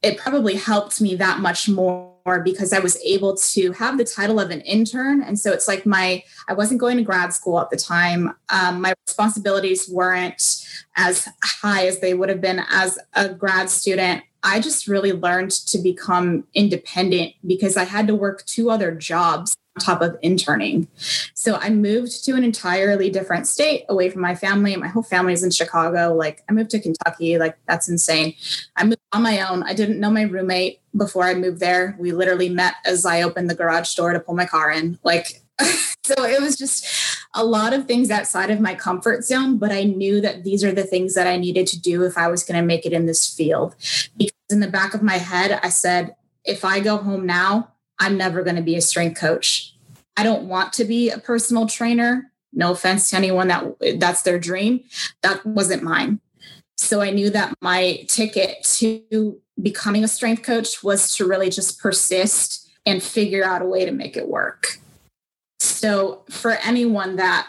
it 0.00 0.16
probably 0.16 0.54
helped 0.54 0.98
me 1.02 1.14
that 1.16 1.40
much 1.40 1.68
more 1.68 2.07
because 2.36 2.72
I 2.72 2.78
was 2.78 2.96
able 3.04 3.36
to 3.36 3.72
have 3.72 3.98
the 3.98 4.04
title 4.04 4.38
of 4.38 4.50
an 4.50 4.60
intern. 4.62 5.22
And 5.22 5.38
so 5.38 5.52
it's 5.52 5.66
like 5.66 5.86
my, 5.86 6.22
I 6.48 6.52
wasn't 6.52 6.80
going 6.80 6.96
to 6.98 7.02
grad 7.02 7.32
school 7.32 7.60
at 7.60 7.70
the 7.70 7.76
time. 7.76 8.34
Um, 8.50 8.80
my 8.82 8.94
responsibilities 9.06 9.88
weren't 9.88 10.66
as 10.96 11.28
high 11.42 11.86
as 11.86 12.00
they 12.00 12.14
would 12.14 12.28
have 12.28 12.40
been 12.40 12.62
as 12.70 12.98
a 13.14 13.28
grad 13.28 13.70
student. 13.70 14.22
I 14.42 14.60
just 14.60 14.86
really 14.86 15.12
learned 15.12 15.50
to 15.50 15.78
become 15.78 16.44
independent 16.54 17.34
because 17.46 17.76
I 17.76 17.84
had 17.84 18.06
to 18.06 18.14
work 18.14 18.44
two 18.44 18.70
other 18.70 18.94
jobs 18.94 19.56
top 19.78 20.00
of 20.02 20.16
interning. 20.22 20.88
So 21.34 21.56
I 21.56 21.70
moved 21.70 22.24
to 22.24 22.32
an 22.32 22.44
entirely 22.44 23.10
different 23.10 23.46
state 23.46 23.84
away 23.88 24.10
from 24.10 24.22
my 24.22 24.34
family. 24.34 24.76
My 24.76 24.88
whole 24.88 25.02
family 25.02 25.32
is 25.32 25.42
in 25.42 25.50
Chicago. 25.50 26.14
Like 26.14 26.42
I 26.48 26.52
moved 26.52 26.70
to 26.70 26.80
Kentucky. 26.80 27.38
Like 27.38 27.58
that's 27.66 27.88
insane. 27.88 28.34
I 28.76 28.84
moved 28.84 29.00
on 29.12 29.22
my 29.22 29.48
own. 29.48 29.62
I 29.62 29.74
didn't 29.74 30.00
know 30.00 30.10
my 30.10 30.22
roommate 30.22 30.80
before 30.96 31.24
I 31.24 31.34
moved 31.34 31.60
there. 31.60 31.96
We 31.98 32.12
literally 32.12 32.48
met 32.48 32.74
as 32.84 33.06
I 33.06 33.22
opened 33.22 33.48
the 33.48 33.54
garage 33.54 33.94
door 33.94 34.12
to 34.12 34.20
pull 34.20 34.34
my 34.34 34.46
car 34.46 34.70
in. 34.70 34.98
Like 35.02 35.42
so 36.04 36.24
it 36.24 36.40
was 36.40 36.56
just 36.56 36.86
a 37.34 37.44
lot 37.44 37.72
of 37.72 37.86
things 37.86 38.10
outside 38.10 38.50
of 38.50 38.60
my 38.60 38.74
comfort 38.74 39.24
zone, 39.24 39.58
but 39.58 39.72
I 39.72 39.84
knew 39.84 40.20
that 40.20 40.44
these 40.44 40.64
are 40.64 40.72
the 40.72 40.84
things 40.84 41.14
that 41.14 41.26
I 41.26 41.36
needed 41.36 41.66
to 41.68 41.80
do 41.80 42.04
if 42.04 42.16
I 42.16 42.28
was 42.28 42.44
going 42.44 42.60
to 42.60 42.66
make 42.66 42.86
it 42.86 42.92
in 42.92 43.06
this 43.06 43.32
field. 43.32 43.74
Because 44.16 44.34
in 44.50 44.60
the 44.60 44.68
back 44.68 44.94
of 44.94 45.02
my 45.02 45.18
head, 45.18 45.60
I 45.62 45.68
said, 45.68 46.14
if 46.44 46.64
I 46.64 46.80
go 46.80 46.96
home 46.96 47.26
now, 47.26 47.72
I'm 47.98 48.16
never 48.16 48.42
going 48.42 48.56
to 48.56 48.62
be 48.62 48.76
a 48.76 48.80
strength 48.80 49.18
coach. 49.18 49.74
I 50.16 50.22
don't 50.22 50.48
want 50.48 50.72
to 50.74 50.84
be 50.84 51.10
a 51.10 51.18
personal 51.18 51.66
trainer. 51.66 52.32
No 52.52 52.72
offense 52.72 53.10
to 53.10 53.16
anyone 53.16 53.48
that 53.48 53.98
that's 53.98 54.22
their 54.22 54.38
dream. 54.38 54.84
That 55.22 55.44
wasn't 55.44 55.82
mine. 55.82 56.20
So 56.76 57.00
I 57.00 57.10
knew 57.10 57.30
that 57.30 57.54
my 57.60 58.04
ticket 58.08 58.62
to 58.78 59.40
becoming 59.60 60.04
a 60.04 60.08
strength 60.08 60.42
coach 60.42 60.82
was 60.82 61.14
to 61.16 61.26
really 61.26 61.50
just 61.50 61.80
persist 61.80 62.70
and 62.86 63.02
figure 63.02 63.44
out 63.44 63.62
a 63.62 63.66
way 63.66 63.84
to 63.84 63.90
make 63.90 64.16
it 64.16 64.28
work. 64.28 64.78
So 65.60 66.24
for 66.30 66.52
anyone 66.52 67.16
that 67.16 67.48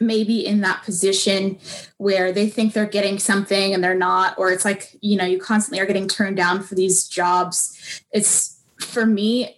maybe 0.00 0.44
in 0.44 0.60
that 0.62 0.82
position 0.82 1.58
where 1.98 2.32
they 2.32 2.48
think 2.48 2.72
they're 2.72 2.86
getting 2.86 3.18
something 3.18 3.72
and 3.72 3.82
they're 3.82 3.94
not 3.94 4.36
or 4.38 4.50
it's 4.50 4.64
like 4.64 4.96
you 5.00 5.16
know 5.16 5.24
you 5.24 5.38
constantly 5.38 5.80
are 5.80 5.86
getting 5.86 6.08
turned 6.08 6.36
down 6.36 6.60
for 6.60 6.74
these 6.74 7.06
jobs 7.06 8.02
it's 8.10 8.53
for 8.80 9.06
me, 9.06 9.56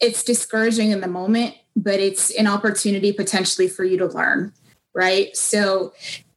it's 0.00 0.24
discouraging 0.24 0.90
in 0.90 1.00
the 1.00 1.08
moment, 1.08 1.54
but 1.76 2.00
it's 2.00 2.30
an 2.30 2.46
opportunity 2.46 3.12
potentially 3.12 3.68
for 3.68 3.84
you 3.84 3.96
to 3.98 4.06
learn, 4.06 4.52
right? 4.94 5.36
So 5.36 5.92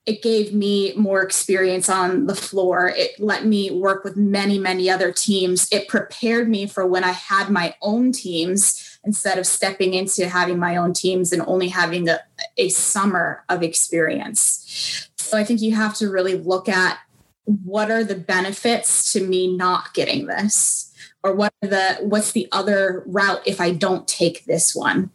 it 0.05 0.21
gave 0.21 0.53
me 0.53 0.93
more 0.95 1.23
experience 1.23 1.89
on 1.89 2.27
the 2.27 2.35
floor. 2.35 2.89
It 2.89 3.19
let 3.19 3.45
me 3.45 3.71
work 3.71 4.03
with 4.03 4.15
many, 4.15 4.59
many 4.59 4.87
other 4.87 5.11
teams. 5.11 5.67
It 5.71 5.87
prepared 5.87 6.47
me 6.47 6.67
for 6.67 6.85
when 6.85 7.03
I 7.03 7.11
had 7.11 7.49
my 7.49 7.73
own 7.81 8.11
teams 8.11 8.99
instead 9.03 9.39
of 9.39 9.47
stepping 9.47 9.95
into 9.95 10.29
having 10.29 10.59
my 10.59 10.77
own 10.77 10.93
teams 10.93 11.31
and 11.31 11.41
only 11.47 11.69
having 11.69 12.07
a, 12.07 12.19
a 12.57 12.69
summer 12.69 13.43
of 13.49 13.63
experience. 13.63 15.09
So 15.17 15.37
I 15.37 15.43
think 15.43 15.61
you 15.61 15.73
have 15.73 15.95
to 15.95 16.09
really 16.09 16.37
look 16.37 16.69
at 16.69 16.99
what 17.45 17.89
are 17.89 18.03
the 18.03 18.15
benefits 18.15 19.11
to 19.13 19.25
me 19.25 19.55
not 19.55 19.93
getting 19.93 20.27
this 20.27 20.91
or 21.25 21.33
what 21.33 21.51
are 21.63 21.67
the 21.67 21.97
what's 22.01 22.33
the 22.33 22.47
other 22.51 23.03
route 23.07 23.41
if 23.45 23.59
i 23.59 23.71
don't 23.71 24.07
take 24.07 24.45
this 24.45 24.75
one? 24.75 25.09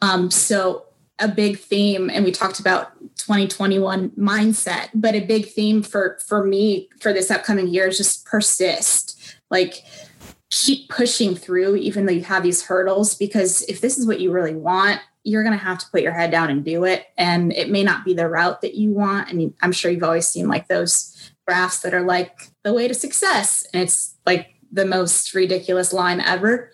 Um, 0.00 0.30
so 0.30 0.86
a 1.18 1.28
big 1.28 1.58
theme 1.58 2.08
and 2.08 2.24
we 2.24 2.30
talked 2.30 2.60
about 2.60 2.98
2021 3.16 4.10
mindset 4.12 4.88
but 4.94 5.14
a 5.14 5.20
big 5.20 5.46
theme 5.46 5.82
for 5.82 6.18
for 6.26 6.42
me 6.42 6.88
for 6.98 7.12
this 7.12 7.30
upcoming 7.30 7.68
year 7.68 7.88
is 7.88 7.98
just 7.98 8.24
persist. 8.24 9.36
Like 9.50 9.84
keep 10.50 10.88
pushing 10.88 11.34
through 11.34 11.76
even 11.76 12.06
though 12.06 12.12
you 12.12 12.22
have 12.22 12.42
these 12.42 12.64
hurdles 12.64 13.14
because 13.14 13.62
if 13.62 13.80
this 13.80 13.98
is 13.98 14.06
what 14.06 14.20
you 14.20 14.32
really 14.32 14.54
want 14.54 15.00
you're 15.22 15.42
going 15.42 15.56
to 15.56 15.62
have 15.62 15.78
to 15.78 15.86
put 15.90 16.00
your 16.00 16.14
head 16.14 16.30
down 16.30 16.48
and 16.48 16.64
do 16.64 16.84
it. 16.84 17.04
And 17.18 17.52
it 17.52 17.68
may 17.68 17.82
not 17.82 18.06
be 18.06 18.14
the 18.14 18.26
route 18.26 18.62
that 18.62 18.74
you 18.74 18.90
want. 18.90 19.30
And 19.30 19.52
i'm 19.60 19.72
sure 19.72 19.90
you've 19.90 20.02
always 20.02 20.26
seen 20.26 20.48
like 20.48 20.68
those 20.68 21.32
graphs 21.46 21.80
that 21.80 21.92
are 21.92 22.00
like 22.00 22.48
the 22.64 22.72
way 22.72 22.88
to 22.88 22.94
success. 22.94 23.66
And 23.74 23.82
it's 23.82 24.14
like 24.24 24.54
the 24.72 24.84
most 24.84 25.34
ridiculous 25.34 25.92
line 25.92 26.20
ever. 26.20 26.70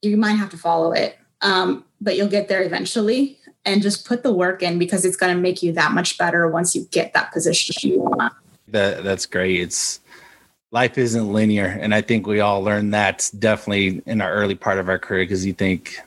You 0.00 0.16
might 0.16 0.32
have 0.32 0.50
to 0.50 0.56
follow 0.56 0.92
it, 0.92 1.18
um, 1.42 1.84
but 2.00 2.16
you'll 2.16 2.28
get 2.28 2.48
there 2.48 2.62
eventually. 2.62 3.38
and 3.64 3.80
just 3.80 4.04
put 4.04 4.24
the 4.24 4.32
work 4.32 4.60
in 4.60 4.76
because 4.76 5.04
it's 5.04 5.16
going 5.16 5.32
to 5.32 5.40
make 5.40 5.62
you 5.62 5.72
that 5.72 5.92
much 5.92 6.18
better 6.18 6.48
once 6.48 6.74
you 6.74 6.84
get 6.90 7.14
that 7.14 7.32
position 7.32 7.88
you 7.88 8.00
want. 8.00 8.32
That 8.66 9.04
that's 9.04 9.24
great. 9.24 9.60
It's 9.60 10.00
life 10.72 10.98
isn't 10.98 11.32
linear, 11.32 11.66
and 11.66 11.94
I 11.94 12.00
think 12.00 12.26
we 12.26 12.40
all 12.40 12.62
learn 12.62 12.90
that 12.90 13.30
definitely 13.38 14.02
in 14.06 14.20
our 14.20 14.32
early 14.32 14.56
part 14.56 14.78
of 14.78 14.88
our 14.88 14.98
career 14.98 15.22
because 15.22 15.46
you 15.46 15.52
think, 15.52 15.98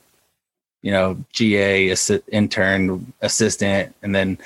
you 0.82 0.92
know, 0.92 1.18
GA, 1.32 1.96
intern, 2.32 3.14
assistant, 3.22 3.96
and 4.02 4.14
then 4.14 4.38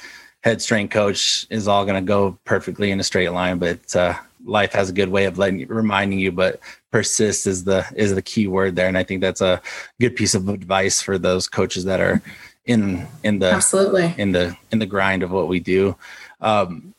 head 0.43 0.61
strength 0.61 0.91
coach 0.91 1.47
is 1.49 1.67
all 1.67 1.85
going 1.85 2.01
to 2.01 2.07
go 2.07 2.37
perfectly 2.45 2.91
in 2.91 2.99
a 2.99 3.03
straight 3.03 3.29
line, 3.29 3.57
but 3.57 3.95
uh, 3.95 4.13
life 4.45 4.73
has 4.73 4.89
a 4.89 4.93
good 4.93 5.09
way 5.09 5.25
of 5.25 5.37
letting 5.37 5.67
reminding 5.67 6.19
you. 6.19 6.31
But 6.31 6.59
persist 6.91 7.47
is 7.47 7.63
the 7.63 7.85
is 7.95 8.15
the 8.15 8.21
key 8.21 8.47
word 8.47 8.75
there, 8.75 8.87
and 8.87 8.97
I 8.97 9.03
think 9.03 9.21
that's 9.21 9.41
a 9.41 9.61
good 9.99 10.15
piece 10.15 10.35
of 10.35 10.49
advice 10.49 11.01
for 11.01 11.17
those 11.17 11.47
coaches 11.47 11.85
that 11.85 11.99
are 11.99 12.21
in 12.65 13.07
in 13.23 13.39
the 13.39 13.51
absolutely 13.51 14.13
in 14.17 14.31
the 14.31 14.55
in 14.71 14.79
the 14.79 14.85
grind 14.85 15.23
of 15.23 15.31
what 15.31 15.47
we 15.47 15.59
do. 15.59 15.95
Um, 16.41 16.93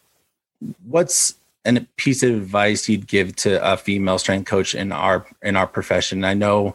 what's 0.87 1.35
a 1.65 1.81
piece 1.97 2.23
of 2.23 2.31
advice 2.31 2.89
you'd 2.89 3.07
give 3.07 3.37
to 3.37 3.73
a 3.73 3.77
female 3.77 4.19
strength 4.19 4.49
coach 4.49 4.75
in 4.75 4.93
our 4.93 5.27
in 5.43 5.57
our 5.57 5.67
profession? 5.67 6.25
I 6.25 6.35
know 6.35 6.75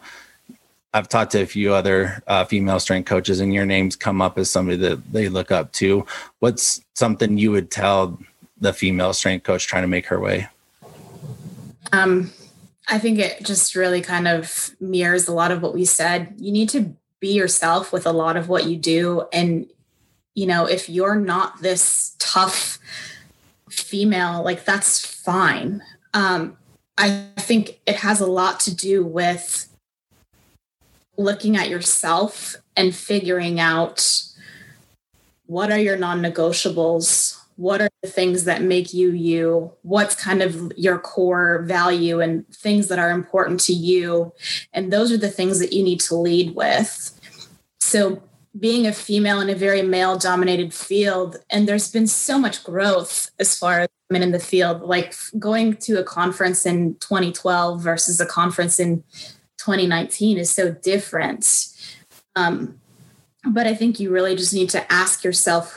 I've 0.94 1.10
talked 1.10 1.34
to 1.34 1.42
a 1.42 1.46
few 1.46 1.74
other 1.74 2.24
uh, 2.26 2.46
female 2.46 2.80
strength 2.80 3.08
coaches, 3.08 3.42
and 3.42 3.54
your 3.54 3.66
names 3.66 3.98
come 3.98 4.22
up 4.22 4.38
as 4.38 4.50
somebody 4.50 4.78
that 4.78 5.12
they 5.12 5.28
look 5.28 5.52
up 5.52 5.74
to. 5.74 6.06
What's 6.40 6.82
something 6.94 7.38
you 7.38 7.52
would 7.52 7.70
tell 7.70 8.18
the 8.62 8.72
female 8.72 9.12
strength 9.12 9.44
coach 9.44 9.68
trying 9.68 9.84
to 9.84 9.90
make 9.90 10.06
her 10.06 10.20
way? 10.20 10.48
Um, 11.96 12.32
I 12.88 13.00
think 13.00 13.20
it 13.20 13.44
just 13.44 13.76
really 13.76 14.02
kind 14.02 14.28
of 14.28 14.72
mirrors 14.80 15.28
a 15.28 15.34
lot 15.34 15.52
of 15.52 15.62
what 15.62 15.74
we 15.74 15.86
said. 15.86 16.36
You 16.38 16.52
need 16.52 16.70
to 16.70 16.96
be 17.20 17.34
yourself 17.34 17.92
with 17.92 18.06
a 18.06 18.12
lot 18.12 18.38
of 18.38 18.50
what 18.50 18.68
you 18.68 18.78
do. 18.78 19.28
And, 19.34 19.68
you 20.36 20.46
know, 20.46 20.66
if 20.66 20.90
you're 20.90 21.16
not 21.16 21.62
this 21.62 22.16
tough 22.20 22.78
female, 23.70 24.44
like 24.44 24.66
that's 24.66 25.04
fine. 25.04 25.82
Um, 26.14 26.58
I 26.98 27.28
think 27.38 27.80
it 27.86 27.98
has 27.98 28.22
a 28.22 28.28
lot 28.28 28.60
to 28.62 28.76
do 28.76 29.04
with 29.04 29.68
looking 31.18 31.56
at 31.56 31.70
yourself 31.70 32.56
and 32.76 32.94
figuring 32.94 33.60
out 33.60 34.22
what 35.46 35.72
are 35.72 35.80
your 35.80 35.98
non 35.98 36.22
negotiables? 36.22 37.35
What 37.58 37.82
are 37.82 37.90
the 38.02 38.10
things 38.10 38.44
that 38.44 38.62
make 38.62 38.94
you 38.94 39.12
you? 39.12 39.72
What's 39.82 40.16
kind 40.16 40.42
of 40.42 40.74
your 40.76 41.00
core 41.00 41.64
value 41.64 42.20
and 42.20 42.46
things 42.54 42.90
that 42.90 43.00
are 43.00 43.12
important 43.12 43.62
to 43.62 43.74
you? 43.74 44.34
And 44.74 44.92
those 44.92 45.12
are 45.12 45.18
the 45.18 45.30
things 45.30 45.60
that 45.60 45.72
you 45.72 45.84
need 45.84 46.02
to 46.02 46.16
lead 46.16 46.56
with. 46.56 47.12
So, 47.80 48.22
being 48.58 48.88
a 48.88 48.94
female 48.94 49.42
in 49.42 49.50
a 49.50 49.56
very 49.56 49.82
male 49.82 50.18
dominated 50.18 50.74
field, 50.74 51.36
and 51.50 51.68
there's 51.68 51.92
been 51.92 52.08
so 52.08 52.40
much 52.40 52.64
growth 52.64 53.30
as 53.38 53.58
far 53.58 53.82
as 53.82 53.90
women 54.10 54.24
in 54.24 54.32
the 54.32 54.40
field, 54.40 54.82
like 54.82 55.14
going 55.38 55.76
to 55.76 56.00
a 56.00 56.04
conference 56.04 56.66
in 56.66 56.96
2012 56.96 57.82
versus 57.82 58.22
a 58.22 58.26
conference 58.26 58.80
in 58.80 59.04
2019 59.58 60.38
is 60.38 60.52
so 60.52 60.72
different. 60.72 61.68
Um, 62.36 62.80
but 63.46 63.68
I 63.68 63.76
think 63.76 64.00
you 64.00 64.12
really 64.12 64.36
just 64.36 64.54
need 64.54 64.70
to 64.70 64.92
ask 64.92 65.24
yourself 65.24 65.74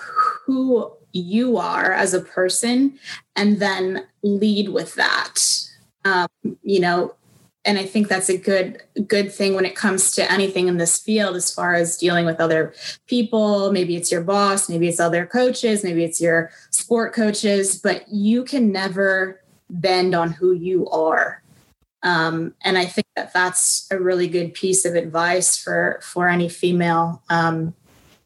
who 0.47 0.93
you 1.13 1.57
are 1.57 1.93
as 1.93 2.15
a 2.15 2.21
person 2.21 2.99
and 3.37 3.61
then 3.61 4.07
lead 4.23 4.71
with 4.71 4.95
that. 4.95 5.43
Um, 6.05 6.29
you 6.63 6.81
know, 6.81 7.15
and 7.65 7.79
I 7.79 7.85
think 7.85 8.09
that's 8.09 8.31
a 8.31 8.39
good 8.39 8.83
good 9.07 9.31
thing 9.33 9.55
when 9.55 9.67
it 9.67 9.77
comes 9.77 10.13
to 10.13 10.31
anything 10.33 10.69
in 10.69 10.79
this 10.79 10.99
field 10.99 11.37
as 11.37 11.53
far 11.53 11.75
as 11.75 11.99
dealing 11.99 12.25
with 12.25 12.41
other 12.41 12.73
people, 13.07 13.73
maybe 13.73 13.95
it's 13.95 14.11
your 14.11 14.23
boss, 14.23 14.69
maybe 14.69 14.89
it's 14.89 15.01
other 15.01 15.27
coaches, 15.27 15.85
maybe 15.85 16.03
it's 16.03 16.21
your 16.21 16.51
sport 16.71 17.13
coaches, 17.13 17.79
but 17.79 18.09
you 18.09 18.45
can 18.45 18.73
never 18.73 19.43
bend 19.69 20.15
on 20.15 20.33
who 20.33 20.53
you 20.53 20.89
are. 20.89 21.43
Um, 22.03 22.55
and 22.63 22.79
I 22.79 22.87
think 22.87 23.07
that 23.17 23.33
that's 23.33 23.87
a 23.91 23.99
really 23.99 24.29
good 24.29 24.55
piece 24.55 24.85
of 24.85 24.95
advice 24.95 25.57
for 25.57 26.01
for 26.03 26.29
any 26.29 26.49
female. 26.49 27.23
Um, 27.29 27.75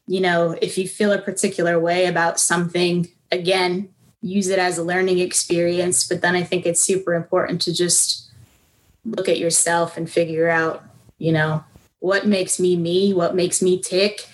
you 0.07 0.21
know, 0.21 0.57
if 0.61 0.77
you 0.77 0.87
feel 0.87 1.11
a 1.11 1.21
particular 1.21 1.79
way 1.79 2.05
about 2.05 2.39
something, 2.39 3.07
again, 3.31 3.89
use 4.21 4.47
it 4.47 4.59
as 4.59 4.77
a 4.77 4.83
learning 4.83 5.19
experience. 5.19 6.07
But 6.07 6.21
then 6.21 6.35
I 6.35 6.43
think 6.43 6.65
it's 6.65 6.81
super 6.81 7.13
important 7.13 7.61
to 7.63 7.73
just 7.73 8.29
look 9.05 9.27
at 9.27 9.37
yourself 9.37 9.97
and 9.97 10.09
figure 10.09 10.49
out, 10.49 10.83
you 11.17 11.31
know, 11.31 11.63
what 11.99 12.27
makes 12.27 12.59
me 12.59 12.75
me, 12.75 13.13
what 13.13 13.35
makes 13.35 13.61
me 13.61 13.79
tick, 13.79 14.27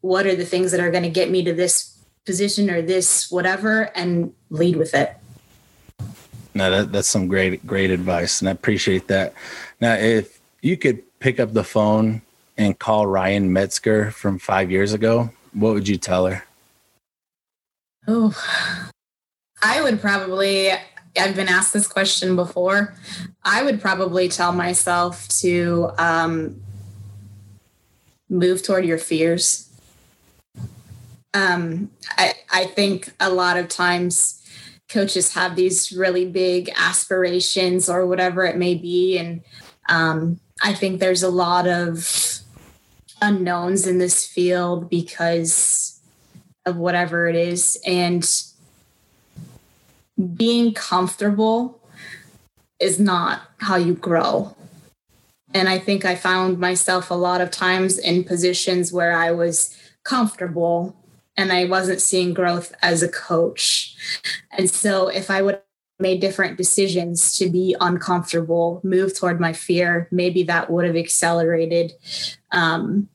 what 0.00 0.26
are 0.26 0.36
the 0.36 0.44
things 0.44 0.70
that 0.70 0.80
are 0.80 0.90
going 0.90 1.02
to 1.02 1.10
get 1.10 1.30
me 1.30 1.42
to 1.44 1.52
this 1.52 1.96
position 2.24 2.70
or 2.70 2.82
this 2.82 3.30
whatever, 3.30 3.90
and 3.94 4.32
lead 4.50 4.76
with 4.76 4.94
it. 4.94 5.16
No, 6.54 6.70
that, 6.70 6.92
that's 6.92 7.08
some 7.08 7.26
great, 7.26 7.66
great 7.66 7.90
advice, 7.90 8.40
and 8.40 8.48
I 8.48 8.52
appreciate 8.52 9.08
that. 9.08 9.32
Now, 9.80 9.94
if 9.94 10.40
you 10.60 10.76
could 10.76 11.02
pick 11.20 11.40
up 11.40 11.52
the 11.52 11.64
phone 11.64 12.22
and 12.58 12.78
call 12.78 13.06
Ryan 13.06 13.52
Metzger 13.52 14.10
from 14.10 14.38
five 14.38 14.70
years 14.70 14.92
ago, 14.92 15.30
what 15.54 15.72
would 15.72 15.88
you 15.88 15.96
tell 15.96 16.26
her? 16.26 16.44
Oh, 18.06 18.36
I 19.62 19.80
would 19.80 20.00
probably 20.00 20.72
I've 21.18 21.34
been 21.34 21.48
asked 21.48 21.72
this 21.72 21.86
question 21.86 22.36
before. 22.36 22.94
I 23.42 23.62
would 23.62 23.80
probably 23.80 24.28
tell 24.28 24.52
myself 24.52 25.26
to 25.40 25.90
um, 25.98 26.62
move 28.28 28.62
toward 28.62 28.84
your 28.84 28.98
fears. 28.98 29.68
Um, 31.34 31.90
I, 32.16 32.34
I 32.50 32.64
think 32.66 33.12
a 33.20 33.30
lot 33.30 33.56
of 33.56 33.68
times 33.68 34.42
coaches 34.88 35.34
have 35.34 35.56
these 35.56 35.92
really 35.92 36.24
big 36.24 36.70
aspirations 36.76 37.88
or 37.88 38.06
whatever 38.06 38.44
it 38.44 38.56
may 38.56 38.74
be. 38.74 39.18
And 39.18 39.42
um, 39.88 40.40
I 40.62 40.72
think 40.72 41.00
there's 41.00 41.22
a 41.22 41.30
lot 41.30 41.66
of 41.66 42.37
unknowns 43.20 43.86
in 43.86 43.98
this 43.98 44.26
field 44.26 44.88
because 44.88 46.00
of 46.66 46.76
whatever 46.76 47.28
it 47.28 47.36
is. 47.36 47.80
And 47.86 48.28
being 50.36 50.74
comfortable 50.74 51.80
is 52.80 52.98
not 53.00 53.42
how 53.58 53.76
you 53.76 53.94
grow. 53.94 54.54
And 55.54 55.68
I 55.68 55.78
think 55.78 56.04
I 56.04 56.14
found 56.14 56.58
myself 56.58 57.10
a 57.10 57.14
lot 57.14 57.40
of 57.40 57.50
times 57.50 57.98
in 57.98 58.24
positions 58.24 58.92
where 58.92 59.12
I 59.12 59.30
was 59.30 59.76
comfortable 60.04 60.94
and 61.36 61.52
I 61.52 61.64
wasn't 61.64 62.00
seeing 62.00 62.34
growth 62.34 62.74
as 62.82 63.02
a 63.02 63.08
coach. 63.08 63.96
And 64.50 64.68
so 64.68 65.08
if 65.08 65.30
I 65.30 65.40
would 65.40 65.60
made 65.98 66.20
different 66.20 66.56
decisions 66.56 67.36
to 67.36 67.50
be 67.50 67.74
uncomfortable, 67.80 68.80
move 68.84 69.18
toward 69.18 69.40
my 69.40 69.52
fear, 69.52 70.08
maybe 70.10 70.42
that 70.44 70.70
would 70.70 70.86
have 70.86 70.96
accelerated 70.96 71.92
um, 72.52 73.08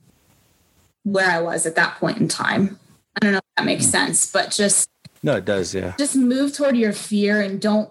where 1.04 1.30
I 1.30 1.42
was 1.42 1.66
at 1.66 1.76
that 1.76 1.96
point 1.96 2.18
in 2.18 2.28
time. 2.28 2.80
I 3.16 3.20
don't 3.20 3.32
know 3.32 3.38
if 3.38 3.56
that 3.58 3.66
makes 3.66 3.86
hmm. 3.86 3.92
sense, 3.92 4.32
but 4.32 4.52
just 4.52 4.90
no, 5.24 5.38
it 5.38 5.46
does. 5.46 5.74
Yeah. 5.74 5.94
Just 5.98 6.18
move 6.18 6.54
toward 6.54 6.76
your 6.76 6.92
fear 6.92 7.42
and 7.42 7.60
don't, 7.60 7.90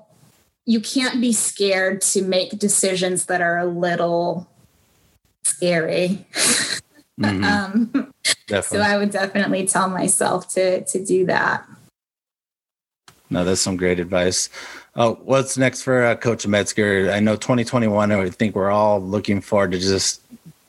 you 0.67 0.81
can't 0.81 1.21
be 1.21 1.33
scared 1.33 2.03
to 2.03 2.23
make 2.23 2.59
decisions 2.59 3.25
that 3.27 3.41
are 3.41 3.59
a 3.59 3.67
little 3.67 4.49
scary. 5.43 6.27
Mm-hmm. 7.21 7.45
um, 7.45 8.13
so 8.63 8.81
I 8.81 8.97
would 8.97 9.11
definitely 9.11 9.67
tell 9.67 9.89
myself 9.89 10.49
to, 10.55 10.83
to 10.83 11.05
do 11.05 11.27
that. 11.27 11.65
No, 13.29 13.45
that's 13.45 13.61
some 13.61 13.77
great 13.77 14.01
advice. 14.01 14.49
Oh, 14.95 15.15
what's 15.23 15.57
next 15.57 15.83
for 15.83 16.05
uh, 16.05 16.17
Coach 16.17 16.47
Metzger? 16.47 17.11
I 17.11 17.21
know 17.21 17.35
2021. 17.35 18.13
I 18.13 18.29
think 18.29 18.55
we're 18.55 18.71
all 18.71 19.01
looking 19.01 19.41
forward 19.41 19.73
to 19.73 19.79
just 19.79 20.21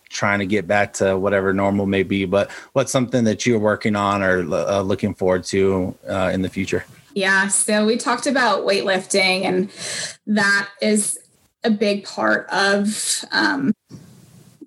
trying 0.09 0.39
to 0.39 0.45
get 0.45 0.65
back 0.65 0.93
to 0.93 1.17
whatever 1.17 1.51
normal 1.51 1.85
may 1.85 2.03
be. 2.03 2.23
But 2.23 2.49
what's 2.71 2.91
something 2.91 3.25
that 3.25 3.45
you're 3.45 3.59
working 3.59 3.97
on 3.97 4.23
or 4.23 4.39
uh, 4.39 4.81
looking 4.81 5.13
forward 5.13 5.43
to 5.45 5.95
uh, 6.07 6.31
in 6.33 6.41
the 6.41 6.49
future? 6.49 6.85
Yeah, 7.15 7.47
so 7.49 7.85
we 7.85 7.97
talked 7.97 8.25
about 8.25 8.65
weightlifting, 8.65 9.43
and 9.43 9.69
that 10.25 10.69
is 10.81 11.19
a 11.63 11.69
big 11.69 12.05
part 12.05 12.47
of 12.49 13.25
um, 13.31 13.73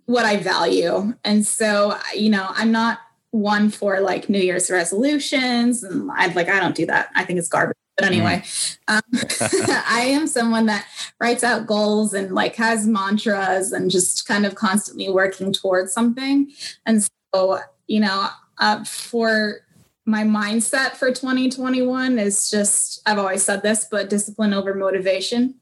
what 0.05 0.25
I 0.25 0.37
value. 0.37 1.15
And 1.25 1.47
so, 1.47 1.99
you 2.15 2.29
know, 2.29 2.47
I'm 2.51 2.71
not 2.71 3.01
one 3.31 3.71
for 3.71 4.01
like 4.01 4.29
New 4.29 4.39
Year's 4.39 4.71
resolutions, 4.71 5.83
and 5.83 6.11
I'm 6.13 6.35
like 6.35 6.49
I 6.49 6.61
don't 6.61 6.77
do 6.77 6.87
that. 6.87 7.09
I 7.15 7.25
think 7.25 7.39
it's 7.39 7.49
garbage. 7.49 7.77
But 7.97 8.07
anyway, 8.07 8.43
um, 8.89 9.01
I 9.41 10.03
am 10.09 10.27
someone 10.27 10.67
that 10.67 10.87
writes 11.19 11.43
out 11.43 11.67
goals 11.67 12.13
and 12.13 12.35
like 12.35 12.55
has 12.57 12.87
mantras 12.87 13.73
and 13.73 13.91
just 13.91 14.27
kind 14.29 14.45
of 14.45 14.55
constantly 14.55 15.09
working 15.09 15.53
towards 15.53 15.95
something. 15.95 16.53
And 16.85 17.07
so, 17.35 17.61
you 17.87 18.01
know, 18.01 18.29
uh, 18.59 18.85
for 18.85 19.61
my 20.05 20.25
mindset 20.25 20.93
for 20.93 21.11
2021 21.11 22.19
is 22.19 22.51
just, 22.51 23.01
I've 23.07 23.19
always 23.19 23.43
said 23.43 23.63
this, 23.63 23.87
but 23.91 24.11
discipline 24.11 24.53
over 24.53 24.75
motivation. 24.75 25.55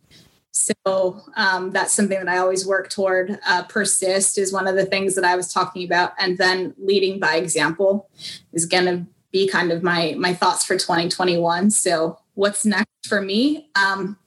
So 0.50 1.20
um, 1.36 1.70
that's 1.70 1.92
something 1.92 2.18
that 2.18 2.28
I 2.28 2.38
always 2.38 2.66
work 2.66 2.88
toward. 2.88 3.38
Uh, 3.46 3.64
persist 3.64 4.38
is 4.38 4.52
one 4.52 4.68
of 4.68 4.76
the 4.76 4.86
things 4.86 5.14
that 5.16 5.24
I 5.24 5.34
was 5.34 5.52
talking 5.52 5.84
about, 5.84 6.12
and 6.18 6.38
then 6.38 6.74
leading 6.78 7.18
by 7.18 7.36
example 7.36 8.08
is 8.52 8.64
going 8.64 8.84
to 8.84 9.06
be 9.32 9.48
kind 9.48 9.72
of 9.72 9.82
my 9.82 10.14
my 10.16 10.32
thoughts 10.32 10.64
for 10.64 10.74
2021. 10.74 11.72
So 11.72 12.20
what's 12.34 12.64
next 12.64 12.90
for 13.06 13.20
me? 13.20 13.70
Um, 13.74 14.18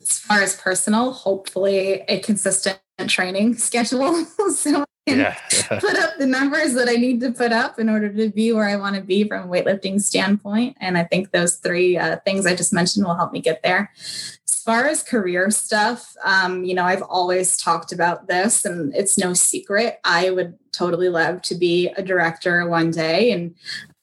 as 0.00 0.18
far 0.18 0.40
as 0.40 0.56
personal, 0.56 1.12
hopefully 1.12 2.02
a 2.08 2.20
consistent 2.20 2.80
training 3.06 3.54
schedule 3.58 4.24
so 4.54 4.84
yeah, 5.06 5.36
yeah. 5.52 5.78
put 5.80 5.96
up 5.96 6.18
the 6.18 6.26
numbers 6.26 6.74
that 6.74 6.88
I 6.88 6.94
need 6.94 7.20
to 7.20 7.30
put 7.30 7.52
up 7.52 7.78
in 7.78 7.88
order 7.88 8.12
to 8.12 8.28
be 8.28 8.52
where 8.52 8.68
I 8.68 8.76
want 8.76 8.96
to 8.96 9.02
be 9.02 9.22
from 9.22 9.44
a 9.44 9.52
weightlifting 9.52 10.00
standpoint. 10.00 10.76
And 10.80 10.98
I 10.98 11.04
think 11.04 11.30
those 11.30 11.56
three 11.56 11.96
uh, 11.96 12.16
things 12.24 12.44
I 12.44 12.56
just 12.56 12.72
mentioned 12.72 13.06
will 13.06 13.14
help 13.14 13.32
me 13.32 13.40
get 13.40 13.62
there. 13.62 13.92
As 13.96 14.62
far 14.64 14.86
as 14.86 15.04
career 15.04 15.48
stuff, 15.52 16.12
um, 16.24 16.64
you 16.64 16.74
know, 16.74 16.84
I've 16.84 17.02
always 17.02 17.56
talked 17.56 17.92
about 17.92 18.26
this 18.26 18.64
and 18.64 18.92
it's 18.96 19.16
no 19.16 19.32
secret. 19.32 20.00
I 20.02 20.30
would 20.30 20.58
totally 20.72 21.08
love 21.08 21.40
to 21.42 21.54
be 21.54 21.88
a 21.96 22.02
director 22.02 22.66
one 22.68 22.90
day 22.90 23.30
and 23.30 23.54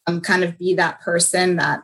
um, 0.07 0.21
kind 0.21 0.43
of 0.43 0.57
be 0.57 0.73
that 0.75 1.01
person 1.01 1.57
that 1.57 1.83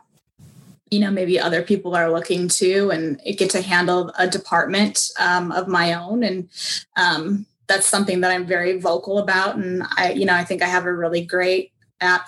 you 0.90 1.00
know 1.00 1.10
maybe 1.10 1.38
other 1.38 1.62
people 1.62 1.94
are 1.94 2.10
looking 2.10 2.48
to 2.48 2.90
and 2.90 3.20
get 3.36 3.50
to 3.50 3.62
handle 3.62 4.12
a 4.18 4.26
department 4.26 5.10
um, 5.18 5.52
of 5.52 5.68
my 5.68 5.94
own 5.94 6.22
and 6.22 6.48
um, 6.96 7.46
that's 7.70 7.86
something 7.86 8.20
that 8.20 8.32
I'm 8.32 8.46
very 8.46 8.80
vocal 8.80 9.18
about. 9.18 9.54
And 9.56 9.84
I, 9.96 10.12
you 10.12 10.26
know, 10.26 10.34
I 10.34 10.44
think 10.44 10.60
I 10.60 10.66
have 10.66 10.86
a 10.86 10.92
really 10.92 11.24
great 11.24 11.72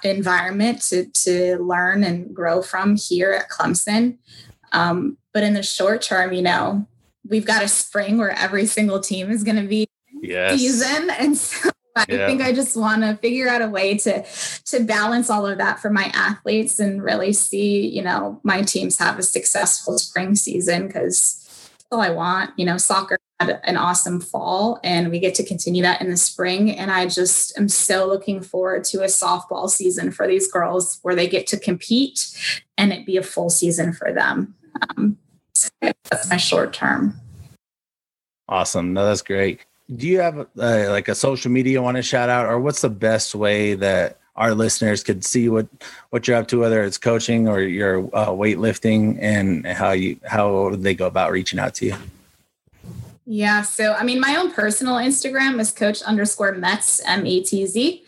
environment 0.05 0.81
to, 0.83 1.07
to 1.07 1.59
learn 1.59 2.05
and 2.05 2.35
grow 2.35 2.63
from 2.63 2.97
here 2.97 3.33
at 3.33 3.51
Clemson. 3.51 4.19
Um, 4.71 5.19
but 5.33 5.43
in 5.43 5.55
the 5.55 5.63
short 5.63 6.01
term, 6.01 6.33
you 6.33 6.43
know, 6.43 6.87
we've 7.29 7.45
got 7.45 7.65
a 7.65 7.69
spring 7.69 8.19
where 8.19 8.31
every 8.31 8.67
single 8.67 9.01
team 9.01 9.31
is 9.31 9.43
going 9.43 9.57
to 9.57 9.67
be 9.67 9.89
yes. 10.23 10.61
season. 10.61 11.11
And 11.11 11.37
so 11.37 11.71
I 11.95 12.07
yeah. 12.09 12.27
think 12.27 12.41
I 12.41 12.53
just 12.53 12.77
want 12.77 13.03
to 13.03 13.17
figure 13.17 13.49
out 13.49 13.63
a 13.63 13.69
way 13.69 13.99
to 13.99 14.25
to 14.67 14.81
balance 14.85 15.29
all 15.31 15.47
of 15.47 15.59
that 15.59 15.81
for 15.81 15.91
my 15.91 16.11
athletes 16.15 16.79
and 16.79 17.03
really 17.03 17.33
see, 17.33 17.87
you 17.87 18.03
know, 18.03 18.41
my 18.43 18.63
teams 18.63 18.99
have 18.99 19.19
a 19.19 19.23
successful 19.23 19.99
spring 19.99 20.35
season 20.35 20.87
because 20.87 21.43
all 21.93 22.01
I 22.01 22.11
want. 22.11 22.59
You 22.59 22.65
know, 22.65 22.79
soccer 22.79 23.19
had 23.39 23.61
an 23.65 23.77
awesome 23.77 24.21
fall 24.21 24.81
and 24.83 25.11
we 25.11 25.21
get 25.21 25.35
to 25.37 25.45
continue 25.45 25.83
that 25.83 26.01
in 26.01 26.11
the 26.11 26.17
spring. 26.17 26.71
And 26.77 26.91
I 26.91 27.07
just 27.07 27.57
am 27.59 27.69
so 27.69 28.07
looking 28.07 28.41
forward 28.41 28.85
to 28.85 29.03
a 29.03 29.07
softball 29.07 29.69
season 29.69 30.11
for 30.11 30.27
these 30.27 30.51
girls 30.51 30.99
where 31.03 31.15
they 31.15 31.29
get 31.29 31.47
to 31.49 31.59
compete 31.59 32.35
and 32.79 32.93
it 32.93 33.07
be 33.07 33.17
a 33.17 33.23
full 33.23 33.51
season 33.51 33.93
for 33.93 34.13
them. 34.13 34.55
Um, 34.97 35.19
so 35.55 35.69
that's 35.81 36.31
my 36.31 36.39
short 36.39 36.73
term. 36.73 37.21
Awesome. 38.49 38.93
No, 38.93 39.07
that's 39.07 39.23
great. 39.23 39.65
Do 39.95 40.07
you 40.07 40.21
have 40.21 40.39
uh, 40.59 40.91
like 40.91 41.09
a 41.09 41.15
social 41.15 41.51
media 41.51 41.75
you 41.75 41.83
want 41.83 41.97
to 41.97 42.03
shout 42.03 42.29
out, 42.29 42.47
or 42.47 42.59
what's 42.59 42.81
the 42.81 42.91
best 42.91 43.35
way 43.35 43.75
that 43.75 44.19
our 44.37 44.55
listeners 44.55 45.03
could 45.03 45.25
see 45.25 45.49
what 45.49 45.67
what 46.11 46.27
you're 46.27 46.37
up 46.37 46.49
to, 46.49 46.61
whether 46.61 46.83
it's 46.83 46.99
coaching 46.99 47.49
or 47.49 47.61
your 47.61 47.99
uh, 48.15 48.29
weightlifting, 48.29 49.19
and 49.21 49.67
how 49.67 49.91
you 49.91 50.19
how 50.25 50.71
they 50.77 50.95
go 50.95 51.07
about 51.07 51.31
reaching 51.33 51.59
out 51.59 51.75
to 51.75 51.87
you. 51.87 51.97
Yeah, 53.27 53.63
so 53.63 53.93
I 53.93 54.03
mean, 54.03 54.21
my 54.21 54.37
own 54.37 54.53
personal 54.53 54.95
Instagram 54.95 55.61
is 55.61 55.71
coach 55.71 56.03
underscore 56.03 56.53
Metz 56.53 57.01
M 57.07 57.27
E 57.27 57.45
T 57.45 57.67
Z, 57.67 58.05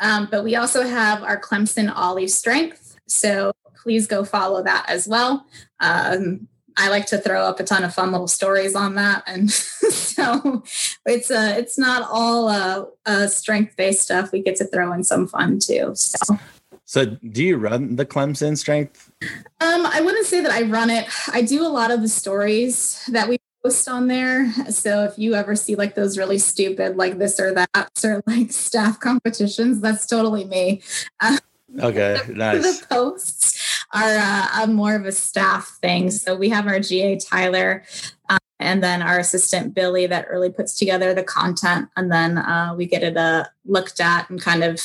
um, 0.00 0.28
but 0.30 0.44
we 0.44 0.56
also 0.56 0.82
have 0.82 1.22
our 1.22 1.40
Clemson 1.40 1.92
Oly 1.96 2.28
Strength. 2.28 2.96
So 3.06 3.52
please 3.82 4.06
go 4.06 4.24
follow 4.24 4.62
that 4.62 4.86
as 4.88 5.06
well. 5.06 5.46
Um, 5.80 6.48
I 6.76 6.88
like 6.88 7.06
to 7.06 7.18
throw 7.18 7.42
up 7.42 7.60
a 7.60 7.64
ton 7.64 7.84
of 7.84 7.94
fun 7.94 8.12
little 8.12 8.28
stories 8.28 8.74
on 8.74 8.94
that, 8.96 9.22
and 9.26 9.50
so 9.50 10.62
it's 11.06 11.30
uh, 11.30 11.54
it's 11.56 11.78
not 11.78 12.08
all 12.10 12.48
uh, 12.48 12.84
uh 13.06 13.26
strength 13.26 13.76
based 13.76 14.02
stuff. 14.02 14.32
We 14.32 14.42
get 14.42 14.56
to 14.56 14.64
throw 14.64 14.92
in 14.92 15.04
some 15.04 15.26
fun 15.26 15.58
too. 15.58 15.92
So. 15.94 16.38
So, 16.86 17.06
do 17.06 17.42
you 17.42 17.56
run 17.56 17.96
the 17.96 18.04
Clemson 18.04 18.58
strength? 18.58 19.10
Um, 19.22 19.86
I 19.86 20.02
wouldn't 20.02 20.26
say 20.26 20.42
that 20.42 20.52
I 20.52 20.62
run 20.62 20.90
it. 20.90 21.08
I 21.32 21.40
do 21.40 21.66
a 21.66 21.68
lot 21.68 21.90
of 21.90 22.02
the 22.02 22.08
stories 22.08 23.02
that 23.10 23.26
we 23.26 23.38
post 23.64 23.88
on 23.88 24.06
there. 24.06 24.52
So 24.70 25.04
if 25.04 25.18
you 25.18 25.34
ever 25.34 25.56
see 25.56 25.74
like 25.74 25.94
those 25.94 26.18
really 26.18 26.38
stupid, 26.38 26.96
like 26.96 27.18
this 27.18 27.40
or 27.40 27.54
that, 27.54 27.90
or 28.04 28.22
like 28.26 28.52
staff 28.52 29.00
competitions, 29.00 29.80
that's 29.80 30.06
totally 30.06 30.44
me. 30.44 30.82
Uh, 31.20 31.38
okay, 31.80 32.20
nice. 32.28 32.80
the 32.80 32.86
posts 32.86 33.53
are 33.92 34.62
uh, 34.62 34.66
more 34.66 34.94
of 34.94 35.04
a 35.04 35.12
staff 35.12 35.78
thing. 35.80 36.10
So 36.10 36.34
we 36.34 36.48
have 36.50 36.66
our 36.66 36.80
GA 36.80 37.18
Tyler. 37.18 37.84
Um, 38.28 38.38
and 38.60 38.82
then 38.82 39.02
our 39.02 39.18
assistant 39.18 39.74
Billy 39.74 40.06
that 40.06 40.30
really 40.30 40.50
puts 40.50 40.78
together 40.78 41.12
the 41.12 41.24
content, 41.24 41.88
and 41.96 42.10
then 42.10 42.38
uh, 42.38 42.74
we 42.76 42.86
get 42.86 43.02
it 43.02 43.16
uh, 43.16 43.44
looked 43.66 44.00
at 44.00 44.30
and 44.30 44.40
kind 44.40 44.62
of 44.62 44.80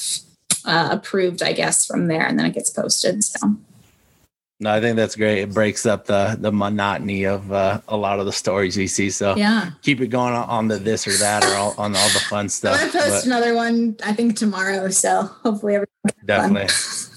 uh, 0.65 0.89
approved, 0.91 1.41
I 1.41 1.53
guess, 1.53 1.85
from 1.85 2.07
there, 2.07 2.25
and 2.25 2.37
then 2.37 2.45
it 2.45 2.53
gets 2.53 2.71
posted. 2.71 3.23
So 3.23 3.55
no, 4.61 4.71
I 4.71 4.81
think 4.81 4.97
that's 4.97 5.15
great. 5.15 5.39
It 5.39 5.53
breaks 5.53 5.85
up 5.85 6.05
the 6.05 6.35
the 6.37 6.51
monotony 6.51 7.23
of 7.23 7.51
uh, 7.51 7.79
a 7.87 7.95
lot 7.95 8.19
of 8.19 8.25
the 8.25 8.33
stories 8.33 8.75
we 8.75 8.87
see. 8.87 9.09
So 9.09 9.35
yeah, 9.37 9.71
keep 9.81 10.01
it 10.01 10.07
going 10.07 10.33
on 10.33 10.67
the 10.67 10.77
this 10.77 11.07
or 11.07 11.13
that 11.13 11.45
or 11.45 11.55
all, 11.55 11.75
on 11.77 11.95
all 11.95 12.09
the 12.09 12.19
fun 12.19 12.49
stuff. 12.49 12.77
I'm 12.81 12.91
gonna 12.91 13.05
post 13.05 13.11
but, 13.11 13.25
another 13.25 13.55
one 13.55 13.95
I 14.03 14.11
think 14.11 14.35
tomorrow. 14.35 14.89
So 14.89 15.21
hopefully 15.21 15.75
everyone 15.75 16.25
definitely. 16.25 16.67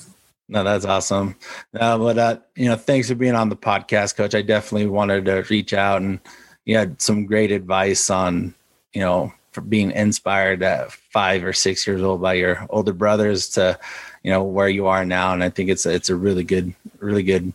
No, 0.52 0.62
that's 0.62 0.84
awesome. 0.84 1.34
Uh, 1.74 1.96
but 1.96 2.18
uh, 2.18 2.38
you 2.56 2.68
know, 2.68 2.76
thanks 2.76 3.08
for 3.08 3.14
being 3.14 3.34
on 3.34 3.48
the 3.48 3.56
podcast, 3.56 4.16
Coach. 4.16 4.34
I 4.34 4.42
definitely 4.42 4.86
wanted 4.86 5.24
to 5.24 5.46
reach 5.48 5.72
out 5.72 6.02
and 6.02 6.20
you 6.66 6.76
had 6.76 7.00
some 7.00 7.24
great 7.24 7.50
advice 7.50 8.10
on 8.10 8.54
you 8.92 9.00
know 9.00 9.32
for 9.52 9.62
being 9.62 9.90
inspired 9.92 10.62
at 10.62 10.92
five 10.92 11.42
or 11.42 11.54
six 11.54 11.86
years 11.86 12.02
old 12.02 12.20
by 12.20 12.34
your 12.34 12.66
older 12.68 12.92
brothers 12.92 13.48
to 13.50 13.78
you 14.22 14.30
know 14.30 14.42
where 14.42 14.68
you 14.68 14.86
are 14.86 15.04
now 15.04 15.32
and 15.32 15.42
i 15.42 15.50
think 15.50 15.68
it's 15.68 15.84
it's 15.86 16.08
a 16.10 16.16
really 16.16 16.44
good 16.44 16.74
really 16.98 17.22
good 17.22 17.52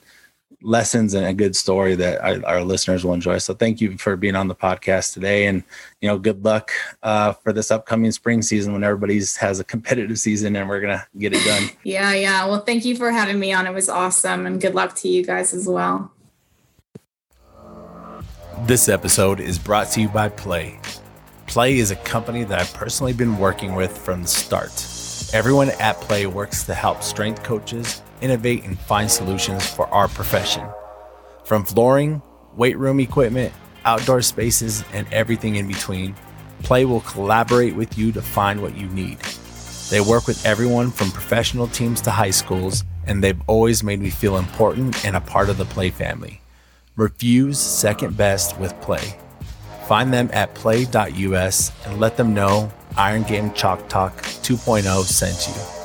lessons 0.61 1.13
and 1.13 1.25
a 1.25 1.33
good 1.33 1.55
story 1.55 1.95
that 1.95 2.19
our, 2.21 2.45
our, 2.45 2.63
listeners 2.63 3.05
will 3.05 3.13
enjoy. 3.13 3.37
So 3.37 3.53
thank 3.53 3.79
you 3.79 3.97
for 3.97 4.15
being 4.15 4.35
on 4.35 4.47
the 4.47 4.55
podcast 4.55 5.13
today. 5.13 5.45
And 5.45 5.63
you 6.01 6.09
know 6.09 6.17
good 6.17 6.43
luck 6.43 6.71
uh, 7.03 7.33
for 7.33 7.53
this 7.53 7.69
upcoming 7.69 8.11
spring 8.11 8.41
season 8.41 8.73
when 8.73 8.83
everybody's 8.83 9.37
has 9.37 9.59
a 9.59 9.63
competitive 9.63 10.17
season 10.17 10.55
and 10.55 10.67
we're 10.67 10.81
gonna 10.81 11.05
get 11.17 11.33
it 11.33 11.45
done. 11.45 11.69
Yeah 11.83 12.13
yeah. 12.13 12.45
Well 12.45 12.61
thank 12.61 12.85
you 12.85 12.95
for 12.95 13.11
having 13.11 13.39
me 13.39 13.53
on. 13.53 13.67
It 13.67 13.73
was 13.73 13.87
awesome. 13.87 14.45
And 14.45 14.59
good 14.59 14.75
luck 14.75 14.95
to 14.95 15.07
you 15.07 15.23
guys 15.23 15.53
as 15.53 15.67
well. 15.67 16.11
This 18.65 18.89
episode 18.89 19.39
is 19.39 19.59
brought 19.59 19.91
to 19.91 20.01
you 20.01 20.09
by 20.09 20.29
PLAE. 20.29 20.79
PLAE 21.45 21.77
is 21.77 21.91
a 21.91 21.95
company 21.97 22.43
that 22.43 22.59
i've 22.59 22.73
personally 22.73 23.13
been 23.13 23.37
working 23.37 23.75
with 23.75 23.95
from 23.97 24.23
the 24.23 24.27
start 24.27 24.96
Everyone 25.33 25.71
at 25.71 25.99
PLAE 25.99 26.27
works 26.27 26.63
to 26.63 26.73
help 26.73 27.03
strength 27.03 27.43
coaches 27.43 28.01
innovate 28.21 28.63
and 28.63 28.79
find 28.79 29.11
solutions 29.11 29.67
for 29.69 29.85
our 29.87 30.07
profession. 30.07 30.65
From 31.43 31.65
flooring, 31.65 32.21
weight 32.55 32.77
room 32.77 33.01
equipment, 33.01 33.53
outdoor 33.83 34.21
spaces, 34.21 34.85
and 34.93 35.05
everything 35.11 35.57
in 35.57 35.67
between, 35.67 36.15
PLAE 36.63 36.85
will 36.85 37.01
collaborate 37.01 37.75
with 37.75 37.97
you 37.97 38.13
to 38.13 38.21
find 38.21 38.61
what 38.61 38.77
you 38.77 38.87
need. 38.87 39.19
They 39.89 39.99
work 39.99 40.27
with 40.27 40.45
everyone 40.45 40.91
from 40.91 41.11
professional 41.11 41.67
teams 41.67 41.99
to 42.01 42.11
high 42.11 42.31
schools, 42.31 42.85
and 43.05 43.21
they've 43.21 43.41
always 43.47 43.83
made 43.83 43.99
me 43.99 44.09
feel 44.09 44.37
important 44.37 45.03
and 45.03 45.17
a 45.17 45.21
part 45.21 45.49
of 45.49 45.57
the 45.57 45.65
PLAE 45.65 45.89
family. 45.89 46.39
Refuse 46.95 47.59
second 47.59 48.15
best 48.15 48.57
with 48.59 48.79
PLAE. 48.79 49.17
Find 49.87 50.13
them 50.13 50.29
at 50.31 50.55
plae.us 50.55 51.71
and 51.85 51.99
let 51.99 52.15
them 52.15 52.33
know 52.33 52.71
Iron 52.97 53.23
Game 53.23 53.53
Chalk 53.53 53.87
Talk 53.89 54.21
2.0 54.21 55.03
sent 55.03 55.47
you. 55.47 55.77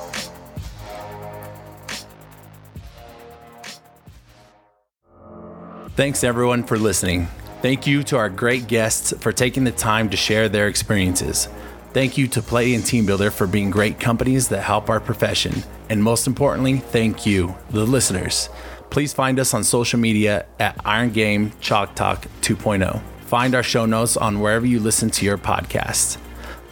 Thanks 5.94 6.24
everyone 6.24 6.64
for 6.64 6.78
listening. 6.78 7.28
Thank 7.60 7.86
you 7.86 8.02
to 8.04 8.16
our 8.16 8.30
great 8.30 8.66
guests 8.66 9.12
for 9.20 9.30
taking 9.30 9.64
the 9.64 9.70
time 9.70 10.08
to 10.10 10.16
share 10.16 10.48
their 10.48 10.66
experiences. 10.66 11.48
Thank 11.92 12.16
you 12.16 12.26
to 12.28 12.40
PLAE 12.40 12.74
and 12.74 12.82
TeamBuildr 12.82 13.30
for 13.30 13.46
being 13.46 13.70
great 13.70 14.00
companies 14.00 14.48
that 14.48 14.62
help 14.62 14.88
our 14.88 14.98
profession. 14.98 15.62
And 15.90 16.02
most 16.02 16.26
importantly, 16.26 16.78
thank 16.78 17.26
you, 17.26 17.54
the 17.70 17.84
listeners. 17.84 18.48
Please 18.88 19.12
find 19.12 19.38
us 19.38 19.52
on 19.52 19.64
social 19.64 20.00
media 20.00 20.46
at 20.58 20.80
Iron 20.86 21.10
Game 21.10 21.52
Chalk 21.60 21.94
Talk 21.94 22.26
2.0. 22.40 23.02
Find 23.26 23.54
our 23.54 23.62
show 23.62 23.84
notes 23.84 24.16
on 24.16 24.40
wherever 24.40 24.64
you 24.64 24.80
listen 24.80 25.10
to 25.10 25.26
your 25.26 25.36
podcasts. 25.36 26.16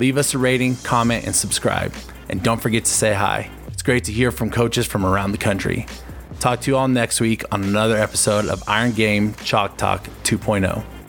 Leave 0.01 0.17
us 0.17 0.33
a 0.33 0.39
rating, 0.39 0.77
comment, 0.77 1.27
and 1.27 1.37
subscribe. 1.37 1.95
And 2.31 2.43
don't 2.43 2.61
forget 2.61 2.87
to 2.87 2.91
say 2.91 3.13
hi. 3.13 3.51
It's 3.67 3.83
great 3.83 4.05
to 4.05 4.13
hear 4.13 4.33
from 4.33 4.51
coaches 4.51 4.87
from 4.87 5.05
around 5.05 5.33
the 5.33 5.39
country. 5.39 5.87
Talk 6.39 6.63
to 6.63 6.71
you 6.71 6.79
all 6.79 6.89
next 6.89 7.21
week 7.21 7.45
on 7.53 7.63
another 7.63 7.99
episode 7.99 8.47
of 8.47 8.63
Iron 8.67 8.93
Game 8.93 9.35
Chalk 9.45 9.77
Talk 9.77 10.05
2.0. 10.25 11.00